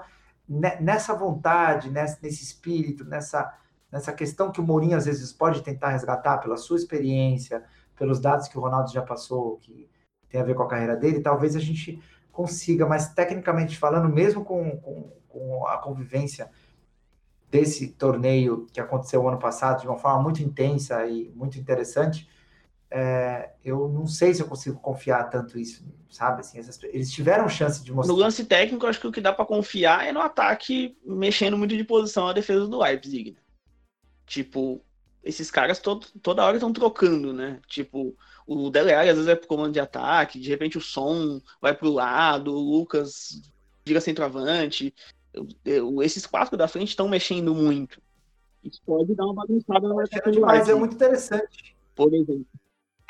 nessa 0.79 1.15
vontade, 1.15 1.89
nesse 1.89 2.43
espírito, 2.43 3.03
nessa, 3.03 3.51
nessa 3.91 4.13
questão 4.13 4.51
que 4.51 4.61
o 4.61 4.63
Mourinho 4.63 4.95
às 4.95 5.05
vezes 5.05 5.33
pode 5.33 5.63
tentar 5.63 5.89
resgatar 5.89 6.37
pela 6.37 6.55
sua 6.55 6.77
experiência, 6.77 7.63
pelos 7.95 8.19
dados 8.19 8.47
que 8.47 8.59
o 8.59 8.61
Ronaldo 8.61 8.91
já 8.91 9.01
passou, 9.01 9.57
que 9.57 9.89
tem 10.29 10.39
a 10.39 10.43
ver 10.43 10.53
com 10.53 10.61
a 10.61 10.67
carreira 10.67 10.95
dele, 10.95 11.19
talvez 11.19 11.55
a 11.55 11.59
gente 11.59 11.99
consiga, 12.31 12.85
mas 12.85 13.11
tecnicamente 13.15 13.75
falando, 13.75 14.07
mesmo 14.07 14.45
com, 14.45 14.77
com, 14.77 15.11
com 15.27 15.65
a 15.65 15.79
convivência 15.79 16.51
desse 17.49 17.87
torneio 17.87 18.67
que 18.71 18.79
aconteceu 18.79 19.27
ano 19.27 19.39
passado 19.39 19.81
de 19.81 19.87
uma 19.87 19.97
forma 19.97 20.21
muito 20.21 20.43
intensa 20.43 21.07
e 21.07 21.31
muito 21.35 21.57
interessante, 21.57 22.29
é, 22.89 23.51
eu 23.63 23.89
não 23.89 24.07
sei 24.07 24.33
se 24.33 24.41
eu 24.41 24.47
consigo 24.47 24.79
confiar 24.79 25.25
tanto 25.25 25.59
isso, 25.59 25.85
sabe? 26.09 26.39
Assim, 26.39 26.57
essas, 26.57 26.81
eles 26.83 27.11
tiveram 27.11 27.49
chance 27.49 27.83
de 27.83 27.91
mostrar. 27.91 28.13
No 28.13 28.19
lance 28.19 28.45
técnico, 28.45 28.87
acho 28.87 28.99
que 28.99 29.07
o 29.07 29.11
que 29.11 29.21
dá 29.21 29.33
para 29.33 29.45
confiar 29.45 30.07
é 30.07 30.11
no 30.11 30.21
ataque 30.21 30.97
mexendo 31.03 31.57
muito 31.57 31.75
de 31.75 31.83
posição 31.83 32.27
a 32.27 32.33
defesa 32.33 32.65
do 32.65 32.79
Leipzig. 32.79 33.31
Né? 33.31 33.37
Tipo, 34.25 34.81
esses 35.23 35.51
caras 35.51 35.79
todo, 35.79 36.07
toda 36.21 36.45
hora 36.45 36.55
estão 36.55 36.71
trocando, 36.71 37.33
né? 37.33 37.59
Tipo, 37.67 38.15
o 38.45 38.69
Dele 38.69 38.93
Alli 38.93 39.09
às 39.09 39.15
vezes 39.15 39.25
vai 39.25 39.35
pro 39.35 39.47
comando 39.47 39.73
de 39.73 39.79
ataque, 39.81 40.39
de 40.39 40.49
repente 40.49 40.77
o 40.77 40.81
som 40.81 41.41
vai 41.61 41.75
pro 41.75 41.91
lado, 41.91 42.53
o 42.53 42.77
Lucas 42.77 43.41
vira 43.85 43.99
centroavante. 43.99 44.93
Esses 46.01 46.25
quatro 46.25 46.55
da 46.55 46.69
frente 46.69 46.89
estão 46.89 47.09
mexendo 47.09 47.53
muito. 47.53 48.01
Isso 48.63 48.81
pode 48.85 49.13
dar 49.13 49.25
uma 49.25 49.33
bagunçada 49.33 49.87
na 49.87 49.93
marcação 49.93 50.41
Mas 50.41 50.69
é 50.69 50.73
muito 50.73 50.95
interessante. 50.95 51.75
Por 51.93 52.13
exemplo 52.13 52.47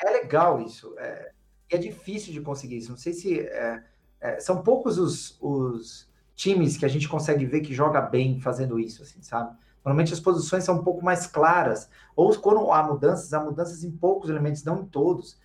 é 0.00 0.10
legal 0.10 0.60
isso. 0.60 0.94
É, 0.98 1.32
é 1.70 1.78
difícil 1.78 2.32
de 2.32 2.40
conseguir 2.40 2.78
isso. 2.78 2.90
Não 2.90 2.98
sei 2.98 3.12
se. 3.12 3.40
É, 3.40 3.82
é, 4.20 4.40
são 4.40 4.62
poucos 4.62 4.98
os, 4.98 5.38
os 5.40 6.08
times 6.34 6.76
que 6.76 6.84
a 6.84 6.88
gente 6.88 7.08
consegue 7.08 7.44
ver 7.44 7.60
que 7.60 7.74
joga 7.74 8.00
bem 8.00 8.40
fazendo 8.40 8.78
isso, 8.78 9.02
assim, 9.02 9.22
sabe? 9.22 9.56
Normalmente 9.84 10.12
as 10.12 10.20
posições 10.20 10.64
são 10.64 10.76
um 10.76 10.84
pouco 10.84 11.04
mais 11.04 11.26
claras, 11.26 11.88
ou 12.14 12.36
quando 12.38 12.70
há 12.72 12.82
mudanças, 12.82 13.32
há 13.32 13.40
mudanças 13.40 13.84
em 13.84 13.90
poucos 13.90 14.28
elementos, 14.28 14.64
não 14.64 14.80
em 14.80 14.86
todos. 14.86 15.38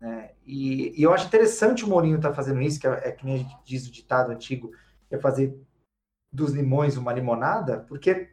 Né? 0.00 0.30
E, 0.46 0.98
e 0.98 1.02
eu 1.02 1.12
acho 1.12 1.26
interessante 1.26 1.84
o 1.84 1.88
Mourinho 1.88 2.16
estar 2.16 2.30
tá 2.30 2.34
fazendo 2.34 2.62
isso, 2.62 2.80
que 2.80 2.86
é, 2.86 3.08
é, 3.08 3.12
que 3.12 3.24
nem 3.24 3.34
a 3.34 3.38
gente 3.38 3.56
diz 3.64 3.86
o 3.86 3.92
ditado 3.92 4.30
antigo, 4.30 4.70
que 5.08 5.14
é 5.14 5.18
fazer 5.18 5.54
dos 6.32 6.52
limões 6.52 6.96
uma 6.96 7.12
limonada, 7.12 7.80
porque 7.88 8.30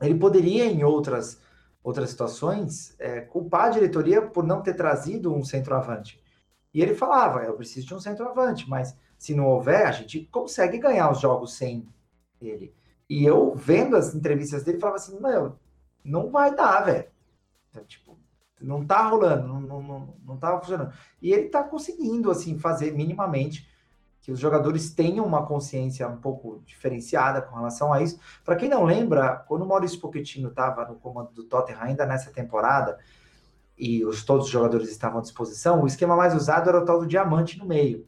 ele 0.00 0.14
poderia, 0.18 0.64
em 0.64 0.82
outras 0.82 1.40
outras 1.82 2.10
situações, 2.10 2.94
é, 2.98 3.20
culpar 3.20 3.66
a 3.66 3.70
diretoria 3.70 4.22
por 4.22 4.44
não 4.44 4.62
ter 4.62 4.74
trazido 4.74 5.34
um 5.34 5.44
centroavante. 5.44 6.20
E 6.72 6.82
ele 6.82 6.94
falava, 6.94 7.42
eu 7.44 7.54
preciso 7.54 7.86
de 7.86 7.94
um 7.94 8.00
centroavante, 8.00 8.68
mas 8.68 8.96
se 9.18 9.34
não 9.34 9.46
houver, 9.46 9.86
a 9.86 9.92
gente 9.92 10.26
consegue 10.30 10.78
ganhar 10.78 11.10
os 11.10 11.20
jogos 11.20 11.54
sem 11.54 11.88
ele. 12.40 12.74
E 13.08 13.24
eu, 13.24 13.54
vendo 13.54 13.96
as 13.96 14.14
entrevistas 14.14 14.62
dele, 14.62 14.78
falava 14.78 14.98
assim, 14.98 15.18
não, 15.18 15.58
não 16.04 16.30
vai 16.30 16.54
dar, 16.54 16.82
velho. 16.82 17.06
Então, 17.70 17.84
tipo, 17.84 18.18
não 18.60 18.84
tá 18.84 19.02
rolando, 19.08 19.48
não, 19.48 19.60
não, 19.60 19.82
não, 19.82 20.14
não 20.24 20.36
tá 20.36 20.58
funcionando. 20.60 20.92
E 21.22 21.32
ele 21.32 21.48
tá 21.48 21.62
conseguindo, 21.62 22.30
assim, 22.30 22.58
fazer 22.58 22.92
minimamente 22.92 23.68
que 24.28 24.32
os 24.32 24.38
jogadores 24.38 24.90
tenham 24.90 25.24
uma 25.24 25.46
consciência 25.46 26.06
um 26.06 26.18
pouco 26.18 26.62
diferenciada 26.66 27.40
com 27.40 27.56
relação 27.56 27.94
a 27.94 28.02
isso. 28.02 28.20
Para 28.44 28.56
quem 28.56 28.68
não 28.68 28.84
lembra, 28.84 29.36
quando 29.48 29.62
o 29.62 29.66
Maurício 29.66 29.98
Pochettino 29.98 30.50
estava 30.50 30.84
no 30.84 30.96
comando 30.96 31.30
do 31.30 31.44
Tottenham 31.44 31.80
ainda 31.80 32.04
nessa 32.04 32.30
temporada, 32.30 32.98
e 33.78 34.04
os, 34.04 34.22
todos 34.26 34.44
os 34.44 34.52
jogadores 34.52 34.90
estavam 34.90 35.20
à 35.20 35.22
disposição, 35.22 35.82
o 35.82 35.86
esquema 35.86 36.14
mais 36.14 36.34
usado 36.34 36.68
era 36.68 36.78
o 36.78 36.84
tal 36.84 37.00
do 37.00 37.06
diamante 37.06 37.58
no 37.58 37.64
meio. 37.64 38.06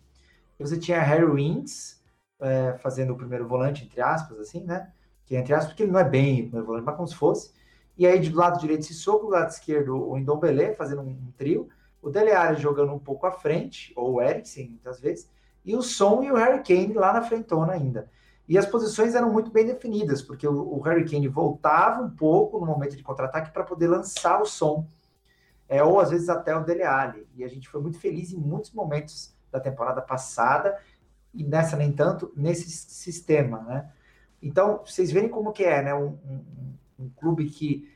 Você 0.58 0.78
tinha 0.78 1.00
Harry 1.00 1.24
Winks 1.24 2.02
é, 2.38 2.74
fazendo 2.74 3.14
o 3.14 3.16
primeiro 3.16 3.48
volante, 3.48 3.86
entre 3.86 4.02
aspas, 4.02 4.38
assim, 4.40 4.62
né? 4.62 4.92
Que 5.24 5.36
entre 5.36 5.54
aspas, 5.54 5.68
porque 5.68 5.84
ele 5.84 5.92
não 5.92 6.00
é 6.00 6.04
bem 6.04 6.40
o 6.40 6.42
primeiro 6.42 6.66
volante, 6.66 6.84
mas 6.84 6.96
como 6.96 7.08
se 7.08 7.14
fosse. 7.14 7.50
E 7.96 8.06
aí, 8.06 8.20
do 8.28 8.36
lado 8.36 8.60
direito, 8.60 8.84
Sissoko, 8.84 9.24
do 9.24 9.32
lado 9.32 9.48
esquerdo, 9.48 9.96
o 9.96 10.18
Ndombele, 10.18 10.74
fazendo 10.74 11.00
um, 11.00 11.08
um 11.08 11.32
trio. 11.34 11.70
O 12.02 12.10
Dele 12.10 12.32
Alli 12.32 12.60
jogando 12.60 12.92
um 12.92 12.98
pouco 12.98 13.26
à 13.26 13.32
frente, 13.32 13.90
ou 13.96 14.16
o 14.16 14.22
Eriksen, 14.22 14.68
muitas 14.68 15.00
vezes. 15.00 15.26
E 15.64 15.76
o 15.76 15.82
Son 15.82 16.22
e 16.22 16.30
o 16.30 16.36
Harry 16.36 16.62
Kane 16.62 16.94
lá 16.94 17.12
na 17.12 17.22
frentona 17.22 17.72
ainda. 17.72 18.10
E 18.48 18.58
as 18.58 18.66
posições 18.66 19.14
eram 19.14 19.32
muito 19.32 19.50
bem 19.50 19.64
definidas, 19.64 20.20
porque 20.22 20.46
o, 20.46 20.80
Harry 20.80 21.08
Kane 21.08 21.28
voltava 21.28 22.02
um 22.02 22.10
pouco 22.10 22.58
no 22.58 22.66
momento 22.66 22.96
de 22.96 23.02
contra-ataque 23.02 23.52
para 23.52 23.62
poder 23.62 23.86
lançar 23.86 24.40
o 24.42 24.44
som 24.44 24.86
é, 25.68 25.84
ou 25.84 26.00
às 26.00 26.10
vezes 26.10 26.28
até 26.28 26.54
o 26.56 26.64
Dele 26.64 26.82
Alli. 26.82 27.28
E 27.36 27.44
a 27.44 27.48
gente 27.48 27.68
foi 27.68 27.80
muito 27.80 27.98
feliz 28.00 28.32
em 28.32 28.38
muitos 28.38 28.72
momentos 28.72 29.32
da 29.52 29.60
temporada 29.60 30.02
passada, 30.02 30.76
e 31.32 31.44
nessa 31.44 31.76
nem 31.76 31.92
tanto, 31.92 32.32
nesse 32.36 32.68
sistema, 32.68 33.60
né? 33.62 33.92
Então, 34.42 34.80
vocês 34.84 35.12
verem 35.12 35.28
como 35.28 35.52
que 35.52 35.62
é, 35.62 35.80
né? 35.80 35.94
Um, 35.94 36.18
um, 36.24 36.74
um 36.98 37.08
clube 37.10 37.44
que, 37.44 37.88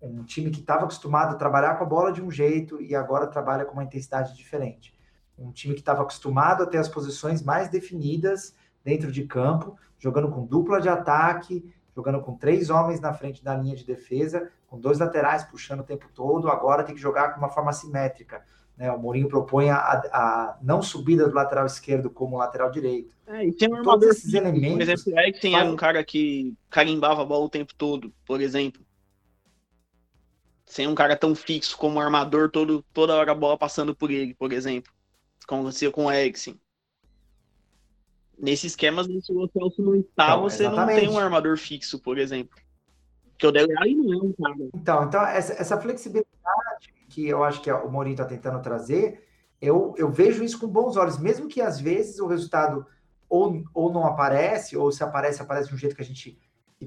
um 0.00 0.22
time 0.22 0.50
que 0.52 0.60
estava 0.60 0.82
acostumado 0.82 1.34
a 1.34 1.38
trabalhar 1.38 1.74
com 1.76 1.84
a 1.84 1.86
bola 1.86 2.12
de 2.12 2.22
um 2.22 2.30
jeito 2.30 2.80
e 2.80 2.94
agora 2.94 3.26
trabalha 3.26 3.64
com 3.64 3.72
uma 3.72 3.82
intensidade 3.82 4.36
diferente. 4.36 4.95
Um 5.38 5.52
time 5.52 5.74
que 5.74 5.80
estava 5.80 6.02
acostumado 6.02 6.62
a 6.62 6.66
ter 6.66 6.78
as 6.78 6.88
posições 6.88 7.42
mais 7.42 7.68
definidas 7.68 8.54
dentro 8.84 9.10
de 9.12 9.24
campo, 9.24 9.76
jogando 9.98 10.30
com 10.30 10.46
dupla 10.46 10.80
de 10.80 10.88
ataque, 10.88 11.64
jogando 11.94 12.20
com 12.20 12.36
três 12.36 12.70
homens 12.70 13.00
na 13.00 13.12
frente 13.12 13.42
da 13.42 13.56
linha 13.56 13.74
de 13.74 13.84
defesa, 13.84 14.50
com 14.66 14.78
dois 14.78 14.98
laterais 14.98 15.44
puxando 15.44 15.80
o 15.80 15.84
tempo 15.84 16.08
todo, 16.14 16.48
agora 16.48 16.84
tem 16.84 16.94
que 16.94 17.00
jogar 17.00 17.32
com 17.32 17.38
uma 17.38 17.48
forma 17.48 17.72
simétrica. 17.72 18.44
Né? 18.76 18.90
O 18.92 18.98
Mourinho 18.98 19.28
propõe 19.28 19.70
a, 19.70 19.78
a 19.78 20.58
não 20.60 20.82
subida 20.82 21.26
do 21.26 21.34
lateral 21.34 21.64
esquerdo 21.64 22.10
como 22.10 22.36
lateral 22.36 22.70
direito. 22.70 23.16
É, 23.26 23.46
e 23.46 23.52
tem 23.52 23.72
um 23.72 23.82
Todos 23.82 24.08
esses 24.08 24.34
elementos. 24.34 24.74
Por 24.74 24.82
exemplo, 24.82 25.02
o 25.06 25.18
Eriksen 25.18 25.52
faz... 25.52 25.62
era 25.64 25.72
um 25.72 25.76
cara 25.76 26.04
que 26.04 26.54
carimbava 26.68 27.22
a 27.22 27.24
bola 27.24 27.46
o 27.46 27.50
tempo 27.50 27.74
todo, 27.74 28.12
por 28.26 28.40
exemplo. 28.40 28.84
Sem 30.66 30.86
um 30.86 30.94
cara 30.94 31.16
tão 31.16 31.34
fixo 31.34 31.76
como 31.78 31.96
um 31.96 32.00
armador, 32.00 32.50
todo, 32.50 32.84
toda 32.92 33.14
hora 33.14 33.32
a 33.32 33.34
bola 33.34 33.56
passando 33.56 33.94
por 33.94 34.10
ele, 34.10 34.34
por 34.34 34.52
exemplo. 34.52 34.92
Como 35.46 35.62
acontecia 35.62 35.90
com 35.90 36.06
o 36.06 36.12
Eriksen. 36.12 36.60
Nesse 38.38 38.66
esquema, 38.66 39.02
se 39.02 39.10
o 39.10 39.48
Celso 39.48 39.82
não 39.82 39.94
está, 39.94 40.26
então, 40.26 40.42
você 40.42 40.66
exatamente. 40.66 41.04
não 41.04 41.08
tem 41.08 41.08
um 41.08 41.18
armador 41.18 41.56
fixo, 41.56 41.98
por 41.98 42.18
exemplo. 42.18 42.58
Porque 43.30 43.46
o 43.46 43.52
Dele 43.52 43.74
Alli 43.78 43.94
não 43.94 44.12
é 44.12 44.22
um 44.22 44.32
cara. 44.32 44.54
Então, 44.74 45.04
então 45.04 45.26
essa, 45.26 45.54
essa 45.54 45.80
flexibilidade 45.80 46.94
que 47.08 47.26
eu 47.26 47.42
acho 47.44 47.62
que 47.62 47.70
o 47.70 47.90
Mourinho 47.90 48.14
está 48.14 48.24
tentando 48.24 48.60
trazer, 48.60 49.26
eu, 49.60 49.94
eu 49.96 50.10
vejo 50.10 50.44
isso 50.44 50.58
com 50.58 50.66
bons 50.66 50.96
olhos, 50.96 51.18
mesmo 51.18 51.48
que 51.48 51.60
às 51.60 51.80
vezes 51.80 52.18
o 52.18 52.26
resultado 52.26 52.86
ou, 53.28 53.64
ou 53.72 53.92
não 53.92 54.06
aparece, 54.06 54.76
ou 54.76 54.92
se 54.92 55.02
aparece, 55.02 55.40
aparece 55.40 55.68
de 55.68 55.74
um 55.74 55.78
jeito 55.78 55.96
que 55.96 56.02
a 56.02 56.04
gente 56.04 56.38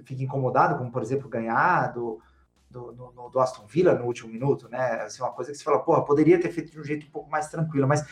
fica 0.04 0.24
incomodado, 0.24 0.78
como 0.78 0.92
por 0.92 1.02
exemplo 1.02 1.28
ganhar 1.28 1.92
do, 1.94 2.22
do, 2.70 2.92
do, 2.92 3.30
do 3.30 3.40
Aston 3.40 3.66
Villa 3.66 3.94
no 3.96 4.06
último 4.06 4.32
minuto, 4.32 4.70
né? 4.70 5.02
Assim, 5.02 5.22
uma 5.22 5.32
coisa 5.32 5.52
que 5.52 5.58
você 5.58 5.64
fala, 5.64 5.80
porra, 5.80 6.06
poderia 6.06 6.40
ter 6.40 6.52
feito 6.52 6.72
de 6.72 6.80
um 6.80 6.84
jeito 6.84 7.08
um 7.08 7.12
pouco 7.12 7.30
mais 7.30 7.50
tranquilo, 7.50 7.88
mas 7.88 8.06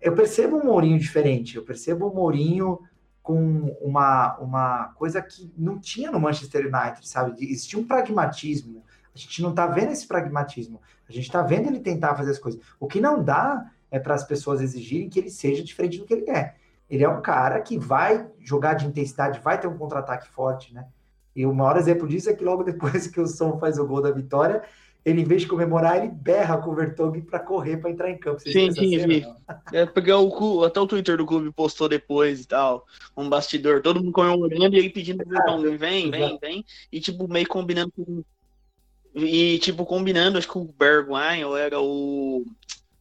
eu 0.00 0.14
percebo 0.14 0.56
um 0.56 0.64
Mourinho 0.64 0.98
diferente, 0.98 1.56
eu 1.56 1.64
percebo 1.64 2.08
um 2.08 2.14
Mourinho 2.14 2.78
com 3.22 3.76
uma, 3.80 4.38
uma 4.38 4.84
coisa 4.94 5.20
que 5.20 5.52
não 5.56 5.78
tinha 5.78 6.10
no 6.10 6.18
Manchester 6.18 6.62
United, 6.62 7.06
sabe? 7.06 7.32
Existia 7.44 7.78
um 7.78 7.86
pragmatismo. 7.86 8.82
A 9.14 9.18
gente 9.18 9.42
não 9.42 9.50
está 9.50 9.66
vendo 9.66 9.92
esse 9.92 10.06
pragmatismo. 10.06 10.80
A 11.08 11.12
gente 11.12 11.24
está 11.24 11.42
vendo 11.42 11.68
ele 11.68 11.80
tentar 11.80 12.14
fazer 12.14 12.30
as 12.30 12.38
coisas. 12.38 12.60
O 12.78 12.86
que 12.86 13.00
não 13.00 13.22
dá 13.22 13.70
é 13.90 13.98
para 13.98 14.14
as 14.14 14.24
pessoas 14.24 14.60
exigirem 14.60 15.08
que 15.08 15.18
ele 15.18 15.30
seja 15.30 15.62
diferente 15.62 15.98
do 15.98 16.04
que 16.04 16.14
ele 16.14 16.30
é. 16.30 16.54
Ele 16.88 17.04
é 17.04 17.08
um 17.08 17.20
cara 17.20 17.60
que 17.60 17.78
vai 17.78 18.28
jogar 18.40 18.74
de 18.74 18.86
intensidade, 18.86 19.40
vai 19.40 19.60
ter 19.60 19.66
um 19.66 19.76
contra-ataque 19.76 20.28
forte, 20.28 20.74
né? 20.74 20.86
E 21.34 21.46
o 21.46 21.54
maior 21.54 21.76
exemplo 21.76 22.08
disso 22.08 22.28
é 22.28 22.34
que 22.34 22.44
logo 22.44 22.64
depois 22.64 23.06
que 23.06 23.20
o 23.20 23.26
Som 23.26 23.58
faz 23.58 23.78
o 23.78 23.86
gol 23.86 24.02
da 24.02 24.10
vitória, 24.10 24.62
ele, 25.04 25.22
em 25.22 25.24
vez 25.24 25.42
de 25.42 25.48
comemorar, 25.48 25.98
ele 25.98 26.08
berra 26.08 26.58
com 26.58 26.70
o 26.70 26.74
Vertonghen 26.74 27.22
para 27.22 27.38
correr 27.38 27.78
para 27.78 27.90
entrar 27.90 28.10
em 28.10 28.18
campo. 28.18 28.40
Sim, 28.40 28.70
sim, 28.70 28.98
vi. 29.06 29.26
É 29.72 29.86
porque 29.86 30.12
o, 30.12 30.64
até 30.64 30.80
o 30.80 30.86
Twitter 30.86 31.16
do 31.16 31.26
clube 31.26 31.50
postou 31.52 31.88
depois 31.88 32.42
e 32.42 32.46
tal, 32.46 32.86
um 33.16 33.28
bastidor, 33.28 33.80
todo 33.80 34.00
mundo 34.00 34.12
comemorando 34.12 34.76
e 34.76 34.78
ele 34.78 34.90
pedindo 34.90 35.24
pro 35.24 35.28
Vertonghen, 35.30 35.76
vem, 35.76 36.10
vem, 36.10 36.38
vem, 36.38 36.64
e 36.92 37.00
tipo, 37.00 37.26
meio 37.28 37.48
combinando 37.48 37.92
com... 37.92 38.22
E 39.14 39.58
tipo, 39.58 39.84
combinando, 39.84 40.38
acho 40.38 40.48
que 40.48 40.58
o 40.58 40.72
Bergwijn 40.78 41.44
ou 41.44 41.56
era 41.56 41.80
o 41.80 42.44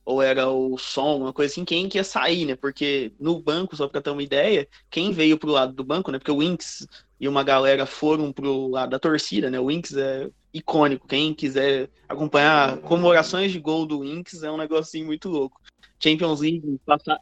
ou 0.09 0.23
era 0.23 0.49
o 0.49 0.75
som, 0.75 1.17
uma 1.17 1.31
coisa 1.31 1.53
assim, 1.53 1.63
quem 1.63 1.88
que 1.88 1.99
ia 1.99 2.03
sair, 2.03 2.43
né? 2.43 2.55
Porque 2.55 3.12
no 3.19 3.39
banco, 3.39 3.75
só 3.75 3.88
para 3.88 4.01
ter 4.01 4.09
uma 4.09 4.23
ideia, 4.23 4.67
quem 4.89 5.12
veio 5.12 5.38
pro 5.38 5.51
lado 5.51 5.71
do 5.71 5.83
banco, 5.83 6.12
né? 6.12 6.17
Porque 6.17 6.31
o 6.31 6.39
Winks 6.39 6.88
e 7.19 7.27
uma 7.27 7.43
galera 7.43 7.86
foram 7.86 8.32
pro 8.32 8.67
lado 8.67 8.91
da 8.91 8.99
torcida, 8.99 9.49
né? 9.49 9.60
O 9.60 9.67
Winks 9.67 9.95
é 9.95 10.29
icônico. 10.53 11.08
Quem 11.08 11.34
quiser 11.34 11.89
acompanhar 12.08 12.77
comemorações 12.77 13.51
de 13.51 13.60
gol 13.60 13.86
do 13.86 13.99
Winks 13.99 14.41
é 14.43 14.51
um 14.51 14.58
negocinho 14.58 15.05
muito 15.05 15.29
louco. 15.29 15.60
Champions 15.99 16.39
League, 16.39 16.79
passar. 16.86 17.19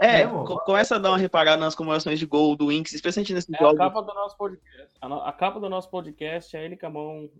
É, 0.00 0.20
é 0.20 0.26
começa 0.64 0.96
a 0.96 0.98
dar 0.98 1.10
uma 1.10 1.18
reparada 1.18 1.56
nas 1.56 1.74
comemorações 1.74 2.18
de 2.18 2.26
gol 2.26 2.54
do 2.54 2.68
Winks, 2.68 2.92
especialmente 2.92 3.32
nesse 3.32 3.52
é 3.54 3.58
jogo. 3.58 3.82
A 3.82 3.86
capa 3.86 4.02
do 4.02 4.14
nosso 4.14 4.36
podcast. 4.36 4.94
A, 5.00 5.28
a 5.28 5.32
capa 5.32 5.58
do 5.58 5.68
nosso 5.68 5.90
podcast 5.90 6.56
é 6.56 6.64
ele 6.64 6.76
com 6.76 6.86
a 6.86 6.90
mão 6.90 7.30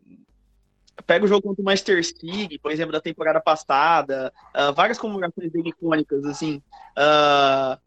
pega 1.07 1.25
o 1.25 1.29
jogo 1.29 1.43
contra 1.43 1.63
o 1.63 1.65
Master 1.65 2.05
City, 2.05 2.59
por 2.59 2.73
exemplo, 2.73 2.93
da 2.93 3.01
temporada 3.01 3.41
passada, 3.41 4.33
uh, 4.57 4.73
várias 4.73 4.99
comemorações 4.99 5.53
dele 5.53 5.69
icônicas, 5.69 6.25
assim. 6.25 6.57
Uh, 6.97 7.79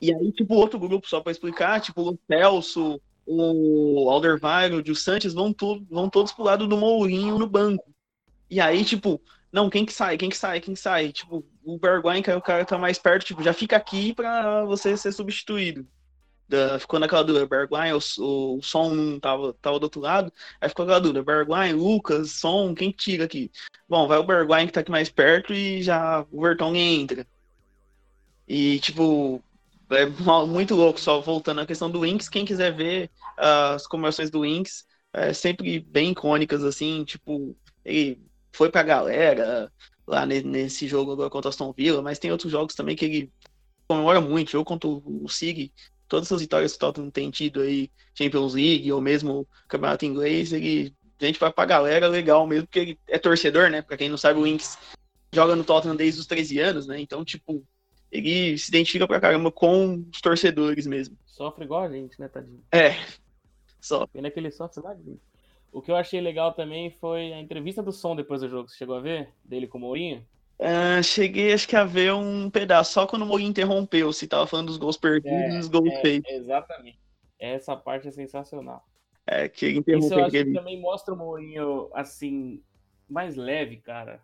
e 0.00 0.12
aí, 0.12 0.32
tipo, 0.32 0.54
outro 0.54 0.78
grupo, 0.78 1.08
só 1.08 1.20
para 1.20 1.30
explicar, 1.30 1.80
tipo, 1.80 2.02
o 2.02 2.18
Celso, 2.26 3.00
o 3.26 4.10
Alderweireld, 4.10 4.90
o 4.90 4.96
Santos 4.96 5.32
vão, 5.32 5.52
tudo, 5.52 5.86
vão 5.90 6.08
todos 6.08 6.32
pro 6.32 6.44
lado 6.44 6.66
do 6.66 6.76
Mourinho 6.76 7.38
no 7.38 7.46
banco. 7.46 7.92
E 8.50 8.60
aí, 8.60 8.84
tipo, 8.84 9.20
não, 9.52 9.68
quem 9.68 9.84
que 9.84 9.92
sai? 9.92 10.16
Quem 10.16 10.30
que 10.30 10.36
sai? 10.36 10.60
Quem 10.60 10.74
que 10.74 10.80
sai? 10.80 11.12
Tipo, 11.12 11.44
o 11.64 11.78
Bergwijn, 11.78 12.22
que 12.22 12.30
é 12.30 12.36
o 12.36 12.42
cara 12.42 12.64
que 12.64 12.70
tá 12.70 12.78
mais 12.78 12.98
perto, 12.98 13.26
tipo, 13.26 13.42
já 13.42 13.52
fica 13.52 13.76
aqui 13.76 14.14
para 14.14 14.64
você 14.64 14.96
ser 14.96 15.12
substituído. 15.12 15.86
Da, 16.48 16.78
ficou 16.78 16.98
naquela 16.98 17.22
dúvida, 17.22 17.46
Bergwijn, 17.46 17.92
o, 17.92 17.98
o, 17.98 18.62
som 18.62 19.18
tava, 19.20 19.54
tava 19.54 19.78
do 19.78 19.84
outro 19.84 20.00
lado, 20.00 20.32
aí 20.60 20.68
ficou 20.68 20.84
aquela 20.84 21.00
dúvida, 21.00 21.22
Bergwijn, 21.22 21.74
Lucas, 21.74 22.32
som, 22.32 22.74
quem 22.74 22.90
tira 22.90 23.24
aqui? 23.24 23.50
Bom, 23.88 24.06
vai 24.08 24.18
o 24.18 24.24
Bergwijn 24.24 24.66
que 24.66 24.72
tá 24.72 24.80
aqui 24.80 24.90
mais 24.90 25.08
perto 25.08 25.54
e 25.54 25.82
já 25.82 26.26
o 26.30 26.42
Vertonghen 26.42 27.02
entra. 27.02 27.26
E, 28.46 28.80
tipo, 28.80 29.42
é 29.92 30.06
muito 30.46 30.74
louco, 30.74 31.00
só 31.00 31.20
voltando 31.20 31.60
à 31.60 31.66
questão 31.66 31.90
do 31.90 32.00
Winx, 32.00 32.28
quem 32.28 32.44
quiser 32.44 32.74
ver 32.74 33.10
uh, 33.38 33.74
as 33.74 33.86
comemorações 33.86 34.30
do 34.30 34.42
Winx, 34.42 34.84
é 35.12 35.32
sempre 35.32 35.80
bem 35.80 36.12
icônicas, 36.12 36.64
assim, 36.64 37.04
tipo, 37.04 37.56
ele 37.84 38.20
foi 38.52 38.70
pra 38.70 38.82
galera 38.82 39.70
lá 40.06 40.24
nesse 40.26 40.88
jogo 40.88 41.12
agora 41.12 41.30
contra 41.30 41.48
Aston 41.48 41.72
Villa, 41.72 42.02
mas 42.02 42.18
tem 42.18 42.30
outros 42.32 42.50
jogos 42.50 42.74
também 42.74 42.96
que 42.96 43.04
ele 43.04 43.32
comemora 43.86 44.20
muito, 44.20 44.52
jogo 44.52 44.64
contra 44.64 44.88
o 44.88 45.28
Sig, 45.28 45.72
todas 46.08 46.30
as 46.32 46.40
vitórias 46.40 46.72
que 46.72 46.76
o 46.76 46.80
Tottenham 46.80 47.10
tem 47.10 47.30
tido 47.30 47.60
aí, 47.60 47.90
Champions 48.14 48.54
League 48.54 48.90
ou 48.92 49.00
mesmo 49.00 49.46
Campeonato 49.68 50.04
Inglês, 50.04 50.52
ele, 50.52 50.94
gente 51.20 51.38
vai 51.38 51.52
pra 51.52 51.64
galera 51.64 52.08
legal 52.08 52.46
mesmo, 52.46 52.66
porque 52.66 52.78
ele 52.78 52.98
é 53.08 53.18
torcedor, 53.18 53.70
né, 53.70 53.82
pra 53.82 53.96
quem 53.96 54.08
não 54.08 54.16
sabe, 54.16 54.38
o 54.38 54.42
Winx 54.42 54.78
joga 55.32 55.56
no 55.56 55.64
Tottenham 55.64 55.96
desde 55.96 56.20
os 56.20 56.26
13 56.26 56.58
anos, 56.58 56.86
né, 56.86 57.00
então, 57.00 57.24
tipo, 57.24 57.64
ele 58.12 58.58
se 58.58 58.68
identifica 58.68 59.08
pra 59.08 59.18
caramba 59.18 59.50
com 59.50 60.04
os 60.12 60.20
torcedores 60.20 60.86
mesmo. 60.86 61.16
Sofre 61.24 61.64
igual 61.64 61.84
a 61.84 61.88
gente, 61.88 62.20
né, 62.20 62.28
tadinho? 62.28 62.62
É, 62.70 62.90
só. 63.80 64.06
Pena 64.06 64.30
que 64.30 64.38
ele 64.38 64.50
sofre 64.50 64.82
dentro. 64.82 65.20
O 65.72 65.80
que 65.80 65.90
eu 65.90 65.96
achei 65.96 66.20
legal 66.20 66.52
também 66.52 66.90
foi 66.90 67.32
a 67.32 67.40
entrevista 67.40 67.82
do 67.82 67.90
som 67.90 68.14
depois 68.14 68.42
do 68.42 68.50
jogo. 68.50 68.68
Você 68.68 68.76
chegou 68.76 68.96
a 68.96 69.00
ver? 69.00 69.30
Dele 69.42 69.66
com 69.66 69.78
o 69.78 69.80
Mourinho? 69.80 70.22
Uh, 70.60 71.02
cheguei, 71.02 71.54
acho 71.54 71.66
que 71.66 71.74
a 71.74 71.84
ver 71.84 72.12
um 72.12 72.50
pedaço, 72.50 72.92
só 72.92 73.06
quando 73.06 73.22
o 73.22 73.26
Mourinho 73.26 73.50
interrompeu, 73.50 74.12
se 74.12 74.28
tava 74.28 74.46
falando 74.46 74.66
dos 74.66 74.76
gols 74.76 74.98
perdidos 74.98 75.32
e 75.32 75.56
é, 75.56 75.58
dos 75.58 75.68
gols 75.68 75.90
é, 75.90 76.00
feitos. 76.02 76.30
Exatamente. 76.30 77.00
Essa 77.40 77.74
parte 77.74 78.06
é 78.06 78.10
sensacional. 78.10 78.84
É, 79.26 79.48
que 79.48 79.64
ele 79.64 79.78
interrompeu. 79.78 80.06
Isso 80.06 80.14
eu 80.14 80.24
acho 80.26 80.44
que 80.44 80.52
também 80.52 80.78
mostra 80.78 81.14
o 81.14 81.16
Mourinho, 81.16 81.90
assim, 81.94 82.62
mais 83.08 83.34
leve, 83.34 83.78
cara 83.78 84.20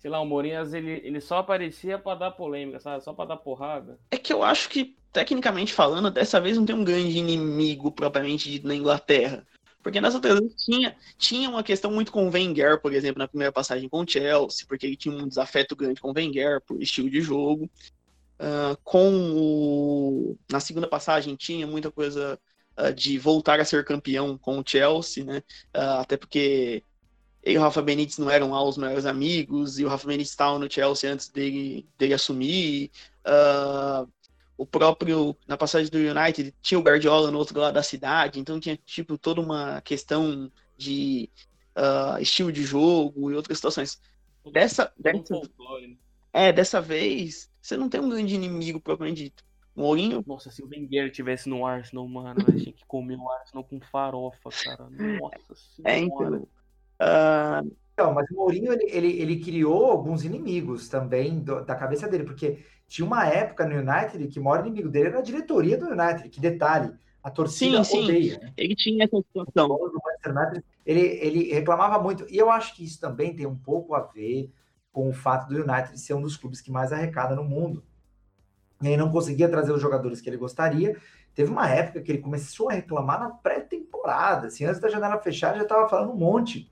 sei 0.00 0.10
lá, 0.10 0.18
o 0.18 0.26
Mourinho, 0.26 0.62
ele, 0.74 1.00
ele 1.04 1.20
só 1.20 1.38
aparecia 1.38 1.98
para 1.98 2.18
dar 2.18 2.30
polêmica, 2.30 2.80
sabe? 2.80 3.04
Só 3.04 3.12
para 3.12 3.26
dar 3.26 3.36
porrada. 3.36 3.98
É 4.10 4.16
que 4.16 4.32
eu 4.32 4.42
acho 4.42 4.70
que, 4.70 4.96
tecnicamente 5.12 5.74
falando, 5.74 6.10
dessa 6.10 6.40
vez 6.40 6.56
não 6.56 6.64
tem 6.64 6.74
um 6.74 6.84
grande 6.84 7.18
inimigo 7.18 7.92
propriamente 7.92 8.50
dito 8.50 8.66
na 8.66 8.74
Inglaterra. 8.74 9.46
Porque 9.82 10.00
nas 10.00 10.14
outras 10.14 10.40
tinha, 10.56 10.96
tinha 11.18 11.48
uma 11.48 11.62
questão 11.62 11.90
muito 11.90 12.12
com 12.12 12.26
o 12.26 12.30
Wenger, 12.30 12.80
por 12.80 12.94
exemplo, 12.94 13.18
na 13.18 13.28
primeira 13.28 13.52
passagem 13.52 13.88
com 13.88 14.00
o 14.00 14.08
Chelsea, 14.08 14.66
porque 14.66 14.86
ele 14.86 14.96
tinha 14.96 15.14
um 15.14 15.28
desafeto 15.28 15.76
grande 15.76 16.00
com 16.00 16.10
o 16.10 16.14
Wenger 16.14 16.62
por 16.62 16.82
estilo 16.82 17.10
de 17.10 17.20
jogo. 17.20 17.70
Uh, 18.38 18.76
com 18.82 19.12
o... 19.36 20.38
Na 20.50 20.60
segunda 20.60 20.88
passagem 20.88 21.36
tinha 21.36 21.66
muita 21.66 21.90
coisa 21.90 22.38
uh, 22.78 22.92
de 22.92 23.18
voltar 23.18 23.60
a 23.60 23.64
ser 23.66 23.84
campeão 23.84 24.38
com 24.38 24.58
o 24.58 24.64
Chelsea, 24.66 25.24
né? 25.24 25.42
Uh, 25.76 26.00
até 26.00 26.16
porque 26.16 26.82
ele 27.42 27.56
e 27.56 27.58
o 27.58 27.60
Rafa 27.60 27.80
Benítez 27.80 28.18
não 28.18 28.30
eram 28.30 28.50
lá 28.50 28.62
os 28.62 28.76
melhores 28.76 29.06
amigos, 29.06 29.78
e 29.78 29.84
o 29.84 29.88
Rafa 29.88 30.06
Benítez 30.06 30.28
estava 30.28 30.58
no 30.58 30.70
Chelsea 30.70 31.12
antes 31.12 31.28
dele, 31.28 31.86
dele 31.98 32.14
assumir. 32.14 32.90
Uh, 33.26 34.08
o 34.56 34.66
próprio, 34.66 35.34
na 35.48 35.56
passagem 35.56 35.90
do 35.90 35.96
United, 35.96 36.54
tinha 36.60 36.78
o 36.78 36.82
Guardiola 36.82 37.30
no 37.30 37.38
outro 37.38 37.58
lado 37.58 37.74
da 37.74 37.82
cidade, 37.82 38.38
então 38.38 38.60
tinha, 38.60 38.76
tipo, 38.84 39.16
toda 39.16 39.40
uma 39.40 39.80
questão 39.80 40.52
de 40.76 41.30
uh, 41.76 42.20
estilo 42.20 42.52
de 42.52 42.62
jogo 42.62 43.30
e 43.30 43.34
outras 43.34 43.56
situações. 43.56 43.98
Dessa, 44.52 44.92
dessa, 44.98 45.34
né? 45.34 45.96
é, 46.32 46.52
dessa 46.52 46.80
vez, 46.80 47.50
você 47.60 47.76
não 47.76 47.88
tem 47.88 48.00
um 48.00 48.08
grande 48.10 48.34
inimigo, 48.34 48.80
propriamente 48.80 49.24
dito. 49.24 49.44
Mourinho. 49.74 50.22
Nossa, 50.26 50.50
se 50.50 50.62
o 50.62 50.68
Wenger 50.68 51.10
tivesse 51.10 51.48
no 51.48 51.64
Arsenal, 51.64 52.06
mano, 52.06 52.40
a 52.46 52.50
gente 52.50 52.64
tinha 52.64 52.72
que 52.74 52.84
comer 52.84 53.16
o 53.16 53.30
Arsenal 53.30 53.64
com 53.64 53.80
farofa, 53.80 54.50
cara. 54.62 54.90
Nossa 54.90 55.54
senhora. 55.54 55.94
É, 55.94 55.98
então. 55.98 56.48
Uh... 57.00 57.70
Não, 57.96 58.14
mas 58.14 58.30
o 58.30 58.34
Mourinho 58.34 58.72
ele, 58.72 58.84
ele, 58.88 59.20
ele, 59.20 59.40
criou 59.40 59.90
alguns 59.90 60.24
inimigos 60.24 60.88
também 60.88 61.38
do, 61.40 61.62
da 61.62 61.74
cabeça 61.74 62.08
dele, 62.08 62.24
porque 62.24 62.60
tinha 62.88 63.06
uma 63.06 63.26
época 63.26 63.66
no 63.66 63.76
United 63.76 64.26
que 64.28 64.40
o 64.40 64.44
maior 64.44 64.64
inimigo 64.66 64.88
dele 64.88 65.08
era 65.08 65.18
a 65.18 65.22
diretoria 65.22 65.76
do 65.76 65.86
United. 65.86 66.28
Que 66.30 66.40
detalhe, 66.40 66.92
a 67.22 67.30
torcida 67.30 67.84
sim, 67.84 68.04
odeia. 68.04 68.40
Sim. 68.40 68.52
Ele 68.56 68.74
tinha 68.74 69.04
essa 69.04 69.16
situação. 69.18 69.78
Ele, 70.86 71.00
ele 71.00 71.52
reclamava 71.52 72.02
muito. 72.02 72.26
E 72.30 72.38
eu 72.38 72.50
acho 72.50 72.74
que 72.74 72.84
isso 72.84 72.98
também 72.98 73.34
tem 73.34 73.46
um 73.46 73.56
pouco 73.56 73.94
a 73.94 74.00
ver 74.00 74.50
com 74.92 75.08
o 75.08 75.12
fato 75.12 75.48
do 75.48 75.62
United 75.62 75.98
ser 76.00 76.14
um 76.14 76.22
dos 76.22 76.36
clubes 76.36 76.60
que 76.60 76.70
mais 76.70 76.92
arrecada 76.92 77.36
no 77.36 77.44
mundo. 77.44 77.84
E 78.82 78.88
ele 78.88 78.96
não 78.96 79.12
conseguia 79.12 79.48
trazer 79.48 79.72
os 79.72 79.80
jogadores 79.80 80.20
que 80.20 80.28
ele 80.28 80.38
gostaria. 80.38 80.96
Teve 81.34 81.50
uma 81.50 81.68
época 81.68 82.00
que 82.00 82.10
ele 82.10 82.18
começou 82.18 82.70
a 82.70 82.72
reclamar 82.72 83.20
na 83.20 83.30
pré-temporada. 83.30 84.46
Assim, 84.46 84.64
antes 84.64 84.80
da 84.80 84.88
janela 84.88 85.18
fechar, 85.18 85.54
já 85.54 85.62
estava 85.62 85.88
falando 85.88 86.12
um 86.12 86.16
monte 86.16 86.70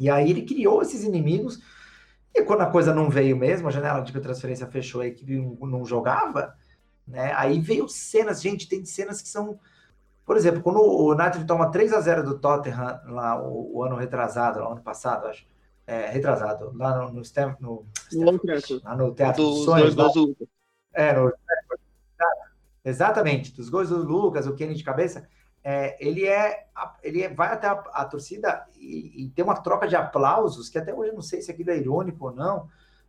e 0.00 0.08
aí 0.08 0.30
ele 0.30 0.42
criou 0.42 0.80
esses 0.80 1.04
inimigos. 1.04 1.60
E 2.34 2.42
quando 2.42 2.62
a 2.62 2.70
coisa 2.70 2.94
não 2.94 3.10
veio 3.10 3.36
mesmo, 3.36 3.68
a 3.68 3.70
janela 3.70 4.00
de 4.00 4.18
transferência 4.18 4.66
fechou, 4.66 5.02
a 5.02 5.06
equipe 5.06 5.36
não 5.36 5.84
jogava, 5.84 6.54
né? 7.06 7.32
Aí 7.36 7.60
veio 7.60 7.86
cenas, 7.86 8.40
gente, 8.40 8.66
tem 8.66 8.82
cenas 8.84 9.20
que 9.20 9.28
são. 9.28 9.60
Por 10.24 10.36
exemplo, 10.36 10.62
quando 10.62 10.80
o 10.80 11.12
United 11.12 11.44
toma 11.44 11.70
3 11.70 11.92
a 11.92 12.00
0 12.00 12.22
do 12.22 12.38
Tottenham 12.38 13.00
lá 13.08 13.42
o, 13.42 13.76
o 13.76 13.84
ano 13.84 13.96
retrasado, 13.96 14.60
lá, 14.60 14.72
ano 14.72 14.80
passado, 14.80 15.26
acho. 15.26 15.44
É, 15.86 16.08
retrasado, 16.08 16.72
lá 16.76 16.96
no, 16.98 17.14
no, 17.14 17.24
Stem, 17.24 17.56
no, 17.58 17.84
lá 18.84 18.94
no 18.94 19.12
Teatro 19.12 19.42
do, 19.42 19.50
dos 19.50 19.64
Sonhos. 19.64 19.92
Dois, 19.92 20.14
lá, 20.14 20.24
é, 20.94 21.12
no, 21.12 21.32
exatamente, 22.84 23.52
dos 23.52 23.68
gols 23.68 23.88
do 23.88 23.96
Lucas, 23.96 24.46
o 24.46 24.54
Kenny 24.54 24.74
de 24.74 24.84
cabeça 24.84 25.28
é, 25.62 25.96
ele 26.04 26.26
é 26.26 26.66
ele 27.02 27.22
é, 27.22 27.28
vai 27.28 27.52
até 27.52 27.66
a, 27.66 27.72
a 27.72 28.04
torcida 28.04 28.66
e, 28.76 29.24
e, 29.24 29.28
tem 29.30 29.44
uma 29.44 29.60
troca 29.60 29.86
de 29.86 29.94
aplausos 29.94 30.68
que 30.70 30.78
até 30.78 30.94
hoje 30.94 31.10
eu 31.10 31.14
não 31.14 31.22
sei 31.22 31.42
se 31.42 31.50
aquilo 31.50 31.70
é 31.70 31.76
irônico 31.76 32.26
ou 32.26 32.34
não 32.34 32.68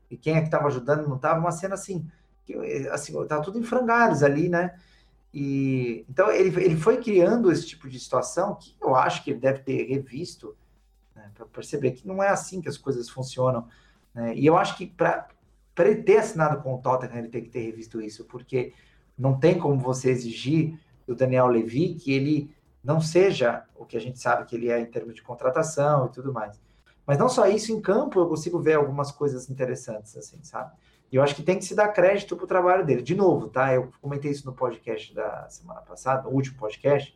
e 0.09 0.17
quem 0.17 0.35
é 0.35 0.39
que 0.39 0.47
estava 0.47 0.67
ajudando 0.67 1.07
não 1.07 1.15
estava 1.15 1.39
uma 1.39 1.51
cena 1.51 1.75
assim 1.75 2.05
que 2.45 2.53
assim 2.89 3.13
tá 3.25 3.39
tudo 3.39 3.57
em 3.57 3.63
frangalhos 3.63 4.21
ali 4.21 4.49
né 4.49 4.77
e 5.33 6.05
então 6.09 6.29
ele, 6.29 6.49
ele 6.61 6.75
foi 6.75 6.97
criando 6.97 7.49
esse 7.49 7.65
tipo 7.65 7.87
de 7.87 7.97
situação 7.97 8.55
que 8.55 8.75
eu 8.81 8.95
acho 8.95 9.23
que 9.23 9.31
ele 9.31 9.39
deve 9.39 9.59
ter 9.59 9.83
revisto 9.85 10.53
né, 11.15 11.31
para 11.33 11.45
perceber 11.45 11.91
que 11.91 12.05
não 12.05 12.21
é 12.21 12.27
assim 12.27 12.59
que 12.59 12.67
as 12.67 12.77
coisas 12.77 13.09
funcionam 13.09 13.65
né? 14.13 14.35
e 14.35 14.45
eu 14.45 14.57
acho 14.57 14.75
que 14.75 14.87
para 14.87 15.29
ele 15.79 16.03
ter 16.03 16.17
assinado 16.17 16.61
com 16.61 16.75
o 16.75 16.79
Tottenham 16.79 17.17
ele 17.17 17.29
tem 17.29 17.43
que 17.43 17.49
ter 17.49 17.61
revisto 17.61 18.01
isso 18.01 18.25
porque 18.25 18.73
não 19.17 19.39
tem 19.39 19.57
como 19.57 19.79
você 19.79 20.09
exigir 20.09 20.77
do 21.11 21.17
Daniel 21.17 21.47
Levy, 21.47 21.95
que 21.95 22.13
ele 22.13 22.55
não 22.83 23.01
seja 23.01 23.63
o 23.75 23.85
que 23.85 23.97
a 23.97 24.01
gente 24.01 24.19
sabe 24.19 24.45
que 24.45 24.55
ele 24.55 24.69
é 24.69 24.79
em 24.79 24.85
termos 24.85 25.13
de 25.13 25.21
contratação 25.21 26.07
e 26.07 26.09
tudo 26.09 26.33
mais. 26.33 26.59
Mas 27.05 27.17
não 27.17 27.27
só 27.27 27.47
isso, 27.47 27.71
em 27.71 27.81
campo 27.81 28.19
eu 28.19 28.27
consigo 28.27 28.59
ver 28.59 28.75
algumas 28.75 29.11
coisas 29.11 29.49
interessantes, 29.49 30.15
assim, 30.15 30.39
sabe? 30.43 30.71
E 31.11 31.17
eu 31.17 31.21
acho 31.21 31.35
que 31.35 31.43
tem 31.43 31.57
que 31.57 31.65
se 31.65 31.75
dar 31.75 31.89
crédito 31.89 32.37
para 32.37 32.45
o 32.45 32.47
trabalho 32.47 32.85
dele. 32.85 33.01
De 33.01 33.13
novo, 33.13 33.49
tá? 33.49 33.73
Eu 33.73 33.91
comentei 34.01 34.31
isso 34.31 34.45
no 34.45 34.53
podcast 34.53 35.13
da 35.13 35.49
semana 35.49 35.81
passada, 35.81 36.23
no 36.23 36.29
último 36.29 36.57
podcast, 36.57 37.13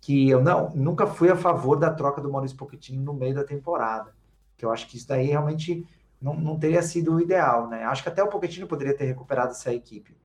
que 0.00 0.28
eu 0.28 0.42
não 0.42 0.70
nunca 0.70 1.06
fui 1.06 1.30
a 1.30 1.36
favor 1.36 1.76
da 1.76 1.92
troca 1.92 2.20
do 2.20 2.30
Maurício 2.30 2.56
Pochettino 2.56 3.00
no 3.00 3.14
meio 3.14 3.34
da 3.34 3.44
temporada. 3.44 4.12
Que 4.56 4.64
eu 4.64 4.72
acho 4.72 4.88
que 4.88 4.96
isso 4.96 5.06
daí 5.06 5.26
realmente 5.26 5.86
não, 6.20 6.34
não 6.34 6.58
teria 6.58 6.82
sido 6.82 7.14
o 7.14 7.20
ideal, 7.20 7.68
né? 7.68 7.84
Acho 7.84 8.02
que 8.02 8.08
até 8.08 8.22
o 8.24 8.28
Pochettino 8.28 8.66
poderia 8.66 8.96
ter 8.96 9.04
recuperado 9.04 9.52
essa 9.52 9.72
equipe. 9.72 10.16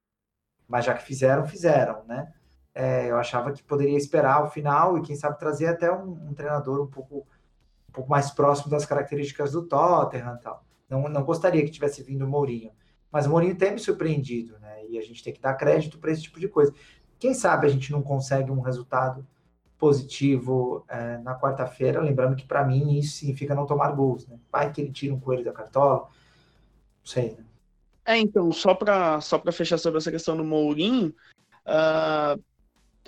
Mas 0.68 0.86
já 0.86 0.96
que 0.96 1.04
fizeram, 1.04 1.46
fizeram, 1.46 2.04
né? 2.06 2.34
É, 2.80 3.10
eu 3.10 3.18
achava 3.18 3.52
que 3.52 3.64
poderia 3.64 3.98
esperar 3.98 4.44
o 4.44 4.52
final 4.52 5.00
e 5.00 5.02
quem 5.02 5.16
sabe 5.16 5.40
trazer 5.40 5.66
até 5.66 5.92
um, 5.92 6.12
um, 6.30 6.34
treinador 6.36 6.80
um 6.80 6.86
pouco, 6.86 7.26
um 7.90 7.92
pouco 7.92 8.08
mais 8.08 8.30
próximo 8.30 8.70
das 8.70 8.86
características 8.86 9.54
do 9.54 9.64
Tottenham 9.64 10.38
tal. 10.38 10.64
Não, 10.88 11.10
não 11.10 11.24
gostaria 11.24 11.66
que 11.66 11.72
tivesse 11.72 12.04
vindo 12.04 12.24
o 12.24 12.28
Mourinho. 12.28 12.70
Mas 13.12 13.26
o 13.26 13.32
Mourinho 13.32 13.56
tem 13.56 13.72
me 13.72 13.80
surpreendido, 13.80 14.60
né? 14.60 14.86
E 14.86 15.00
a 15.00 15.02
gente 15.02 15.24
tem 15.24 15.34
que 15.34 15.42
dar 15.42 15.56
crédito 15.56 15.98
para 15.98 16.12
esse 16.12 16.22
tipo 16.22 16.40
de 16.40 16.48
coisa. 16.48 16.72
Quem 17.18 17.34
sabe 17.34 17.66
a 17.66 17.70
gente 17.70 17.92
não 17.92 18.04
consegue 18.04 18.52
um 18.52 18.62
resultado 18.62 19.26
positivo 19.80 20.86
é, 20.88 21.18
na 21.18 21.34
quarta-feira, 21.34 22.00
lembrando 22.00 22.36
que 22.36 22.46
para 22.46 22.64
mim 22.64 23.00
isso 23.00 23.18
significa 23.18 23.56
não 23.56 23.66
tomar 23.66 23.90
gols, 23.94 24.28
né? 24.28 24.38
Vai 24.52 24.72
que 24.72 24.82
ele 24.82 24.92
tira 24.92 25.16
um 25.16 25.20
coelho 25.20 25.44
da 25.44 25.52
cartola, 25.52 26.02
não 26.02 27.06
sei, 27.06 27.32
né? 27.32 27.44
É, 28.06 28.18
então, 28.20 28.52
só 28.52 28.76
para 28.76 29.20
só 29.20 29.42
fechar 29.52 29.80
sobre 29.80 29.98
essa 29.98 30.12
questão 30.12 30.38
do 30.38 30.44
Mourinho, 30.44 31.12
uh, 31.66 32.40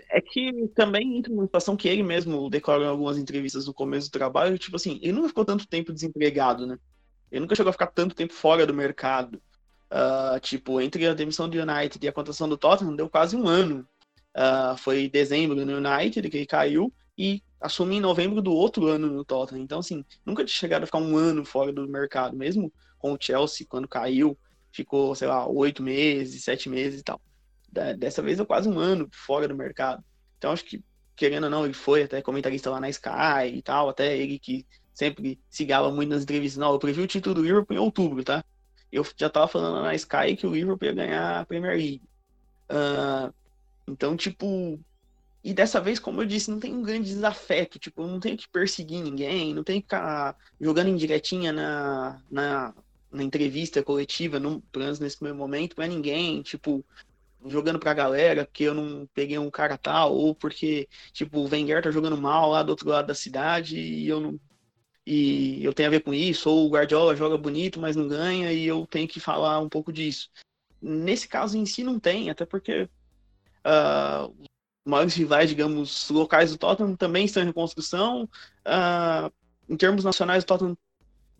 é 0.09 0.21
que 0.21 0.67
também 0.75 1.17
entra 1.17 1.33
numa 1.33 1.45
situação 1.45 1.75
que 1.75 1.87
ele 1.87 2.03
mesmo 2.03 2.49
declara 2.49 2.83
em 2.83 2.87
algumas 2.87 3.17
entrevistas 3.17 3.67
no 3.67 3.73
começo 3.73 4.09
do 4.09 4.13
trabalho, 4.13 4.57
tipo 4.57 4.75
assim, 4.75 4.99
ele 5.01 5.13
nunca 5.13 5.29
ficou 5.29 5.45
tanto 5.45 5.67
tempo 5.67 5.93
desempregado, 5.93 6.65
né? 6.65 6.77
Ele 7.31 7.41
nunca 7.41 7.55
chegou 7.55 7.69
a 7.69 7.73
ficar 7.73 7.87
tanto 7.87 8.15
tempo 8.15 8.33
fora 8.33 8.65
do 8.65 8.73
mercado. 8.73 9.41
Uh, 9.91 10.39
tipo, 10.39 10.79
entre 10.79 11.07
a 11.07 11.13
demissão 11.13 11.49
do 11.49 11.57
United 11.57 12.03
e 12.03 12.07
a 12.07 12.11
contratação 12.11 12.47
do 12.47 12.57
Tottenham, 12.57 12.95
deu 12.95 13.09
quase 13.09 13.35
um 13.35 13.47
ano. 13.47 13.87
Uh, 14.35 14.77
foi 14.77 15.09
dezembro 15.09 15.65
no 15.65 15.77
United 15.77 16.29
que 16.29 16.37
ele 16.37 16.45
caiu 16.45 16.93
e 17.17 17.41
assumiu 17.59 17.97
em 17.97 18.01
novembro 18.01 18.41
do 18.41 18.51
outro 18.51 18.87
ano 18.87 19.07
no 19.07 19.25
Tottenham. 19.25 19.63
Então, 19.63 19.79
assim, 19.79 20.05
nunca 20.25 20.45
tinha 20.45 20.55
chegado 20.55 20.83
a 20.83 20.85
ficar 20.85 20.99
um 20.99 21.17
ano 21.17 21.43
fora 21.43 21.71
do 21.71 21.87
mercado, 21.87 22.37
mesmo 22.37 22.71
com 22.97 23.13
o 23.13 23.17
Chelsea, 23.19 23.65
quando 23.67 23.87
caiu, 23.87 24.37
ficou, 24.71 25.13
sei 25.15 25.27
lá, 25.27 25.47
oito 25.47 25.81
meses, 25.81 26.43
sete 26.43 26.69
meses 26.69 27.01
e 27.01 27.03
tal. 27.03 27.19
Dessa 27.97 28.21
vez 28.21 28.39
é 28.39 28.45
quase 28.45 28.67
um 28.67 28.79
ano 28.79 29.09
fora 29.11 29.47
do 29.47 29.55
mercado. 29.55 30.03
Então 30.37 30.51
acho 30.51 30.63
que, 30.63 30.83
querendo 31.15 31.45
ou 31.45 31.49
não, 31.49 31.65
ele 31.65 31.73
foi 31.73 32.03
até 32.03 32.21
comentarista 32.21 32.69
lá 32.69 32.79
na 32.79 32.89
Sky 32.89 33.53
e 33.53 33.61
tal, 33.61 33.89
até 33.89 34.17
ele 34.17 34.39
que 34.39 34.65
sempre 34.93 35.39
se 35.49 35.65
muito 35.93 36.09
nas 36.09 36.23
entrevistas. 36.23 36.59
Não, 36.59 36.73
eu 36.73 36.79
previ 36.79 37.01
o 37.01 37.07
título 37.07 37.35
do 37.35 37.43
Liverpool 37.43 37.75
em 37.75 37.79
outubro, 37.79 38.23
tá? 38.23 38.43
Eu 38.91 39.05
já 39.15 39.29
tava 39.29 39.47
falando 39.47 39.81
na 39.81 39.95
Sky 39.95 40.35
que 40.35 40.45
o 40.45 40.51
Liverpool 40.51 40.87
ia 40.87 40.93
ganhar 40.93 41.39
a 41.39 41.45
Premier 41.45 41.77
League. 41.77 42.01
Uh, 42.69 43.33
então, 43.87 44.17
tipo. 44.17 44.79
E 45.41 45.53
dessa 45.53 45.79
vez, 45.79 45.99
como 45.99 46.21
eu 46.21 46.25
disse, 46.25 46.51
não 46.51 46.59
tem 46.59 46.73
um 46.73 46.81
grande 46.81 47.07
desafeto. 47.07 47.79
Tipo, 47.79 48.05
não 48.05 48.19
tem 48.19 48.35
que 48.35 48.49
perseguir 48.49 49.01
ninguém, 49.01 49.53
não 49.53 49.63
tem 49.63 49.79
que 49.79 49.85
ficar 49.85 50.35
jogando 50.59 50.89
indiretinha 50.89 51.53
na, 51.53 52.21
na, 52.29 52.73
na 53.09 53.23
entrevista 53.23 53.81
coletiva, 53.81 54.37
no, 54.37 54.61
nesse 54.99 55.15
primeiro 55.15 55.37
momento, 55.37 55.75
pra 55.75 55.87
ninguém. 55.87 56.41
Tipo, 56.41 56.83
jogando 57.45 57.79
pra 57.79 57.93
galera, 57.93 58.45
porque 58.45 58.63
eu 58.63 58.73
não 58.73 59.07
peguei 59.13 59.37
um 59.37 59.49
cara 59.49 59.77
tal, 59.77 60.13
ou 60.13 60.35
porque, 60.35 60.87
tipo, 61.13 61.39
o 61.39 61.49
Wenger 61.49 61.81
tá 61.81 61.91
jogando 61.91 62.17
mal 62.17 62.49
lá 62.51 62.63
do 62.63 62.69
outro 62.69 62.89
lado 62.89 63.07
da 63.07 63.15
cidade 63.15 63.79
e 63.79 64.07
eu 64.07 64.19
não. 64.19 64.39
E 65.05 65.63
eu 65.63 65.73
tenho 65.73 65.87
a 65.87 65.91
ver 65.91 66.01
com 66.01 66.13
isso, 66.13 66.49
ou 66.49 66.67
o 66.67 66.69
Guardiola 66.69 67.15
joga 67.15 67.37
bonito, 67.37 67.79
mas 67.79 67.95
não 67.95 68.07
ganha, 68.07 68.53
e 68.53 68.65
eu 68.67 68.85
tenho 68.85 69.07
que 69.07 69.19
falar 69.19 69.59
um 69.59 69.69
pouco 69.69 69.91
disso. 69.91 70.29
Nesse 70.81 71.27
caso 71.27 71.57
em 71.57 71.65
si 71.65 71.83
não 71.83 71.99
tem, 71.99 72.29
até 72.29 72.45
porque 72.45 72.83
uh, 73.65 74.29
os 74.29 74.47
maiores 74.85 75.15
rivais, 75.15 75.49
digamos, 75.49 76.09
locais 76.09 76.51
do 76.51 76.57
Tottenham 76.57 76.95
também 76.95 77.25
estão 77.25 77.41
em 77.41 77.47
reconstrução. 77.47 78.29
Uh, 78.65 79.33
em 79.67 79.75
termos 79.75 80.03
nacionais, 80.03 80.43
o 80.43 80.47
Tottenham, 80.47 80.77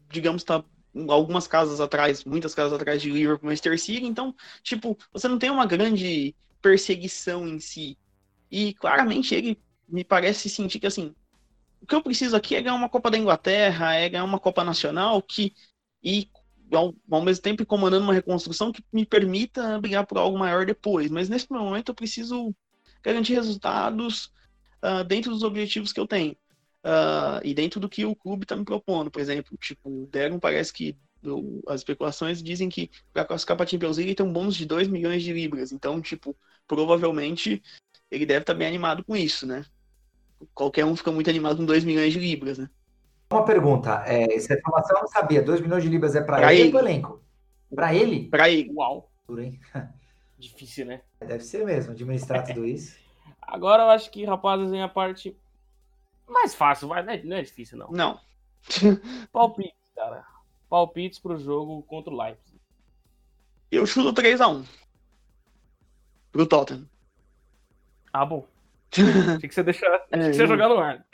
digamos, 0.10 0.42
está 0.42 0.64
algumas 1.08 1.48
casas 1.48 1.80
atrás, 1.80 2.24
muitas 2.24 2.56
casas 2.56 2.74
atrás 2.74 3.02
de 3.02 3.12
Liverpool, 3.12 3.48
Manchester 3.48 3.80
City, 3.80 4.06
então, 4.06 4.36
tipo, 4.64 4.98
você 5.12 5.28
não 5.28 5.38
tem 5.38 5.50
uma 5.50 5.66
grande 5.66 6.36
perseguição 6.62 7.48
em 7.48 7.60
si. 7.60 7.98
E 8.52 8.74
claramente 8.74 9.36
ele 9.36 9.60
me 9.88 10.04
parece 10.04 10.50
sentir 10.50 10.80
que 10.80 10.88
assim, 10.88 11.14
o 11.82 11.86
que 11.86 11.96
eu 11.96 12.02
preciso 12.02 12.36
aqui 12.36 12.56
é 12.56 12.62
ganhar 12.62 12.76
uma 12.76 12.90
Copa 12.90 13.12
da 13.12 13.18
Inglaterra, 13.18 13.94
é 13.94 14.10
ganhar 14.10 14.24
uma 14.24 14.40
Copa 14.40 14.64
Nacional 14.64 15.22
que 15.22 15.54
e 16.04 16.30
ao, 16.72 16.94
ao 17.10 17.22
mesmo 17.22 17.44
tempo 17.44 17.66
comandando 17.66 18.04
uma 18.04 18.14
reconstrução 18.14 18.72
que 18.72 18.84
me 18.92 19.06
permita 19.06 19.80
brigar 19.80 20.06
por 20.06 20.18
algo 20.18 20.38
maior 20.38 20.66
depois. 20.66 21.10
Mas 21.10 21.30
nesse 21.30 21.50
momento 21.52 21.90
eu 21.90 21.96
preciso 21.96 22.54
garantir 23.04 23.34
resultados, 23.34 24.32
uh, 24.84 25.04
dentro 25.04 25.32
dos 25.32 25.44
objetivos 25.44 25.94
que 25.94 26.00
eu 26.00 26.08
tenho. 26.08 26.36
Uh, 26.90 27.38
e 27.44 27.54
dentro 27.54 27.80
do 27.80 27.88
que 27.88 28.04
o 28.04 28.16
clube 28.16 28.46
está 28.46 28.56
me 28.56 28.66
propondo, 28.66 29.12
por 29.12 29.22
exemplo, 29.22 29.56
tipo, 29.60 29.88
o 29.88 30.08
Deron 30.08 30.40
parece 30.40 30.74
que 30.74 30.98
as 31.68 31.82
especulações 31.82 32.42
dizem 32.42 32.68
que 32.68 32.90
para 33.14 33.26
classificar 33.26 33.56
para 33.56 33.66
a 33.66 33.68
Champions 33.68 33.98
League 33.98 34.16
tem 34.16 34.26
um 34.26 34.34
bônus 34.34 34.56
de 34.56 34.66
2 34.66 34.88
milhões 34.88 35.22
de 35.22 35.32
libras. 35.32 35.72
Então, 35.72 36.02
tipo, 36.02 36.36
provavelmente 36.68 37.62
ele 38.10 38.26
deve 38.26 38.40
estar 38.40 38.54
tá 38.54 38.58
bem 38.58 38.68
animado 38.68 39.04
com 39.04 39.16
isso, 39.16 39.46
né? 39.46 39.64
Qualquer 40.56 40.84
um 40.84 40.96
fica 40.96 41.12
muito 41.12 41.30
animado 41.30 41.58
com 41.58 41.66
2 41.66 41.84
milhões 41.84 42.12
de 42.12 42.20
libras, 42.20 42.58
né? 42.58 42.68
Uma 43.32 43.46
pergunta, 43.46 44.04
é, 44.08 44.34
essa 44.34 44.56
informação 44.56 44.98
eu 44.98 45.02
não 45.02 45.08
sabia. 45.10 45.44
2 45.44 45.62
milhões 45.62 45.84
de 45.84 45.90
libras 45.90 46.16
é 46.16 46.22
para 46.22 46.52
ele, 46.52 46.70
ele 46.70 46.74
ou 46.76 46.80
elenco? 46.80 47.24
Para 47.76 47.94
ele? 47.94 48.30
Para 48.30 48.50
ele. 48.50 48.72
Uau. 48.74 49.12
Difícil, 50.40 50.88
né? 50.88 51.02
Deve 51.20 51.44
ser 51.44 51.64
mesmo, 51.66 51.92
administrar 51.92 52.48
tudo 52.48 52.66
isso. 52.66 52.98
Agora 53.40 53.84
eu 53.84 53.90
acho 53.90 54.10
que, 54.10 54.26
rapazes, 54.26 54.72
vem 54.72 54.82
a 54.82 54.88
parte 54.88 55.38
mais 56.30 56.56
fácil, 56.56 56.88
vai, 56.88 57.04
não 57.04 57.14
é, 57.14 57.24
não 57.24 57.38
é 57.38 57.42
difícil, 57.42 57.78
não. 57.78 57.92
Não. 57.92 58.20
Palpites, 59.32 59.92
cara. 59.96 60.26
Palpites 60.70 61.20
pro 61.20 61.38
jogo 61.38 61.82
contra 61.84 62.14
o 62.14 62.18
Leipzig. 62.18 62.60
Eu 63.72 63.86
chuto 63.86 64.22
3x1. 64.22 64.66
Pro 66.32 66.46
Tottenham. 66.46 66.88
Ah, 68.14 68.26
bom. 68.26 68.48
Tinha 68.90 69.40
que 69.40 69.54
você 69.54 69.64
deixar. 69.64 70.06
É, 70.12 70.30
que 70.30 70.34
você 70.34 70.48
jogar 70.48 70.70
no 70.70 70.78
ar. 70.78 71.06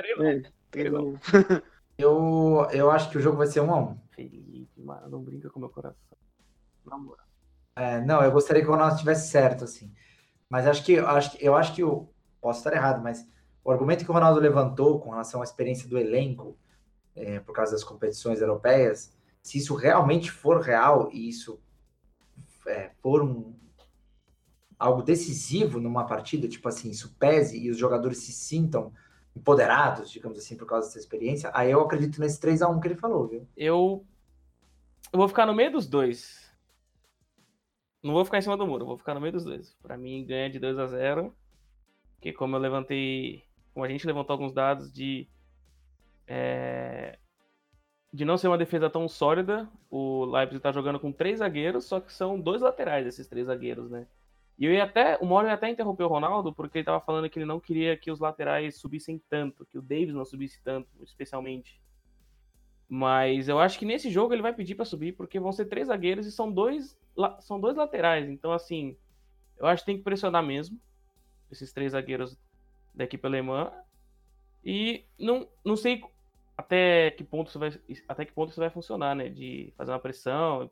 3x1. 0.74 1.62
É, 1.62 1.62
eu, 1.98 2.68
eu 2.72 2.92
acho 2.92 3.10
que 3.10 3.18
o 3.18 3.22
jogo 3.22 3.38
vai 3.38 3.48
ser 3.48 3.62
1x1. 3.62 3.98
Felipe, 4.12 4.82
mano, 4.82 5.10
não 5.10 5.22
brinca 5.22 5.50
com 5.50 5.60
meu 5.60 5.70
coração. 5.70 6.18
Namora. 6.86 7.24
É, 7.76 8.00
não, 8.02 8.24
eu 8.24 8.32
gostaria 8.32 8.62
que 8.62 8.68
o 8.68 8.72
Ronaldo 8.72 8.96
estivesse 8.96 9.30
certo, 9.30 9.66
assim. 9.66 9.94
Mas 10.50 10.68
acho 10.68 10.84
que, 10.84 10.94
eu 10.94 11.08
acho, 11.08 11.38
eu 11.40 11.56
acho 11.56 11.74
que 11.74 11.84
o. 11.84 12.10
Posso 12.40 12.60
estar 12.60 12.74
errado, 12.74 13.02
mas 13.02 13.28
o 13.66 13.72
argumento 13.72 14.06
que 14.06 14.12
o 14.12 14.14
Ronaldo 14.14 14.40
levantou 14.40 15.00
com 15.00 15.10
relação 15.10 15.42
à 15.42 15.44
experiência 15.44 15.90
do 15.90 15.98
elenco, 15.98 16.56
é, 17.16 17.40
por 17.40 17.52
causa 17.52 17.72
das 17.72 17.84
competições 17.84 18.40
europeias, 18.40 19.12
se 19.42 19.58
isso 19.58 19.74
realmente 19.74 20.30
for 20.30 20.62
real 20.62 21.10
e 21.12 21.28
isso 21.28 21.60
é, 22.68 22.92
for 23.02 23.24
um, 23.24 23.56
algo 24.78 25.02
decisivo 25.02 25.80
numa 25.80 26.06
partida, 26.06 26.48
tipo 26.48 26.70
assim, 26.70 26.92
isso 26.92 27.16
pese 27.18 27.58
e 27.58 27.72
os 27.72 27.78
jogadores 27.78 28.20
se 28.20 28.32
sintam 28.32 28.94
empoderados, 29.36 30.12
digamos 30.12 30.38
assim, 30.38 30.56
por 30.56 30.68
causa 30.68 30.88
dessa 30.88 31.00
experiência, 31.00 31.50
aí 31.52 31.72
eu 31.72 31.82
acredito 31.82 32.22
nesse 32.22 32.40
3 32.40 32.62
a 32.62 32.70
1 32.70 32.80
que 32.80 32.88
ele 32.88 32.96
falou, 32.96 33.28
viu? 33.28 33.48
Eu, 33.58 34.06
eu 35.12 35.18
vou 35.18 35.28
ficar 35.28 35.48
no 35.48 35.56
meio 35.56 35.72
dos 35.72 35.88
dois. 35.88 36.54
Não 38.04 38.14
vou 38.14 38.24
ficar 38.24 38.38
em 38.38 38.44
cima 38.44 38.56
do 38.56 38.68
muro, 38.68 38.86
vou 38.86 38.98
ficar 38.98 39.16
no 39.16 39.22
meio 39.22 39.34
dos 39.34 39.44
dois. 39.44 39.76
Para 39.82 39.98
mim, 39.98 40.24
ganha 40.24 40.52
de 40.52 40.60
2 40.60 40.78
a 40.78 40.86
0 40.86 41.36
Porque 42.14 42.32
como 42.32 42.56
eu 42.56 42.60
levantei 42.60 43.44
como 43.76 43.86
a 43.86 43.90
gente 43.90 44.08
levantou 44.08 44.34
alguns 44.34 44.54
dados 44.54 44.90
de 44.90 45.28
é, 46.26 47.20
de 48.12 48.24
não 48.24 48.38
ser 48.38 48.48
uma 48.48 48.58
defesa 48.58 48.90
tão 48.90 49.06
sólida, 49.10 49.70
o 49.90 50.24
Leipzig 50.24 50.56
está 50.56 50.72
jogando 50.72 50.98
com 50.98 51.12
três 51.12 51.40
zagueiros, 51.40 51.84
só 51.84 52.00
que 52.00 52.14
são 52.14 52.40
dois 52.40 52.62
laterais 52.62 53.06
esses 53.06 53.28
três 53.28 53.48
zagueiros, 53.48 53.92
né? 53.92 54.08
E 54.58 54.66
eu 54.66 54.72
ia 54.72 54.86
até, 54.86 55.18
o 55.18 55.26
Moro 55.26 55.50
até 55.50 55.70
interrompeu 55.70 56.06
o 56.06 56.10
Ronaldo 56.10 56.54
porque 56.54 56.78
ele 56.78 56.84
estava 56.84 57.02
falando 57.02 57.30
que 57.30 57.38
ele 57.38 57.46
não 57.46 57.60
queria 57.60 57.98
que 57.98 58.10
os 58.10 58.22
laterais 58.22 58.80
subissem 58.80 59.22
tanto, 59.30 59.66
que 59.66 59.78
o 59.78 59.82
Davis 59.82 60.14
não 60.14 60.24
subisse 60.24 60.64
tanto, 60.64 60.88
especialmente. 61.04 61.82
Mas 62.88 63.50
eu 63.50 63.60
acho 63.60 63.78
que 63.78 63.86
nesse 63.86 64.10
jogo 64.10 64.34
ele 64.34 64.42
vai 64.42 64.54
pedir 64.54 64.76
para 64.76 64.86
subir 64.86 65.18
porque 65.18 65.38
vão 65.38 65.52
ser 65.52 65.66
três 65.66 65.88
zagueiros 65.88 66.26
e 66.26 66.32
são 66.32 66.50
dois 66.50 66.98
são 67.42 67.60
dois 67.60 67.76
laterais, 67.76 68.30
então 68.30 68.54
assim, 68.54 68.98
eu 69.58 69.66
acho 69.68 69.84
que 69.84 69.88
tem 69.88 69.98
que 69.98 70.04
pressionar 70.04 70.44
mesmo 70.44 70.80
esses 71.52 71.74
três 71.74 71.92
zagueiros 71.92 72.38
da 72.96 73.04
equipe 73.04 73.26
alemã. 73.26 73.72
E 74.64 75.06
não, 75.20 75.48
não 75.64 75.76
sei 75.76 76.02
até 76.58 77.12
que 77.12 77.24
ponto 77.24 77.50
isso 77.50 77.60
vai 77.60 77.72
até 78.08 78.26
que 78.26 78.32
ponto 78.34 78.50
isso 78.50 78.60
vai 78.60 78.70
funcionar, 78.70 79.16
né? 79.16 79.30
De 79.30 79.74
fazer 79.78 79.92
uma 79.92 80.00
pressão. 80.00 80.70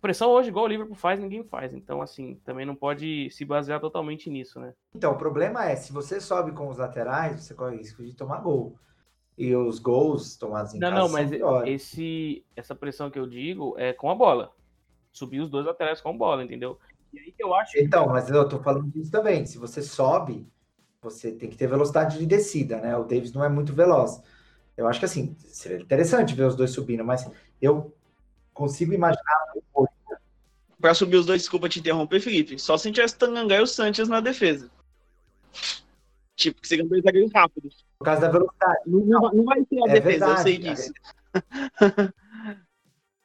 Pressão 0.00 0.30
hoje, 0.30 0.48
igual 0.48 0.64
o 0.64 0.68
Liverpool 0.68 0.96
faz, 0.96 1.20
ninguém 1.20 1.44
faz. 1.44 1.72
Então, 1.72 2.02
assim, 2.02 2.34
também 2.44 2.66
não 2.66 2.74
pode 2.74 3.30
se 3.30 3.44
basear 3.44 3.80
totalmente 3.80 4.28
nisso, 4.28 4.58
né? 4.58 4.74
Então, 4.92 5.12
o 5.12 5.16
problema 5.16 5.64
é, 5.64 5.76
se 5.76 5.92
você 5.92 6.20
sobe 6.20 6.50
com 6.50 6.68
os 6.68 6.78
laterais, 6.78 7.40
você 7.40 7.54
corre 7.54 7.76
o 7.76 7.78
risco 7.78 8.04
de 8.04 8.12
tomar 8.12 8.40
gol. 8.40 8.76
E 9.38 9.54
os 9.54 9.78
gols 9.78 10.36
tomados 10.36 10.74
em 10.74 10.80
não, 10.80 10.90
casa 10.90 11.00
Não, 11.00 11.08
mas 11.08 11.30
esse, 11.68 12.44
essa 12.56 12.74
pressão 12.74 13.10
que 13.10 13.18
eu 13.18 13.28
digo 13.28 13.78
é 13.78 13.92
com 13.92 14.10
a 14.10 14.14
bola. 14.14 14.52
Subir 15.12 15.40
os 15.40 15.48
dois 15.48 15.66
laterais 15.66 16.00
com 16.00 16.10
a 16.10 16.12
bola, 16.12 16.42
entendeu? 16.42 16.78
E 17.12 17.20
aí 17.20 17.30
que 17.30 17.42
eu 17.42 17.54
acho... 17.54 17.78
Então, 17.78 18.06
mas 18.08 18.28
eu 18.28 18.48
tô 18.48 18.58
falando 18.58 18.90
disso 18.90 19.10
também. 19.10 19.46
Se 19.46 19.56
você 19.56 19.80
sobe, 19.80 20.46
você 21.02 21.32
tem 21.32 21.50
que 21.50 21.56
ter 21.56 21.66
velocidade 21.66 22.16
de 22.16 22.24
descida, 22.24 22.80
né? 22.80 22.96
O 22.96 23.02
Davis 23.02 23.32
não 23.32 23.44
é 23.44 23.48
muito 23.48 23.74
veloz. 23.74 24.22
Eu 24.76 24.86
acho 24.86 25.00
que 25.00 25.04
assim, 25.04 25.36
seria 25.40 25.78
interessante 25.78 26.34
ver 26.34 26.44
os 26.44 26.54
dois 26.54 26.70
subindo, 26.70 27.04
mas 27.04 27.28
eu 27.60 27.94
consigo 28.54 28.94
imaginar. 28.94 29.52
Para 30.80 30.94
subir 30.94 31.16
os 31.16 31.26
dois, 31.26 31.42
desculpa 31.42 31.68
te 31.68 31.80
interromper, 31.80 32.20
Felipe. 32.20 32.58
Só 32.58 32.78
se 32.78 32.90
tivesse 32.90 33.16
Tangangai 33.16 33.58
e 33.58 33.62
o 33.62 33.66
Sanches 33.66 34.08
na 34.08 34.20
defesa. 34.20 34.70
Tipo, 36.34 36.60
que 36.60 36.68
seriam 36.68 36.88
dois 36.88 37.02
zagueiros 37.02 37.32
rápidos. 37.32 37.84
Por 37.98 38.04
causa 38.04 38.22
da 38.22 38.28
velocidade. 38.28 38.80
Não, 38.86 39.00
não, 39.00 39.32
não 39.32 39.44
vai 39.44 39.64
ser 39.64 39.78
a 39.80 39.90
é 39.90 40.00
defesa, 40.00 40.26
verdade, 40.26 40.32
eu 40.32 40.38
sei 40.38 40.58
disso. 40.58 40.92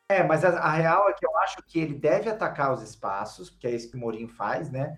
É, 0.09 0.23
mas 0.23 0.45
a, 0.45 0.57
a, 0.59 0.71
real 0.71 1.09
é 1.09 1.13
que 1.13 1.27
eu 1.27 1.37
acho 1.39 1.57
que 1.67 1.77
ele 1.79 1.93
deve 1.93 2.29
atacar 2.29 2.73
os 2.73 2.81
espaços, 2.81 3.49
porque 3.49 3.67
é 3.67 3.75
isso 3.75 3.91
que 3.91 3.97
o 3.97 3.99
Mourinho 3.99 4.29
faz, 4.29 4.71
né? 4.71 4.97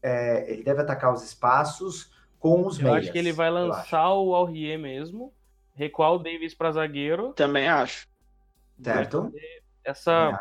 É, 0.00 0.48
ele 0.48 0.62
deve 0.62 0.80
atacar 0.80 1.12
os 1.12 1.24
espaços 1.24 2.13
com 2.44 2.66
os 2.66 2.78
eu 2.78 2.84
meias. 2.84 3.04
Acho 3.04 3.12
que 3.12 3.16
ele 3.16 3.32
vai 3.32 3.50
lançar 3.50 4.12
o 4.12 4.34
Aurier 4.34 4.78
mesmo, 4.78 5.32
recuar 5.72 6.12
o 6.12 6.18
Davis 6.18 6.54
para 6.54 6.72
zagueiro. 6.72 7.32
Também 7.32 7.66
acho. 7.68 8.06
Certo. 8.78 9.32
Essa 9.82 10.38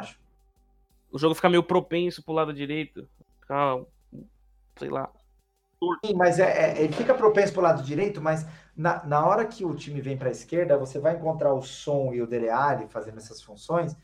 o 1.10 1.18
jogo 1.18 1.34
fica 1.34 1.47
meio 1.47 1.64
propenso 1.64 2.22
pro 2.22 2.34
lado 2.34 2.51
direito, 2.51 3.08
ficar, 3.39 3.80
sei 4.78 4.89
lá. 4.89 5.10
Sim, 6.06 6.14
mas 6.14 6.39
é, 6.39 6.72
é, 6.72 6.84
ele 6.84 6.91
fica 6.91 7.14
propenso 7.14 7.54
pro 7.54 7.62
lado 7.62 7.84
direito, 7.84 8.20
mas 8.20 8.45
na, 8.76 9.06
na 9.06 9.26
hora 9.26 9.45
que 9.45 9.64
o 9.64 9.74
time 9.74 10.01
vem 10.01 10.18
para 10.18 10.28
a 10.28 10.32
esquerda, 10.32 10.78
você 10.78 10.99
vai 10.99 11.16
encontrar 11.16 11.54
o 11.54 11.62
Som 11.62 12.14
e 12.14 12.22
o 12.22 12.28
Dele 12.28 12.49
Alli 12.49 12.88
fazendo 12.89 13.18
essas 13.18 13.41
funções. 13.41 13.95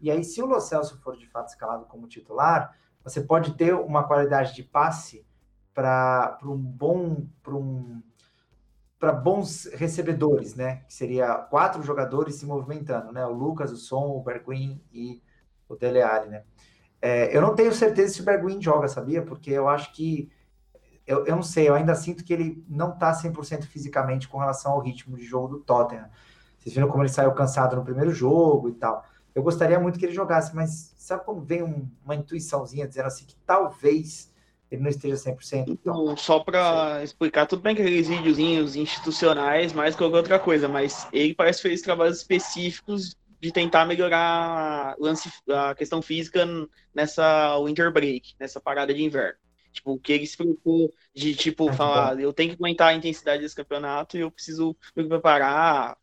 E 0.00 0.12
aí, 0.12 0.22
se 0.22 0.40
o 0.40 0.46
Lo 0.46 0.60
Celso 0.60 1.00
for 1.00 1.16
de 1.16 1.26
fato 1.26 1.48
escalado 1.48 1.86
como 1.86 2.06
titular, 2.06 2.76
você 3.02 3.20
pode 3.20 3.54
ter 3.54 3.74
uma 3.74 4.04
qualidade 4.04 4.54
de 4.54 4.62
passe 4.62 5.26
para 5.78 6.40
um 6.42 6.56
bom 6.56 7.24
para 7.40 7.54
um 7.54 8.02
para 8.98 9.12
bons 9.12 9.66
recebedores, 9.74 10.56
né? 10.56 10.82
Que 10.88 10.92
seria 10.92 11.34
quatro 11.34 11.80
jogadores 11.84 12.34
se 12.34 12.44
movimentando, 12.44 13.12
né? 13.12 13.24
O 13.24 13.32
Lucas, 13.32 13.70
o 13.70 13.76
Som, 13.76 14.08
o 14.08 14.20
Berguin 14.20 14.82
e 14.92 15.22
o 15.68 15.76
Dele 15.76 16.02
Alli, 16.02 16.30
né? 16.30 16.42
É, 17.00 17.34
eu 17.34 17.40
não 17.40 17.54
tenho 17.54 17.72
certeza 17.72 18.14
se 18.14 18.20
o 18.20 18.24
Berguin 18.24 18.60
joga, 18.60 18.88
sabia? 18.88 19.22
Porque 19.22 19.52
eu 19.52 19.68
acho 19.68 19.92
que 19.92 20.28
eu, 21.06 21.24
eu 21.26 21.36
não 21.36 21.44
sei, 21.44 21.68
eu 21.68 21.74
ainda 21.76 21.94
sinto 21.94 22.24
que 22.24 22.32
ele 22.32 22.64
não 22.68 22.92
está 22.94 23.12
100% 23.12 23.62
fisicamente 23.62 24.26
com 24.26 24.38
relação 24.38 24.72
ao 24.72 24.80
ritmo 24.80 25.16
de 25.16 25.24
jogo 25.24 25.46
do 25.46 25.60
Tottenham. 25.60 26.10
Vocês 26.58 26.74
viram 26.74 26.88
como 26.88 27.04
ele 27.04 27.08
saiu 27.08 27.30
cansado 27.30 27.76
no 27.76 27.84
primeiro 27.84 28.10
jogo 28.10 28.68
e 28.68 28.72
tal. 28.72 29.04
Eu 29.32 29.44
gostaria 29.44 29.78
muito 29.78 29.96
que 29.96 30.06
ele 30.06 30.12
jogasse, 30.12 30.56
mas 30.56 30.92
sabe 30.98 31.24
quando 31.24 31.40
vem 31.40 31.62
um, 31.62 31.88
uma 32.04 32.16
intuiçãozinha 32.16 32.88
dizendo 32.88 33.06
assim 33.06 33.24
que 33.24 33.36
talvez 33.46 34.36
ele 34.70 34.82
não 34.82 34.90
esteja 34.90 35.16
100%? 35.16 35.64
Então, 35.68 36.16
Só 36.16 36.40
para 36.40 37.02
explicar, 37.02 37.46
tudo 37.46 37.62
bem 37.62 37.74
que 37.74 37.82
aqueles 37.82 38.08
videozinhos 38.08 38.76
institucionais, 38.76 39.72
mais 39.72 39.94
que 39.94 40.02
qualquer 40.02 40.16
outra 40.18 40.38
coisa, 40.38 40.68
mas 40.68 41.08
ele 41.12 41.34
parece 41.34 41.62
que 41.62 41.68
fez 41.68 41.80
trabalhos 41.82 42.18
específicos 42.18 43.16
de 43.40 43.52
tentar 43.52 43.86
melhorar 43.86 44.96
lance, 44.98 45.30
a 45.48 45.74
questão 45.74 46.02
física 46.02 46.44
nessa 46.94 47.58
winter 47.60 47.92
break, 47.92 48.34
nessa 48.38 48.60
parada 48.60 48.92
de 48.92 49.02
inverno. 49.02 49.38
Tipo, 49.72 49.92
o 49.92 49.98
que 49.98 50.12
ele 50.12 50.26
se 50.26 50.36
preocupou 50.36 50.92
de, 51.14 51.34
tipo, 51.34 51.68
ah, 51.68 51.72
falar, 51.72 52.20
eu 52.20 52.32
tenho 52.32 52.50
que 52.50 52.56
aguentar 52.56 52.88
a 52.88 52.94
intensidade 52.94 53.42
desse 53.42 53.54
campeonato 53.54 54.16
e 54.16 54.20
eu 54.20 54.30
preciso 54.30 54.76
me 54.96 55.04
preparar, 55.04 55.96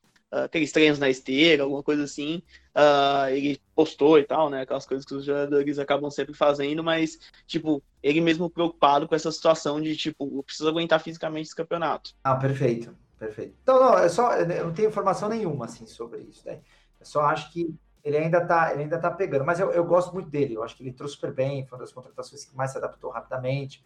aqueles 0.43 0.71
treinos 0.71 0.99
na 0.99 1.09
esteira, 1.09 1.63
alguma 1.63 1.81
coisa 1.81 2.03
assim. 2.03 2.41
Uh, 2.75 3.29
ele 3.29 3.61
postou 3.73 4.19
e 4.19 4.23
tal, 4.23 4.49
né? 4.49 4.61
Aquelas 4.61 4.85
coisas 4.85 5.05
que 5.05 5.13
os 5.13 5.23
jogadores 5.23 5.79
acabam 5.79 6.11
sempre 6.11 6.33
fazendo, 6.33 6.83
mas, 6.83 7.17
tipo, 7.47 7.81
ele 8.03 8.19
mesmo 8.19 8.49
preocupado 8.49 9.07
com 9.07 9.15
essa 9.15 9.31
situação 9.31 9.79
de, 9.79 9.95
tipo, 9.95 10.43
preciso 10.43 10.69
aguentar 10.69 10.99
fisicamente 10.99 11.47
esse 11.47 11.55
campeonato. 11.55 12.11
Ah, 12.23 12.35
perfeito, 12.35 12.95
perfeito. 13.17 13.55
Então, 13.63 13.79
não, 13.79 13.97
é 13.97 14.09
só, 14.09 14.33
eu 14.33 14.65
não 14.65 14.73
tenho 14.73 14.89
informação 14.89 15.29
nenhuma, 15.29 15.65
assim, 15.65 15.85
sobre 15.85 16.19
isso, 16.21 16.45
né? 16.45 16.59
Eu 16.99 17.05
só 17.05 17.21
acho 17.21 17.51
que 17.53 17.73
ele 18.03 18.17
ainda 18.17 18.45
tá, 18.45 18.71
ele 18.71 18.83
ainda 18.83 18.99
tá 18.99 19.09
pegando, 19.09 19.43
mas 19.43 19.59
eu, 19.59 19.71
eu 19.71 19.83
gosto 19.83 20.13
muito 20.13 20.29
dele, 20.29 20.53
eu 20.53 20.63
acho 20.63 20.75
que 20.75 20.83
ele 20.83 20.93
trouxe 20.93 21.15
super 21.15 21.33
bem, 21.33 21.65
foi 21.65 21.77
uma 21.77 21.83
das 21.83 21.91
contratações 21.91 22.45
que 22.45 22.55
mais 22.55 22.71
se 22.71 22.77
adaptou 22.77 23.09
rapidamente, 23.09 23.83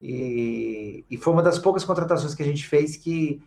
e, 0.00 1.04
e 1.10 1.16
foi 1.18 1.32
uma 1.32 1.42
das 1.42 1.58
poucas 1.58 1.84
contratações 1.84 2.34
que 2.34 2.42
a 2.42 2.46
gente 2.46 2.66
fez 2.66 2.96
que 2.96 3.42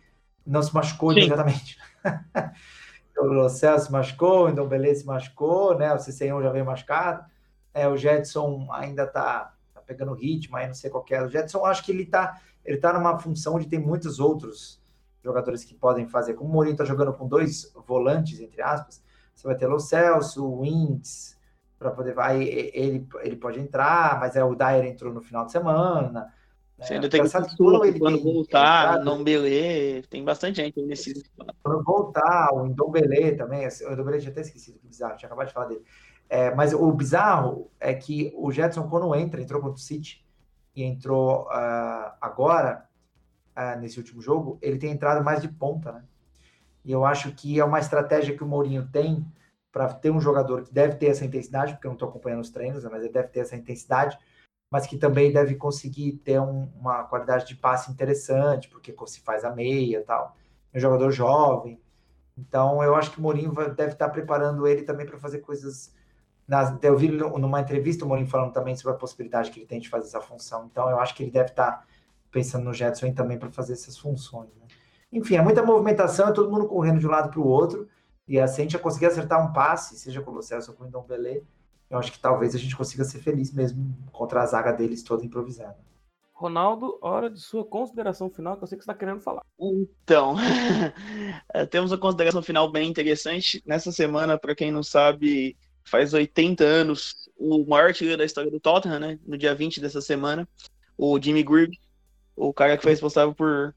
não 0.46 0.62
se 0.62 0.74
machucou 0.74 1.12
Sim. 1.12 1.20
imediatamente. 1.20 1.78
o 3.18 3.48
Celso 3.48 3.86
se 3.86 3.92
machucou, 3.92 4.46
o 4.46 4.48
Ndombele 4.50 4.94
se 4.94 5.06
machucou, 5.06 5.78
né? 5.78 5.92
O 5.92 5.96
CC1 5.96 6.42
já 6.42 6.50
veio 6.50 6.64
machucado. 6.64 7.24
É, 7.72 7.88
o 7.88 7.96
Jetson 7.96 8.68
ainda 8.70 9.06
tá, 9.06 9.54
tá 9.72 9.80
pegando 9.80 10.14
ritmo, 10.14 10.56
aí 10.56 10.66
não 10.66 10.74
sei 10.74 10.90
qual 10.90 11.04
é. 11.10 11.22
O 11.22 11.28
Jetson, 11.28 11.64
acho 11.64 11.84
que 11.84 11.92
ele 11.92 12.06
tá. 12.06 12.40
ele 12.64 12.76
está 12.76 12.92
numa 12.92 13.18
função 13.18 13.58
de 13.58 13.66
ter 13.66 13.78
muitos 13.78 14.20
outros 14.20 14.80
jogadores 15.22 15.64
que 15.64 15.74
podem 15.74 16.06
fazer. 16.06 16.34
Como 16.34 16.50
o 16.50 16.52
Mourinho 16.52 16.74
está 16.74 16.84
jogando 16.84 17.12
com 17.12 17.26
dois 17.26 17.72
volantes, 17.86 18.40
entre 18.40 18.60
aspas, 18.62 19.02
você 19.34 19.46
vai 19.46 19.56
ter 19.56 19.66
o 19.66 19.80
Celso, 19.80 20.44
o 20.44 20.60
Wintz, 20.60 21.36
para 21.78 21.90
poder. 21.90 22.18
Aí 22.18 22.46
ele, 22.72 23.08
ele 23.22 23.36
pode 23.36 23.58
entrar, 23.58 24.20
mas 24.20 24.36
é 24.36 24.44
o 24.44 24.54
Dyer 24.54 24.84
entrou 24.84 25.12
no 25.12 25.20
final 25.20 25.44
de 25.44 25.52
semana. 25.52 26.32
Você 26.84 26.94
ainda 26.94 27.08
tem 27.08 27.22
que 27.22 27.56
quando, 27.56 27.84
ele 27.84 27.98
quando 27.98 28.16
tem, 28.16 28.32
voltar, 28.32 28.98
o 28.98 29.02
Ndombele, 29.02 30.02
tem 30.08 30.22
bastante 30.22 30.56
gente 30.56 30.80
nesse. 30.82 31.24
Quando 31.62 31.82
voltar, 31.82 32.52
o 32.52 32.66
Ndombele 32.66 33.32
também, 33.36 33.66
o 33.66 33.90
Ndombele 33.92 34.18
tinha 34.18 34.30
até 34.30 34.42
esquecido, 34.42 34.78
que 34.78 34.86
bizarro, 34.86 35.16
tinha 35.16 35.26
acabado 35.26 35.48
de 35.48 35.54
falar 35.54 35.66
dele. 35.66 35.82
É, 36.28 36.54
mas 36.54 36.74
o 36.74 36.92
bizarro 36.92 37.70
é 37.80 37.94
que 37.94 38.32
o 38.36 38.50
Jetson, 38.52 38.88
quando 38.88 39.14
entra, 39.14 39.40
entrou 39.40 39.60
contra 39.60 39.76
o 39.76 39.80
City 39.80 40.24
e 40.74 40.82
entrou 40.82 41.44
uh, 41.44 42.12
agora, 42.20 42.86
uh, 43.56 43.78
nesse 43.80 43.98
último 43.98 44.20
jogo, 44.20 44.58
ele 44.60 44.78
tem 44.78 44.90
entrado 44.90 45.24
mais 45.24 45.40
de 45.40 45.48
ponta, 45.48 45.92
né? 45.92 46.04
E 46.84 46.92
eu 46.92 47.04
acho 47.04 47.32
que 47.32 47.58
é 47.58 47.64
uma 47.64 47.78
estratégia 47.78 48.36
que 48.36 48.44
o 48.44 48.46
Mourinho 48.46 48.86
tem 48.92 49.26
para 49.72 49.92
ter 49.92 50.10
um 50.10 50.20
jogador 50.20 50.62
que 50.62 50.72
deve 50.72 50.96
ter 50.96 51.06
essa 51.06 51.24
intensidade, 51.24 51.72
porque 51.72 51.86
eu 51.86 51.90
não 51.90 51.94
estou 51.94 52.08
acompanhando 52.08 52.42
os 52.42 52.50
treinos, 52.50 52.84
né, 52.84 52.90
mas 52.92 53.02
ele 53.02 53.12
deve 53.12 53.28
ter 53.28 53.40
essa 53.40 53.56
intensidade, 53.56 54.16
mas 54.74 54.88
que 54.88 54.98
também 54.98 55.30
deve 55.30 55.54
conseguir 55.54 56.14
ter 56.24 56.40
um, 56.40 56.68
uma 56.74 57.04
qualidade 57.04 57.46
de 57.46 57.54
passe 57.54 57.92
interessante, 57.92 58.68
porque 58.68 58.92
se 59.06 59.20
faz 59.20 59.44
a 59.44 59.54
meia 59.54 60.02
tal. 60.02 60.36
É 60.72 60.78
um 60.78 60.80
jogador 60.80 61.12
jovem. 61.12 61.80
Então, 62.36 62.82
eu 62.82 62.96
acho 62.96 63.12
que 63.12 63.20
o 63.20 63.22
Mourinho 63.22 63.54
deve 63.72 63.92
estar 63.92 64.08
preparando 64.08 64.66
ele 64.66 64.82
também 64.82 65.06
para 65.06 65.16
fazer 65.16 65.38
coisas. 65.38 65.94
Nas, 66.44 66.76
eu 66.82 66.98
vi 66.98 67.08
numa 67.08 67.60
entrevista 67.60 68.04
o 68.04 68.08
Mourinho 68.08 68.26
falando 68.26 68.52
também 68.52 68.74
sobre 68.74 68.96
a 68.96 68.98
possibilidade 68.98 69.52
que 69.52 69.60
ele 69.60 69.66
tem 69.66 69.78
de 69.78 69.88
fazer 69.88 70.08
essa 70.08 70.20
função. 70.20 70.68
Então, 70.68 70.90
eu 70.90 70.98
acho 70.98 71.14
que 71.14 71.22
ele 71.22 71.30
deve 71.30 71.50
estar 71.50 71.86
pensando 72.32 72.64
no 72.64 72.74
Jetson 72.74 73.12
também 73.12 73.38
para 73.38 73.52
fazer 73.52 73.74
essas 73.74 73.96
funções. 73.96 74.48
Né? 74.56 74.66
Enfim, 75.12 75.36
é 75.36 75.40
muita 75.40 75.62
movimentação, 75.62 76.30
é 76.30 76.32
todo 76.32 76.50
mundo 76.50 76.66
correndo 76.66 76.98
de 76.98 77.06
um 77.06 77.10
lado 77.10 77.30
para 77.30 77.38
o 77.38 77.46
outro. 77.46 77.88
E 78.26 78.40
assim, 78.40 78.62
a 78.62 78.64
gente 78.64 78.72
já 78.72 78.80
conseguir 78.80 79.06
acertar 79.06 79.40
um 79.40 79.52
passe, 79.52 79.96
seja 79.96 80.20
com 80.20 80.32
o 80.32 80.42
Celso 80.42 80.72
ou 80.72 80.76
com 80.76 80.82
o 80.82 80.88
Ndombele, 80.88 81.46
eu 81.94 82.00
acho 82.00 82.12
que 82.12 82.18
talvez 82.18 82.54
a 82.54 82.58
gente 82.58 82.76
consiga 82.76 83.04
ser 83.04 83.20
feliz 83.20 83.52
mesmo 83.52 83.96
contra 84.12 84.42
a 84.42 84.46
zaga 84.46 84.72
deles 84.72 85.02
toda 85.02 85.24
improvisada. 85.24 85.76
Ronaldo, 86.32 86.98
hora 87.00 87.30
de 87.30 87.40
sua 87.40 87.64
consideração 87.64 88.28
final, 88.28 88.56
que 88.56 88.64
eu 88.64 88.66
sei 88.66 88.76
que 88.76 88.84
você 88.84 88.90
está 88.90 88.98
querendo 88.98 89.20
falar. 89.20 89.42
Então, 89.58 90.34
é, 91.54 91.64
temos 91.66 91.92
uma 91.92 91.98
consideração 91.98 92.42
final 92.42 92.70
bem 92.70 92.90
interessante. 92.90 93.62
Nessa 93.64 93.92
semana, 93.92 94.36
para 94.36 94.54
quem 94.54 94.72
não 94.72 94.82
sabe, 94.82 95.56
faz 95.84 96.12
80 96.12 96.64
anos, 96.64 97.30
o 97.38 97.64
maior 97.64 97.86
artilheiro 97.86 98.18
da 98.18 98.24
história 98.24 98.50
do 98.50 98.58
Tottenham, 98.58 98.98
né? 98.98 99.18
No 99.24 99.38
dia 99.38 99.54
20 99.54 99.80
dessa 99.80 100.00
semana, 100.00 100.48
o 100.98 101.20
Jimmy 101.20 101.44
Greaves, 101.44 101.78
o 102.34 102.52
cara 102.52 102.76
que 102.76 102.82
foi 102.82 102.92
responsável 102.92 103.32
por 103.32 103.72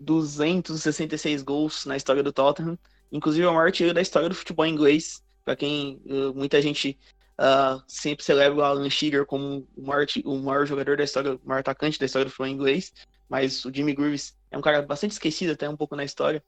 266 0.00 1.42
gols 1.42 1.84
na 1.84 1.98
história 1.98 2.22
do 2.22 2.32
Tottenham, 2.32 2.78
inclusive 3.12 3.44
é 3.44 3.48
o 3.48 3.52
maior 3.52 3.66
artilheiro 3.66 3.94
da 3.94 4.00
história 4.00 4.30
do 4.30 4.34
futebol 4.34 4.66
inglês. 4.66 5.22
Para 5.44 5.54
quem 5.54 6.00
uh, 6.06 6.32
muita 6.34 6.62
gente 6.62 6.98
uh, 7.38 7.82
sempre 7.86 8.24
celebra 8.24 8.58
o 8.58 8.62
Alan 8.62 8.88
Shearer 8.90 9.26
como 9.26 9.66
o 9.76 9.82
maior, 9.82 10.06
o 10.24 10.36
maior 10.38 10.66
jogador 10.66 10.96
da 10.96 11.04
história, 11.04 11.34
o 11.34 11.40
maior 11.44 11.60
atacante 11.60 11.98
da 11.98 12.06
história 12.06 12.26
do 12.26 12.30
futebol 12.30 12.48
inglês, 12.48 12.92
mas 13.28 13.64
o 13.64 13.72
Jimmy 13.74 13.94
Greaves 13.94 14.36
é 14.50 14.58
um 14.58 14.62
cara 14.62 14.82
bastante 14.82 15.12
esquecido 15.12 15.52
até 15.52 15.68
um 15.68 15.76
pouco 15.76 15.96
na 15.96 16.04
história, 16.04 16.42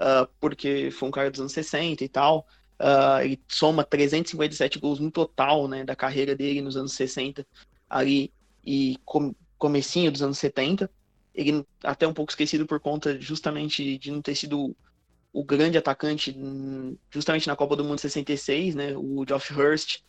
uh, 0.00 0.28
porque 0.40 0.90
foi 0.90 1.08
um 1.08 1.12
cara 1.12 1.30
dos 1.30 1.40
anos 1.40 1.52
60 1.52 2.02
e 2.04 2.08
tal. 2.08 2.46
Uh, 2.80 3.22
ele 3.22 3.40
soma 3.46 3.84
357 3.84 4.80
gols 4.80 4.98
no 4.98 5.10
total 5.10 5.68
né, 5.68 5.84
da 5.84 5.94
carreira 5.94 6.34
dele 6.34 6.60
nos 6.60 6.76
anos 6.76 6.94
60 6.94 7.46
ali 7.88 8.32
e 8.64 8.98
com, 9.04 9.32
comecinho 9.56 10.10
dos 10.10 10.22
anos 10.22 10.38
70. 10.38 10.90
Ele 11.32 11.64
até 11.84 12.06
um 12.06 12.12
pouco 12.12 12.32
esquecido 12.32 12.66
por 12.66 12.80
conta 12.80 13.20
justamente 13.20 13.96
de 13.98 14.10
não 14.10 14.20
ter 14.20 14.34
sido 14.34 14.74
o 15.32 15.44
grande 15.44 15.78
atacante 15.78 16.36
justamente 17.10 17.46
na 17.46 17.56
Copa 17.56 17.76
do 17.76 17.84
Mundo 17.84 18.00
66, 18.00 18.74
né? 18.74 18.94
O 18.96 19.24
Geoff 19.26 19.54
Hurst 19.54 20.00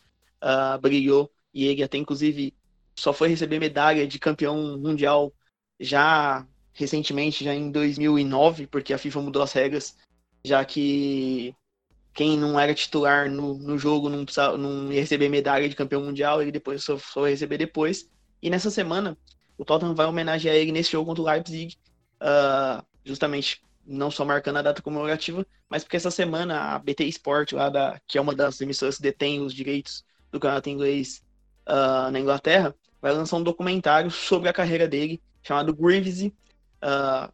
uh, 0.44 0.78
brilhou 0.78 1.30
e 1.52 1.64
ele 1.66 1.82
até 1.82 1.96
inclusive 1.96 2.54
só 2.94 3.12
foi 3.12 3.28
receber 3.28 3.58
medalha 3.58 4.06
de 4.06 4.18
campeão 4.18 4.78
mundial 4.78 5.32
já 5.80 6.46
recentemente, 6.72 7.44
já 7.44 7.54
em 7.54 7.70
2009, 7.70 8.66
porque 8.66 8.92
a 8.92 8.98
FIFA 8.98 9.22
mudou 9.22 9.42
as 9.42 9.52
regras, 9.52 9.96
já 10.44 10.64
que 10.64 11.54
quem 12.12 12.36
não 12.36 12.58
era 12.58 12.74
titular 12.74 13.30
no, 13.30 13.54
no 13.54 13.78
jogo 13.78 14.08
não, 14.08 14.24
precisava, 14.24 14.58
não 14.58 14.92
ia 14.92 15.00
receber 15.00 15.28
medalha 15.28 15.68
de 15.68 15.76
campeão 15.76 16.02
mundial, 16.02 16.42
ele 16.42 16.52
depois 16.52 16.82
só 16.82 16.98
foi 16.98 17.30
receber 17.30 17.58
depois. 17.58 18.08
E 18.42 18.50
nessa 18.50 18.70
semana, 18.70 19.16
o 19.56 19.64
Tottenham 19.64 19.94
vai 19.94 20.06
homenagear 20.06 20.54
ele 20.54 20.72
nesse 20.72 20.92
jogo 20.92 21.06
contra 21.06 21.22
o 21.22 21.26
Leipzig, 21.26 21.76
uh, 22.20 22.84
justamente 23.04 23.62
não 23.86 24.10
só 24.10 24.24
marcando 24.24 24.58
a 24.58 24.62
data 24.62 24.82
comemorativa, 24.82 25.46
mas 25.68 25.84
porque 25.84 25.96
essa 25.96 26.10
semana 26.10 26.74
a 26.74 26.78
BT 26.78 27.04
Sport, 27.06 27.52
lá 27.52 27.68
da, 27.68 28.00
que 28.06 28.18
é 28.18 28.20
uma 28.20 28.34
das 28.34 28.60
emissoras 28.60 28.96
que 28.96 29.02
detém 29.02 29.40
os 29.40 29.52
direitos 29.52 30.04
do 30.34 30.40
campeonato 30.40 30.68
inglês 30.68 31.24
uh, 31.68 32.10
na 32.10 32.18
Inglaterra, 32.18 32.74
vai 33.00 33.12
lançar 33.12 33.36
um 33.36 33.42
documentário 33.42 34.10
sobre 34.10 34.48
a 34.48 34.52
carreira 34.52 34.88
dele, 34.88 35.22
chamado 35.42 35.74
Greaves. 35.74 36.22
Uh, 36.22 37.32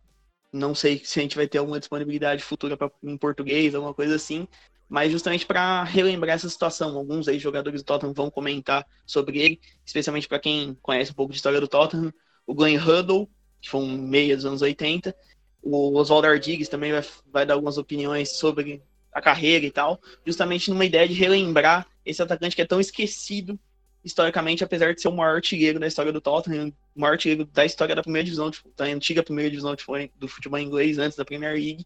não 0.52 0.74
sei 0.74 1.00
se 1.04 1.18
a 1.18 1.22
gente 1.22 1.36
vai 1.36 1.48
ter 1.48 1.58
alguma 1.58 1.78
disponibilidade 1.78 2.42
futura 2.42 2.76
pra, 2.76 2.90
em 3.02 3.16
português, 3.16 3.74
alguma 3.74 3.94
coisa 3.94 4.16
assim, 4.16 4.46
mas 4.88 5.10
justamente 5.12 5.46
para 5.46 5.82
relembrar 5.84 6.34
essa 6.34 6.48
situação. 6.48 6.96
Alguns 6.96 7.26
ex-jogadores 7.26 7.82
do 7.82 7.86
Tottenham 7.86 8.12
vão 8.12 8.30
comentar 8.30 8.86
sobre 9.06 9.38
ele, 9.38 9.60
especialmente 9.84 10.28
para 10.28 10.38
quem 10.38 10.76
conhece 10.82 11.12
um 11.12 11.14
pouco 11.14 11.32
de 11.32 11.38
história 11.38 11.60
do 11.60 11.68
Tottenham. 11.68 12.12
O 12.46 12.54
Glenn 12.54 12.76
Huddle, 12.76 13.30
que 13.60 13.70
foi 13.70 13.80
um 13.80 13.96
meia 13.96 14.36
dos 14.36 14.44
anos 14.44 14.60
80, 14.60 15.14
o 15.62 15.96
Oswaldo 15.96 16.26
Ardigues 16.26 16.68
também 16.68 16.92
vai, 16.92 17.04
vai 17.32 17.46
dar 17.46 17.54
algumas 17.54 17.78
opiniões 17.78 18.36
sobre 18.36 18.82
a 19.12 19.20
carreira 19.20 19.66
e 19.66 19.70
tal, 19.70 20.00
justamente 20.24 20.70
numa 20.70 20.84
ideia 20.84 21.08
de 21.08 21.14
relembrar 21.14 21.86
esse 22.04 22.22
atacante 22.22 22.54
que 22.54 22.62
é 22.62 22.66
tão 22.66 22.80
esquecido 22.80 23.58
historicamente, 24.04 24.64
apesar 24.64 24.94
de 24.94 25.00
ser 25.00 25.08
o 25.08 25.12
maior 25.12 25.36
artilheiro 25.36 25.78
da 25.78 25.86
história 25.86 26.12
do 26.12 26.20
Tottenham, 26.20 26.72
o 26.94 27.00
maior 27.00 27.12
artilheiro 27.12 27.44
da 27.44 27.64
história 27.64 27.94
da 27.94 28.02
primeira 28.02 28.24
divisão, 28.24 28.50
da 28.76 28.84
antiga 28.84 29.22
primeira 29.22 29.50
divisão 29.50 29.74
do 30.16 30.28
futebol 30.28 30.58
inglês, 30.58 30.98
antes 30.98 31.16
da 31.16 31.24
Premier 31.24 31.52
League, 31.52 31.84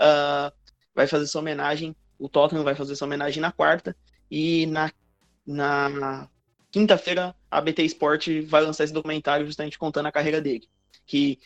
uh, 0.00 0.52
vai 0.94 1.06
fazer 1.06 1.26
sua 1.26 1.40
homenagem, 1.40 1.96
o 2.18 2.28
Tottenham 2.28 2.64
vai 2.64 2.74
fazer 2.74 2.94
sua 2.94 3.06
homenagem 3.06 3.40
na 3.40 3.50
quarta, 3.50 3.96
e 4.30 4.66
na, 4.66 4.92
na 5.44 6.28
quinta-feira 6.70 7.34
a 7.50 7.60
BT 7.60 7.84
Sport 7.84 8.28
vai 8.46 8.62
lançar 8.62 8.84
esse 8.84 8.92
documentário 8.92 9.46
justamente 9.46 9.78
contando 9.78 10.06
a 10.06 10.12
carreira 10.12 10.40
dele, 10.40 10.68
que 11.06 11.40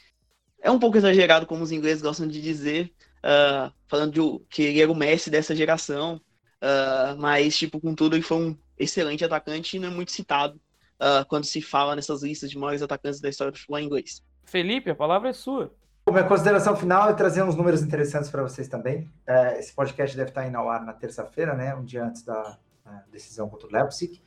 é 0.60 0.70
um 0.70 0.78
pouco 0.78 0.96
exagerado, 0.96 1.46
como 1.46 1.64
os 1.64 1.72
ingleses 1.72 2.02
gostam 2.02 2.28
de 2.28 2.40
dizer, 2.40 2.92
uh, 3.24 3.72
falando 3.86 4.12
de, 4.12 4.44
que 4.48 4.62
ele 4.62 4.80
era 4.80 4.90
o 4.90 4.94
Messi 4.94 5.30
dessa 5.30 5.54
geração, 5.54 6.20
uh, 6.62 7.18
mas, 7.18 7.56
tipo, 7.56 7.80
com 7.80 7.94
tudo, 7.94 8.16
ele 8.16 8.22
foi 8.22 8.36
um 8.38 8.58
excelente 8.78 9.24
atacante 9.24 9.76
e 9.76 9.80
não 9.80 9.88
é 9.88 9.90
muito 9.90 10.12
citado 10.12 10.60
uh, 11.00 11.26
quando 11.28 11.44
se 11.44 11.62
fala 11.62 11.94
nessas 11.96 12.22
listas 12.22 12.50
de 12.50 12.58
maiores 12.58 12.82
atacantes 12.82 13.20
da 13.20 13.28
história 13.28 13.52
do 13.52 13.58
futebol 13.58 13.80
inglês. 13.80 14.22
Felipe, 14.44 14.90
a 14.90 14.94
palavra 14.94 15.30
é 15.30 15.32
sua. 15.32 15.72
Minha 16.10 16.24
consideração 16.24 16.76
final 16.76 17.08
é 17.08 17.14
trazer 17.14 17.42
uns 17.44 17.54
números 17.54 17.80
interessantes 17.80 18.28
para 18.28 18.42
vocês 18.42 18.66
também. 18.66 19.08
É, 19.26 19.58
esse 19.58 19.72
podcast 19.72 20.16
deve 20.16 20.30
estar 20.30 20.46
indo 20.46 20.58
ao 20.58 20.68
ar 20.68 20.84
na 20.84 20.92
terça-feira, 20.92 21.54
né? 21.54 21.74
Um 21.74 21.84
dia 21.84 22.04
antes 22.04 22.22
da 22.22 22.58
decisão 23.10 23.48
contra 23.48 23.68
o 23.68 23.72
Leipzig. 23.72 24.20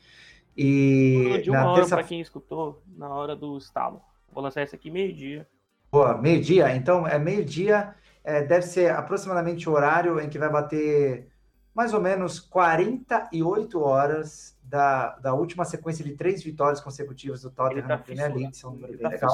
E 0.56 1.42
de 1.44 1.50
uma 1.50 1.60
na 1.60 1.72
hora 1.72 1.88
para 1.88 2.04
quem 2.04 2.22
escutou 2.22 2.82
na 2.96 3.10
hora 3.10 3.36
do 3.36 3.58
estalo. 3.58 4.02
Vou 4.32 4.42
lançar 4.42 4.64
esse 4.64 4.76
aqui 4.76 4.90
meio-dia. 4.90 5.48
Boa, 5.92 6.18
meio-dia. 6.18 6.76
Então, 6.76 7.06
é 7.06 7.20
meio-dia, 7.20 7.94
é, 8.26 8.42
deve 8.42 8.66
ser 8.66 8.92
aproximadamente 8.92 9.70
o 9.70 9.74
horário 9.74 10.20
em 10.20 10.28
que 10.28 10.40
vai 10.40 10.50
bater 10.50 11.30
mais 11.74 11.94
ou 11.94 12.02
menos 12.02 12.40
48 12.40 13.80
horas 13.80 14.58
da, 14.64 15.16
da 15.18 15.34
última 15.34 15.64
sequência 15.64 16.04
de 16.04 16.14
três 16.14 16.42
vitórias 16.42 16.82
consecutivas 16.82 17.44
do 17.44 17.52
Tottenham 17.52 17.84
tá 17.84 17.90
na 17.90 17.98
Premier 18.00 18.34
League. 18.34 18.52
Isso 18.52 18.66
é 18.66 18.70
um 18.70 18.74
número 18.74 18.94
bem 18.94 19.02
tá 19.02 19.10
legal. 19.10 19.30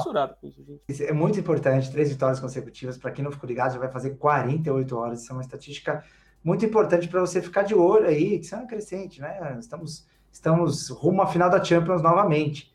Isso 0.86 1.02
é 1.04 1.12
muito 1.12 1.40
importante, 1.40 1.90
três 1.90 2.10
vitórias 2.10 2.38
consecutivas. 2.38 2.98
Para 2.98 3.12
quem 3.12 3.24
não 3.24 3.32
ficou 3.32 3.48
ligado, 3.48 3.72
já 3.72 3.78
vai 3.78 3.88
fazer 3.88 4.10
48 4.10 4.96
horas. 4.96 5.22
Isso 5.22 5.32
é 5.32 5.34
uma 5.34 5.42
estatística 5.42 6.04
muito 6.44 6.66
importante 6.66 7.08
para 7.08 7.20
você 7.20 7.40
ficar 7.40 7.62
de 7.62 7.74
olho 7.74 8.06
aí, 8.06 8.38
que 8.38 8.44
isso 8.44 8.54
é 8.54 8.58
uma 8.58 8.66
crescente, 8.66 9.20
né? 9.20 9.56
Estamos, 9.58 10.06
estamos 10.30 10.90
rumo 10.90 11.22
à 11.22 11.26
final 11.26 11.48
da 11.48 11.62
Champions 11.62 12.02
novamente. 12.02 12.70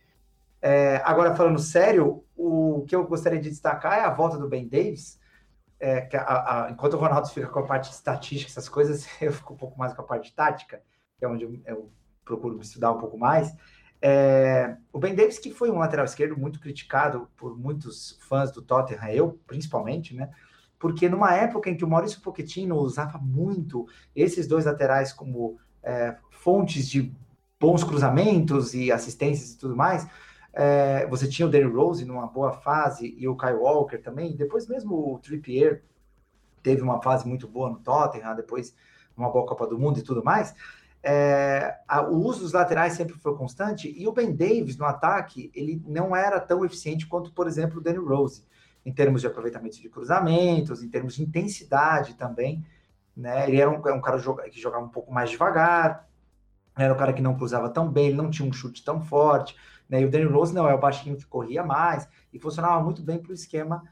É, 0.61 0.99
agora, 1.05 1.35
falando 1.35 1.59
sério, 1.59 2.23
o 2.35 2.85
que 2.87 2.95
eu 2.95 3.05
gostaria 3.05 3.39
de 3.39 3.49
destacar 3.49 3.99
é 3.99 4.01
a 4.01 4.09
volta 4.09 4.37
do 4.37 4.47
Ben 4.47 4.67
Davis. 4.67 5.19
É, 5.79 6.09
a, 6.17 6.65
a, 6.65 6.71
enquanto 6.71 6.95
o 6.95 6.97
Ronaldo 6.97 7.29
fica 7.29 7.47
com 7.47 7.59
a 7.59 7.65
parte 7.65 7.91
estatística, 7.91 8.51
essas 8.51 8.67
coisas, 8.67 9.07
eu 9.21 9.31
fico 9.31 9.53
um 9.53 9.57
pouco 9.57 9.77
mais 9.77 9.93
com 9.93 10.01
a 10.01 10.05
parte 10.05 10.33
tática, 10.33 10.81
que 11.17 11.25
é 11.25 11.27
onde 11.27 11.43
eu, 11.43 11.59
eu 11.65 11.91
procuro 12.25 12.59
estudar 12.59 12.91
um 12.91 12.97
pouco 12.97 13.17
mais. 13.17 13.53
É, 14.01 14.77
o 14.93 14.99
Ben 14.99 15.15
Davis, 15.15 15.39
que 15.39 15.51
foi 15.51 15.71
um 15.71 15.79
lateral 15.79 16.05
esquerdo 16.05 16.37
muito 16.37 16.59
criticado 16.59 17.27
por 17.35 17.57
muitos 17.57 18.17
fãs 18.27 18.51
do 18.51 18.61
Tottenham, 18.61 19.09
eu 19.09 19.39
principalmente, 19.47 20.15
né? 20.15 20.29
Porque 20.79 21.09
numa 21.09 21.33
época 21.33 21.69
em 21.69 21.75
que 21.75 21.83
o 21.83 21.87
Maurício 21.87 22.21
Pochettino 22.21 22.75
usava 22.75 23.17
muito 23.17 23.87
esses 24.15 24.47
dois 24.47 24.65
laterais 24.65 25.11
como 25.11 25.57
é, 25.81 26.15
fontes 26.29 26.87
de 26.87 27.11
bons 27.59 27.83
cruzamentos 27.83 28.75
e 28.75 28.91
assistências 28.91 29.53
e 29.53 29.57
tudo 29.57 29.75
mais, 29.75 30.07
é, 30.59 31.05
você 31.05 31.27
tinha 31.27 31.47
o 31.47 31.51
Danny 31.51 31.71
Rose 31.71 32.03
numa 32.03 32.25
boa 32.25 32.51
fase 32.51 33.15
e 33.15 33.27
o 33.27 33.37
Kyle 33.37 33.57
Walker 33.57 33.99
também. 33.99 34.35
Depois 34.35 34.67
mesmo 34.67 35.13
o 35.13 35.19
Trippier 35.19 35.83
teve 36.63 36.81
uma 36.81 36.99
fase 36.99 37.27
muito 37.27 37.47
boa 37.47 37.69
no 37.69 37.77
Tottenham, 37.77 38.35
depois 38.35 38.75
uma 39.15 39.29
boa 39.29 39.45
Copa 39.45 39.67
do 39.67 39.77
Mundo 39.77 39.99
e 39.99 40.01
tudo 40.01 40.23
mais. 40.23 40.55
É, 41.03 41.77
a, 41.87 42.01
o 42.01 42.17
uso 42.25 42.39
dos 42.39 42.53
laterais 42.53 42.93
sempre 42.93 43.13
foi 43.13 43.35
constante 43.35 43.93
e 43.95 44.07
o 44.07 44.11
Ben 44.11 44.35
Davis 44.35 44.77
no 44.77 44.85
ataque 44.85 45.51
ele 45.53 45.79
não 45.85 46.15
era 46.15 46.39
tão 46.39 46.65
eficiente 46.65 47.05
quanto, 47.05 47.31
por 47.31 47.45
exemplo, 47.45 47.77
o 47.77 47.81
Danny 47.81 47.99
Rose, 47.99 48.43
em 48.83 48.91
termos 48.91 49.21
de 49.21 49.27
aproveitamento 49.27 49.79
de 49.79 49.89
cruzamentos, 49.89 50.81
em 50.81 50.89
termos 50.89 51.13
de 51.13 51.21
intensidade 51.21 52.15
também. 52.15 52.65
Né? 53.15 53.47
Ele 53.47 53.61
era 53.61 53.69
um, 53.69 53.75
um 53.75 54.01
cara 54.01 54.19
que 54.49 54.59
jogava 54.59 54.83
um 54.83 54.89
pouco 54.89 55.13
mais 55.13 55.29
devagar, 55.29 56.09
era 56.75 56.91
um 56.91 56.97
cara 56.97 57.13
que 57.13 57.21
não 57.21 57.35
cruzava 57.35 57.69
tão 57.69 57.87
bem, 57.87 58.07
ele 58.07 58.17
não 58.17 58.31
tinha 58.31 58.49
um 58.49 58.51
chute 58.51 58.83
tão 58.83 58.99
forte. 58.99 59.55
Né? 59.89 60.01
E 60.01 60.05
o 60.05 60.09
Danny 60.09 60.25
Rose 60.25 60.53
não, 60.53 60.67
é 60.67 60.73
o 60.73 60.79
baixinho 60.79 61.15
que 61.15 61.25
corria 61.25 61.63
mais 61.63 62.07
e 62.33 62.39
funcionava 62.39 62.83
muito 62.83 63.01
bem 63.01 63.19
para 63.19 63.31
o 63.31 63.35
esquema 63.35 63.83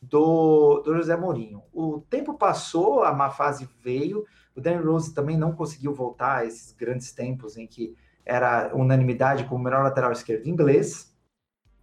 do, 0.00 0.80
do 0.80 0.94
José 0.94 1.16
Mourinho. 1.16 1.62
O 1.72 2.00
tempo 2.10 2.34
passou, 2.34 3.02
a 3.02 3.12
má 3.12 3.30
fase 3.30 3.68
veio, 3.80 4.24
o 4.54 4.60
Danny 4.60 4.82
Rose 4.82 5.14
também 5.14 5.36
não 5.36 5.52
conseguiu 5.52 5.94
voltar 5.94 6.38
a 6.38 6.44
esses 6.44 6.72
grandes 6.72 7.12
tempos 7.12 7.56
em 7.56 7.66
que 7.66 7.96
era 8.24 8.74
unanimidade 8.74 9.44
como 9.44 9.60
o 9.60 9.64
melhor 9.64 9.82
lateral 9.82 10.12
esquerdo 10.12 10.46
inglês. 10.46 11.14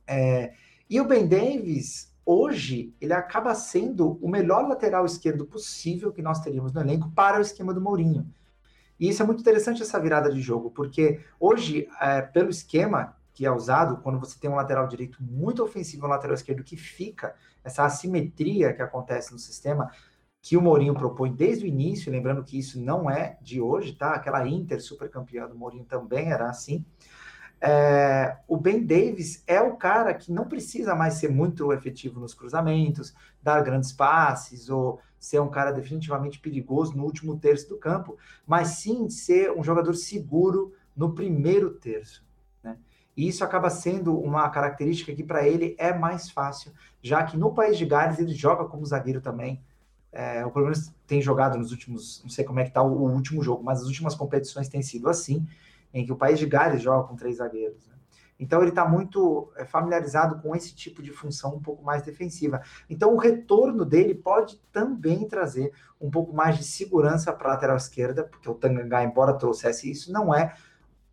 É, 0.08 0.54
e 0.90 1.00
o 1.00 1.06
Ben 1.06 1.28
Davis, 1.28 2.14
hoje, 2.26 2.96
ele 3.00 3.14
acaba 3.14 3.54
sendo 3.54 4.18
o 4.22 4.28
melhor 4.28 4.68
lateral 4.68 5.06
esquerdo 5.06 5.46
possível 5.46 6.12
que 6.12 6.22
nós 6.22 6.40
teríamos 6.40 6.74
no 6.74 6.82
elenco 6.82 7.12
para 7.12 7.38
o 7.38 7.42
esquema 7.42 7.74
do 7.74 7.82
Mourinho. 7.82 8.28
E 9.00 9.10
isso 9.10 9.22
é 9.22 9.26
muito 9.26 9.40
interessante, 9.40 9.82
essa 9.82 10.00
virada 10.00 10.32
de 10.32 10.42
jogo, 10.42 10.72
porque 10.72 11.20
hoje, 11.40 11.88
é, 12.00 12.22
pelo 12.22 12.50
esquema 12.50 13.16
que 13.34 13.46
é 13.46 13.52
usado 13.52 13.98
quando 13.98 14.20
você 14.20 14.38
tem 14.40 14.50
um 14.50 14.56
lateral 14.56 14.88
direito 14.88 15.22
muito 15.24 15.64
ofensivo 15.64 16.04
e 16.04 16.08
um 16.08 16.10
lateral 16.10 16.36
esquerdo 16.36 16.64
que 16.64 16.76
fica, 16.76 17.36
essa 17.64 17.86
assimetria 17.86 18.74
que 18.74 18.82
acontece 18.82 19.32
no 19.32 19.40
sistema, 19.40 19.90
que 20.42 20.58
o 20.58 20.62
Mourinho 20.62 20.96
propõe 20.96 21.32
desde 21.32 21.66
o 21.66 21.68
início, 21.68 22.12
lembrando 22.12 22.44
que 22.44 22.58
isso 22.58 22.82
não 22.82 23.10
é 23.10 23.38
de 23.42 23.62
hoje, 23.62 23.94
tá? 23.94 24.14
Aquela 24.14 24.46
Inter 24.48 24.82
super 24.82 25.10
campeã 25.10 25.48
do 25.48 25.56
Mourinho 25.56 25.86
também 25.86 26.32
era 26.32 26.50
assim. 26.50 26.84
É, 27.64 28.38
o 28.48 28.58
Ben 28.58 28.84
Davis 28.84 29.44
é 29.46 29.62
o 29.62 29.76
cara 29.76 30.16
que 30.16 30.32
não 30.32 30.48
precisa 30.48 30.96
mais 30.96 31.16
ser 31.16 31.30
muito 31.30 31.72
efetivo 31.72 32.20
nos 32.20 32.34
cruzamentos, 32.34 33.14
dar 33.42 33.62
grandes 33.62 33.92
passes 33.92 34.68
ou 34.68 35.00
ser 35.20 35.40
um 35.40 35.50
cara 35.50 35.72
definitivamente 35.72 36.40
perigoso 36.40 36.98
no 36.98 37.04
último 37.04 37.38
terço 37.38 37.70
do 37.70 37.78
campo, 37.78 38.18
mas 38.48 38.80
sim 38.80 39.08
ser 39.12 39.52
um 39.52 39.64
jogador 39.64 39.94
seguro 39.94 40.74
no 40.98 41.14
primeiro 41.14 41.76
terço. 41.76 42.26
E 43.16 43.28
isso 43.28 43.44
acaba 43.44 43.70
sendo 43.70 44.18
uma 44.18 44.50
característica 44.50 45.14
que 45.14 45.24
para 45.24 45.48
ele 45.48 45.76
é 45.78 45.94
mais 45.94 46.30
fácil, 46.30 46.72
já 47.02 47.24
que 47.24 47.38
no 47.38 47.54
País 47.54 47.78
de 47.78 47.86
Gales 47.86 48.20
ele 48.20 48.34
joga 48.34 48.66
como 48.66 48.86
zagueiro 48.86 49.22
também. 49.22 49.62
É, 50.12 50.46
o 50.46 50.52
menos 50.54 50.94
tem 51.08 51.22
jogado 51.22 51.58
nos 51.58 51.72
últimos, 51.72 52.22
não 52.24 52.30
sei 52.30 52.44
como 52.44 52.60
é 52.60 52.64
que 52.64 52.70
está 52.70 52.82
o, 52.82 52.92
o, 52.92 53.14
último 53.14 53.42
jogo, 53.42 53.64
mas 53.64 53.80
as 53.82 53.88
últimas 53.88 54.14
competições 54.14 54.68
têm 54.68 54.82
sido 54.82 55.08
assim, 55.08 55.48
em 55.94 56.06
que 56.06 56.12
o 56.12 56.18
País 56.18 56.38
de 56.38 56.46
Gales 56.46 56.82
joga 56.82 57.08
com 57.08 57.16
três 57.16 57.38
zagueiros. 57.38 57.88
Né? 57.88 57.96
Então 58.38 58.60
ele 58.60 58.70
está 58.70 58.86
muito 58.86 59.52
é, 59.56 59.64
familiarizado 59.64 60.42
com 60.42 60.56
esse 60.56 60.74
tipo 60.74 61.04
de 61.04 61.12
função 61.12 61.56
um 61.56 61.62
pouco 61.62 61.84
mais 61.84 62.02
defensiva. 62.02 62.62
Então 62.90 63.14
o 63.14 63.18
retorno 63.18 63.86
dele 63.86 64.16
pode 64.16 64.58
também 64.72 65.28
trazer 65.28 65.72
um 66.00 66.10
pouco 66.10 66.34
mais 66.34 66.58
de 66.58 66.64
segurança 66.64 67.32
para 67.32 67.50
a 67.50 67.54
lateral 67.54 67.78
esquerda, 67.78 68.24
porque 68.24 68.50
o 68.50 68.56
Tanganga, 68.56 69.04
embora 69.04 69.34
trouxesse 69.34 69.90
isso, 69.90 70.12
não 70.12 70.34
é 70.34 70.56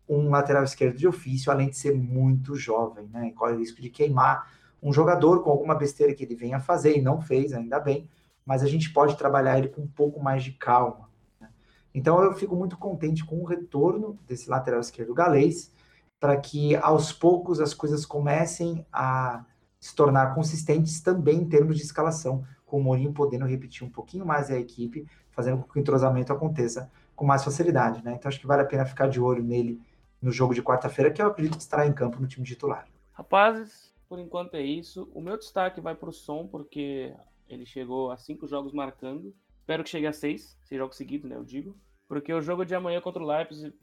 um 0.09 0.29
lateral 0.29 0.63
esquerdo 0.63 0.97
de 0.97 1.07
ofício, 1.07 1.51
além 1.51 1.69
de 1.69 1.77
ser 1.77 1.95
muito 1.95 2.55
jovem, 2.55 3.07
né? 3.13 3.31
Corre 3.35 3.53
o 3.53 3.59
risco 3.59 3.79
de 3.79 3.89
queimar 3.89 4.51
um 4.81 4.91
jogador 4.91 5.43
com 5.43 5.51
alguma 5.51 5.75
besteira 5.75 6.13
que 6.13 6.23
ele 6.23 6.35
venha 6.35 6.59
fazer 6.59 6.97
e 6.97 7.01
não 7.01 7.21
fez, 7.21 7.53
ainda 7.53 7.79
bem, 7.79 8.09
mas 8.45 8.63
a 8.63 8.67
gente 8.67 8.91
pode 8.91 9.17
trabalhar 9.17 9.57
ele 9.57 9.67
com 9.67 9.81
um 9.81 9.87
pouco 9.87 10.21
mais 10.21 10.43
de 10.43 10.53
calma. 10.53 11.09
Né? 11.39 11.49
Então 11.93 12.23
eu 12.23 12.33
fico 12.33 12.55
muito 12.55 12.77
contente 12.77 13.23
com 13.23 13.39
o 13.41 13.45
retorno 13.45 14.17
desse 14.25 14.49
lateral 14.49 14.79
esquerdo 14.79 15.13
galês, 15.13 15.71
para 16.19 16.35
que 16.37 16.75
aos 16.77 17.11
poucos 17.11 17.59
as 17.59 17.73
coisas 17.73 18.05
comecem 18.05 18.85
a 18.91 19.45
se 19.79 19.95
tornar 19.95 20.33
consistentes 20.33 20.99
também 20.99 21.37
em 21.37 21.47
termos 21.47 21.77
de 21.77 21.83
escalação, 21.83 22.43
com 22.65 22.79
o 22.79 22.83
Mourinho 22.83 23.13
podendo 23.13 23.45
repetir 23.45 23.87
um 23.87 23.89
pouquinho 23.89 24.25
mais 24.25 24.49
a 24.49 24.59
equipe, 24.59 25.07
fazendo 25.31 25.59
com 25.59 25.71
que 25.71 25.77
o 25.77 25.81
entrosamento 25.81 26.33
aconteça 26.33 26.91
com 27.15 27.25
mais 27.25 27.43
facilidade, 27.43 28.03
né? 28.03 28.13
Então 28.13 28.29
acho 28.29 28.39
que 28.39 28.47
vale 28.47 28.61
a 28.61 28.65
pena 28.65 28.85
ficar 28.85 29.07
de 29.07 29.19
olho 29.19 29.43
nele 29.43 29.81
no 30.21 30.31
jogo 30.31 30.53
de 30.53 30.61
quarta-feira, 30.61 31.11
que 31.11 31.21
eu 31.21 31.27
acredito 31.27 31.57
que 31.57 31.63
estará 31.63 31.87
em 31.87 31.93
campo 31.93 32.19
no 32.19 32.27
time 32.27 32.45
titular. 32.45 32.87
Rapazes, 33.13 33.93
por 34.07 34.19
enquanto 34.19 34.55
é 34.55 34.61
isso. 34.61 35.09
O 35.13 35.21
meu 35.21 35.37
destaque 35.37 35.79
vai 35.79 35.95
para 35.95 36.09
o 36.09 36.13
som, 36.13 36.47
porque 36.47 37.13
ele 37.47 37.65
chegou 37.65 38.11
a 38.11 38.17
cinco 38.17 38.47
jogos 38.47 38.73
marcando. 38.73 39.33
Espero 39.59 39.83
que 39.83 39.89
chegue 39.89 40.07
a 40.07 40.13
seis, 40.13 40.57
seis 40.63 40.79
jogos 40.79 40.97
seguidos, 40.97 41.29
né? 41.29 41.35
Eu 41.35 41.43
digo. 41.43 41.77
Porque 42.07 42.33
o 42.33 42.41
jogo 42.41 42.65
de 42.65 42.73
amanhã 42.73 42.99
contra 43.01 43.21
o 43.21 43.25
Leipzig 43.25 43.73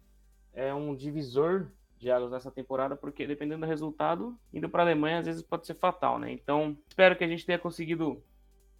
é 0.53 0.74
um 0.74 0.95
divisor 0.95 1.70
de 1.99 2.11
águas 2.11 2.30
nessa 2.30 2.51
temporada, 2.51 2.97
porque 2.97 3.26
dependendo 3.26 3.61
do 3.61 3.66
resultado, 3.66 4.39
indo 4.53 4.68
para 4.68 4.82
a 4.82 4.87
Alemanha 4.87 5.20
às 5.20 5.26
vezes 5.26 5.43
pode 5.43 5.66
ser 5.66 5.74
fatal, 5.74 6.18
né? 6.18 6.30
Então, 6.30 6.76
espero 6.89 7.16
que 7.16 7.24
a 7.24 7.28
gente 7.28 7.47
tenha 7.47 7.59
conseguido 7.59 8.22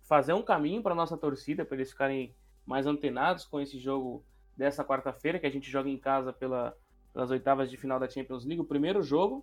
fazer 0.03 0.33
um 0.33 0.43
caminho 0.43 0.83
para 0.83 0.95
nossa 0.95 1.17
torcida, 1.17 1.65
para 1.65 1.77
eles 1.77 1.91
ficarem 1.91 2.35
mais 2.65 2.87
antenados 2.87 3.45
com 3.45 3.61
esse 3.61 3.79
jogo 3.79 4.25
dessa 4.57 4.85
quarta-feira, 4.85 5.39
que 5.39 5.47
a 5.47 5.51
gente 5.51 5.71
joga 5.71 5.89
em 5.89 5.99
casa 5.99 6.33
pela 6.33 6.77
pelas 7.17 7.31
oitavas 7.31 7.71
de 7.71 7.79
final 7.79 7.99
da 7.99 8.07
Champions 8.07 8.45
League, 8.45 8.61
o 8.61 8.65
primeiro 8.67 9.03
jogo. 9.03 9.43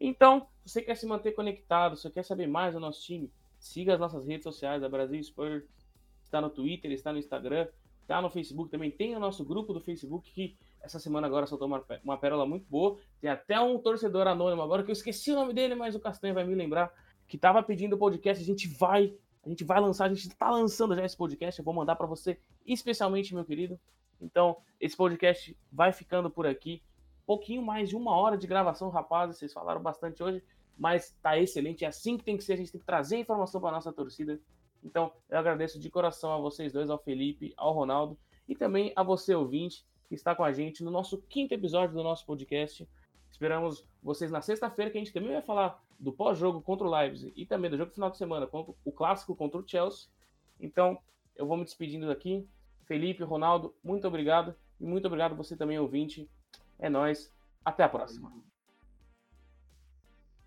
Então, 0.00 0.46
se 0.64 0.74
você 0.74 0.82
quer 0.82 0.94
se 0.94 1.04
manter 1.04 1.32
conectado, 1.32 1.96
se 1.96 2.02
você 2.02 2.10
quer 2.10 2.24
saber 2.24 2.46
mais 2.46 2.74
do 2.74 2.78
nosso 2.78 3.02
time, 3.02 3.32
siga 3.58 3.94
as 3.94 3.98
nossas 3.98 4.24
redes 4.24 4.44
sociais, 4.44 4.84
a 4.84 4.88
Brasil 4.88 5.20
Spurs 5.20 5.64
está 6.22 6.40
no 6.40 6.48
Twitter, 6.48 6.92
está 6.92 7.12
no 7.12 7.18
Instagram, 7.18 7.66
está 8.00 8.22
no 8.22 8.30
Facebook 8.30 8.70
também, 8.70 8.92
tem 8.92 9.16
o 9.16 9.18
nosso 9.18 9.44
grupo 9.44 9.72
do 9.72 9.80
Facebook 9.80 10.30
que 10.30 10.56
essa 10.80 11.00
semana 11.00 11.26
agora 11.26 11.48
soltou 11.48 11.66
uma, 11.66 11.84
uma 12.04 12.16
pérola 12.16 12.46
muito 12.46 12.64
boa. 12.70 12.96
Tem 13.20 13.28
até 13.28 13.60
um 13.60 13.76
torcedor 13.76 14.28
anônimo 14.28 14.62
agora 14.62 14.84
que 14.84 14.90
eu 14.90 14.94
esqueci 14.94 15.32
o 15.32 15.34
nome 15.34 15.52
dele, 15.52 15.74
mas 15.74 15.96
o 15.96 16.00
Castanho 16.00 16.32
vai 16.34 16.44
me 16.44 16.54
lembrar 16.54 16.94
que 17.26 17.34
estava 17.34 17.60
pedindo 17.60 17.96
o 17.96 17.98
podcast. 17.98 18.40
A 18.40 18.46
gente 18.46 18.68
vai, 18.68 19.12
a 19.44 19.48
gente 19.48 19.64
vai 19.64 19.80
lançar, 19.80 20.04
a 20.04 20.14
gente 20.14 20.28
está 20.28 20.48
lançando 20.48 20.94
já 20.94 21.04
esse 21.04 21.16
podcast. 21.16 21.58
Eu 21.58 21.64
vou 21.64 21.74
mandar 21.74 21.96
para 21.96 22.06
você, 22.06 22.38
especialmente 22.64 23.34
meu 23.34 23.44
querido. 23.44 23.80
Então, 24.20 24.58
esse 24.80 24.96
podcast 24.96 25.56
vai 25.72 25.92
ficando 25.92 26.30
por 26.30 26.46
aqui 26.46 26.80
pouquinho 27.30 27.62
mais 27.62 27.88
de 27.88 27.94
uma 27.94 28.10
hora 28.16 28.36
de 28.36 28.44
gravação, 28.44 28.88
rapazes. 28.88 29.38
Vocês 29.38 29.52
falaram 29.52 29.80
bastante 29.80 30.20
hoje, 30.20 30.42
mas 30.76 31.16
tá 31.22 31.38
excelente. 31.38 31.84
É 31.84 31.86
assim 31.88 32.18
que 32.18 32.24
tem 32.24 32.36
que 32.36 32.42
ser. 32.42 32.54
A 32.54 32.56
gente 32.56 32.72
tem 32.72 32.80
que 32.80 32.86
trazer 32.86 33.18
informação 33.18 33.60
para 33.60 33.70
nossa 33.70 33.92
torcida. 33.92 34.40
Então, 34.82 35.12
eu 35.28 35.38
agradeço 35.38 35.78
de 35.78 35.88
coração 35.88 36.32
a 36.32 36.38
vocês 36.38 36.72
dois, 36.72 36.90
ao 36.90 36.98
Felipe, 36.98 37.54
ao 37.56 37.72
Ronaldo 37.72 38.18
e 38.48 38.56
também 38.56 38.92
a 38.96 39.04
você, 39.04 39.32
ouvinte, 39.32 39.86
que 40.08 40.14
está 40.16 40.34
com 40.34 40.42
a 40.42 40.52
gente 40.52 40.82
no 40.82 40.90
nosso 40.90 41.18
quinto 41.28 41.54
episódio 41.54 41.94
do 41.94 42.02
nosso 42.02 42.26
podcast. 42.26 42.88
Esperamos 43.30 43.86
vocês 44.02 44.32
na 44.32 44.42
sexta-feira, 44.42 44.90
que 44.90 44.98
a 44.98 45.00
gente 45.00 45.12
também 45.12 45.30
vai 45.30 45.42
falar 45.42 45.80
do 46.00 46.12
pós-jogo 46.12 46.60
contra 46.60 46.84
o 46.84 46.90
Leipzig 46.90 47.32
e 47.36 47.46
também 47.46 47.70
do 47.70 47.76
jogo 47.76 47.92
final 47.92 48.10
de 48.10 48.16
semana, 48.16 48.48
o 48.84 48.90
clássico 48.90 49.36
contra 49.36 49.60
o 49.60 49.64
Chelsea. 49.64 50.08
Então, 50.58 50.98
eu 51.36 51.46
vou 51.46 51.56
me 51.56 51.62
despedindo 51.62 52.08
daqui. 52.08 52.44
Felipe, 52.86 53.22
Ronaldo, 53.22 53.72
muito 53.84 54.08
obrigado. 54.08 54.52
E 54.80 54.84
muito 54.84 55.06
obrigado 55.06 55.36
você 55.36 55.56
também, 55.56 55.78
ouvinte. 55.78 56.28
É 56.80 56.88
nós. 56.88 57.32
Até 57.64 57.84
a 57.84 57.88
próxima. 57.88 58.32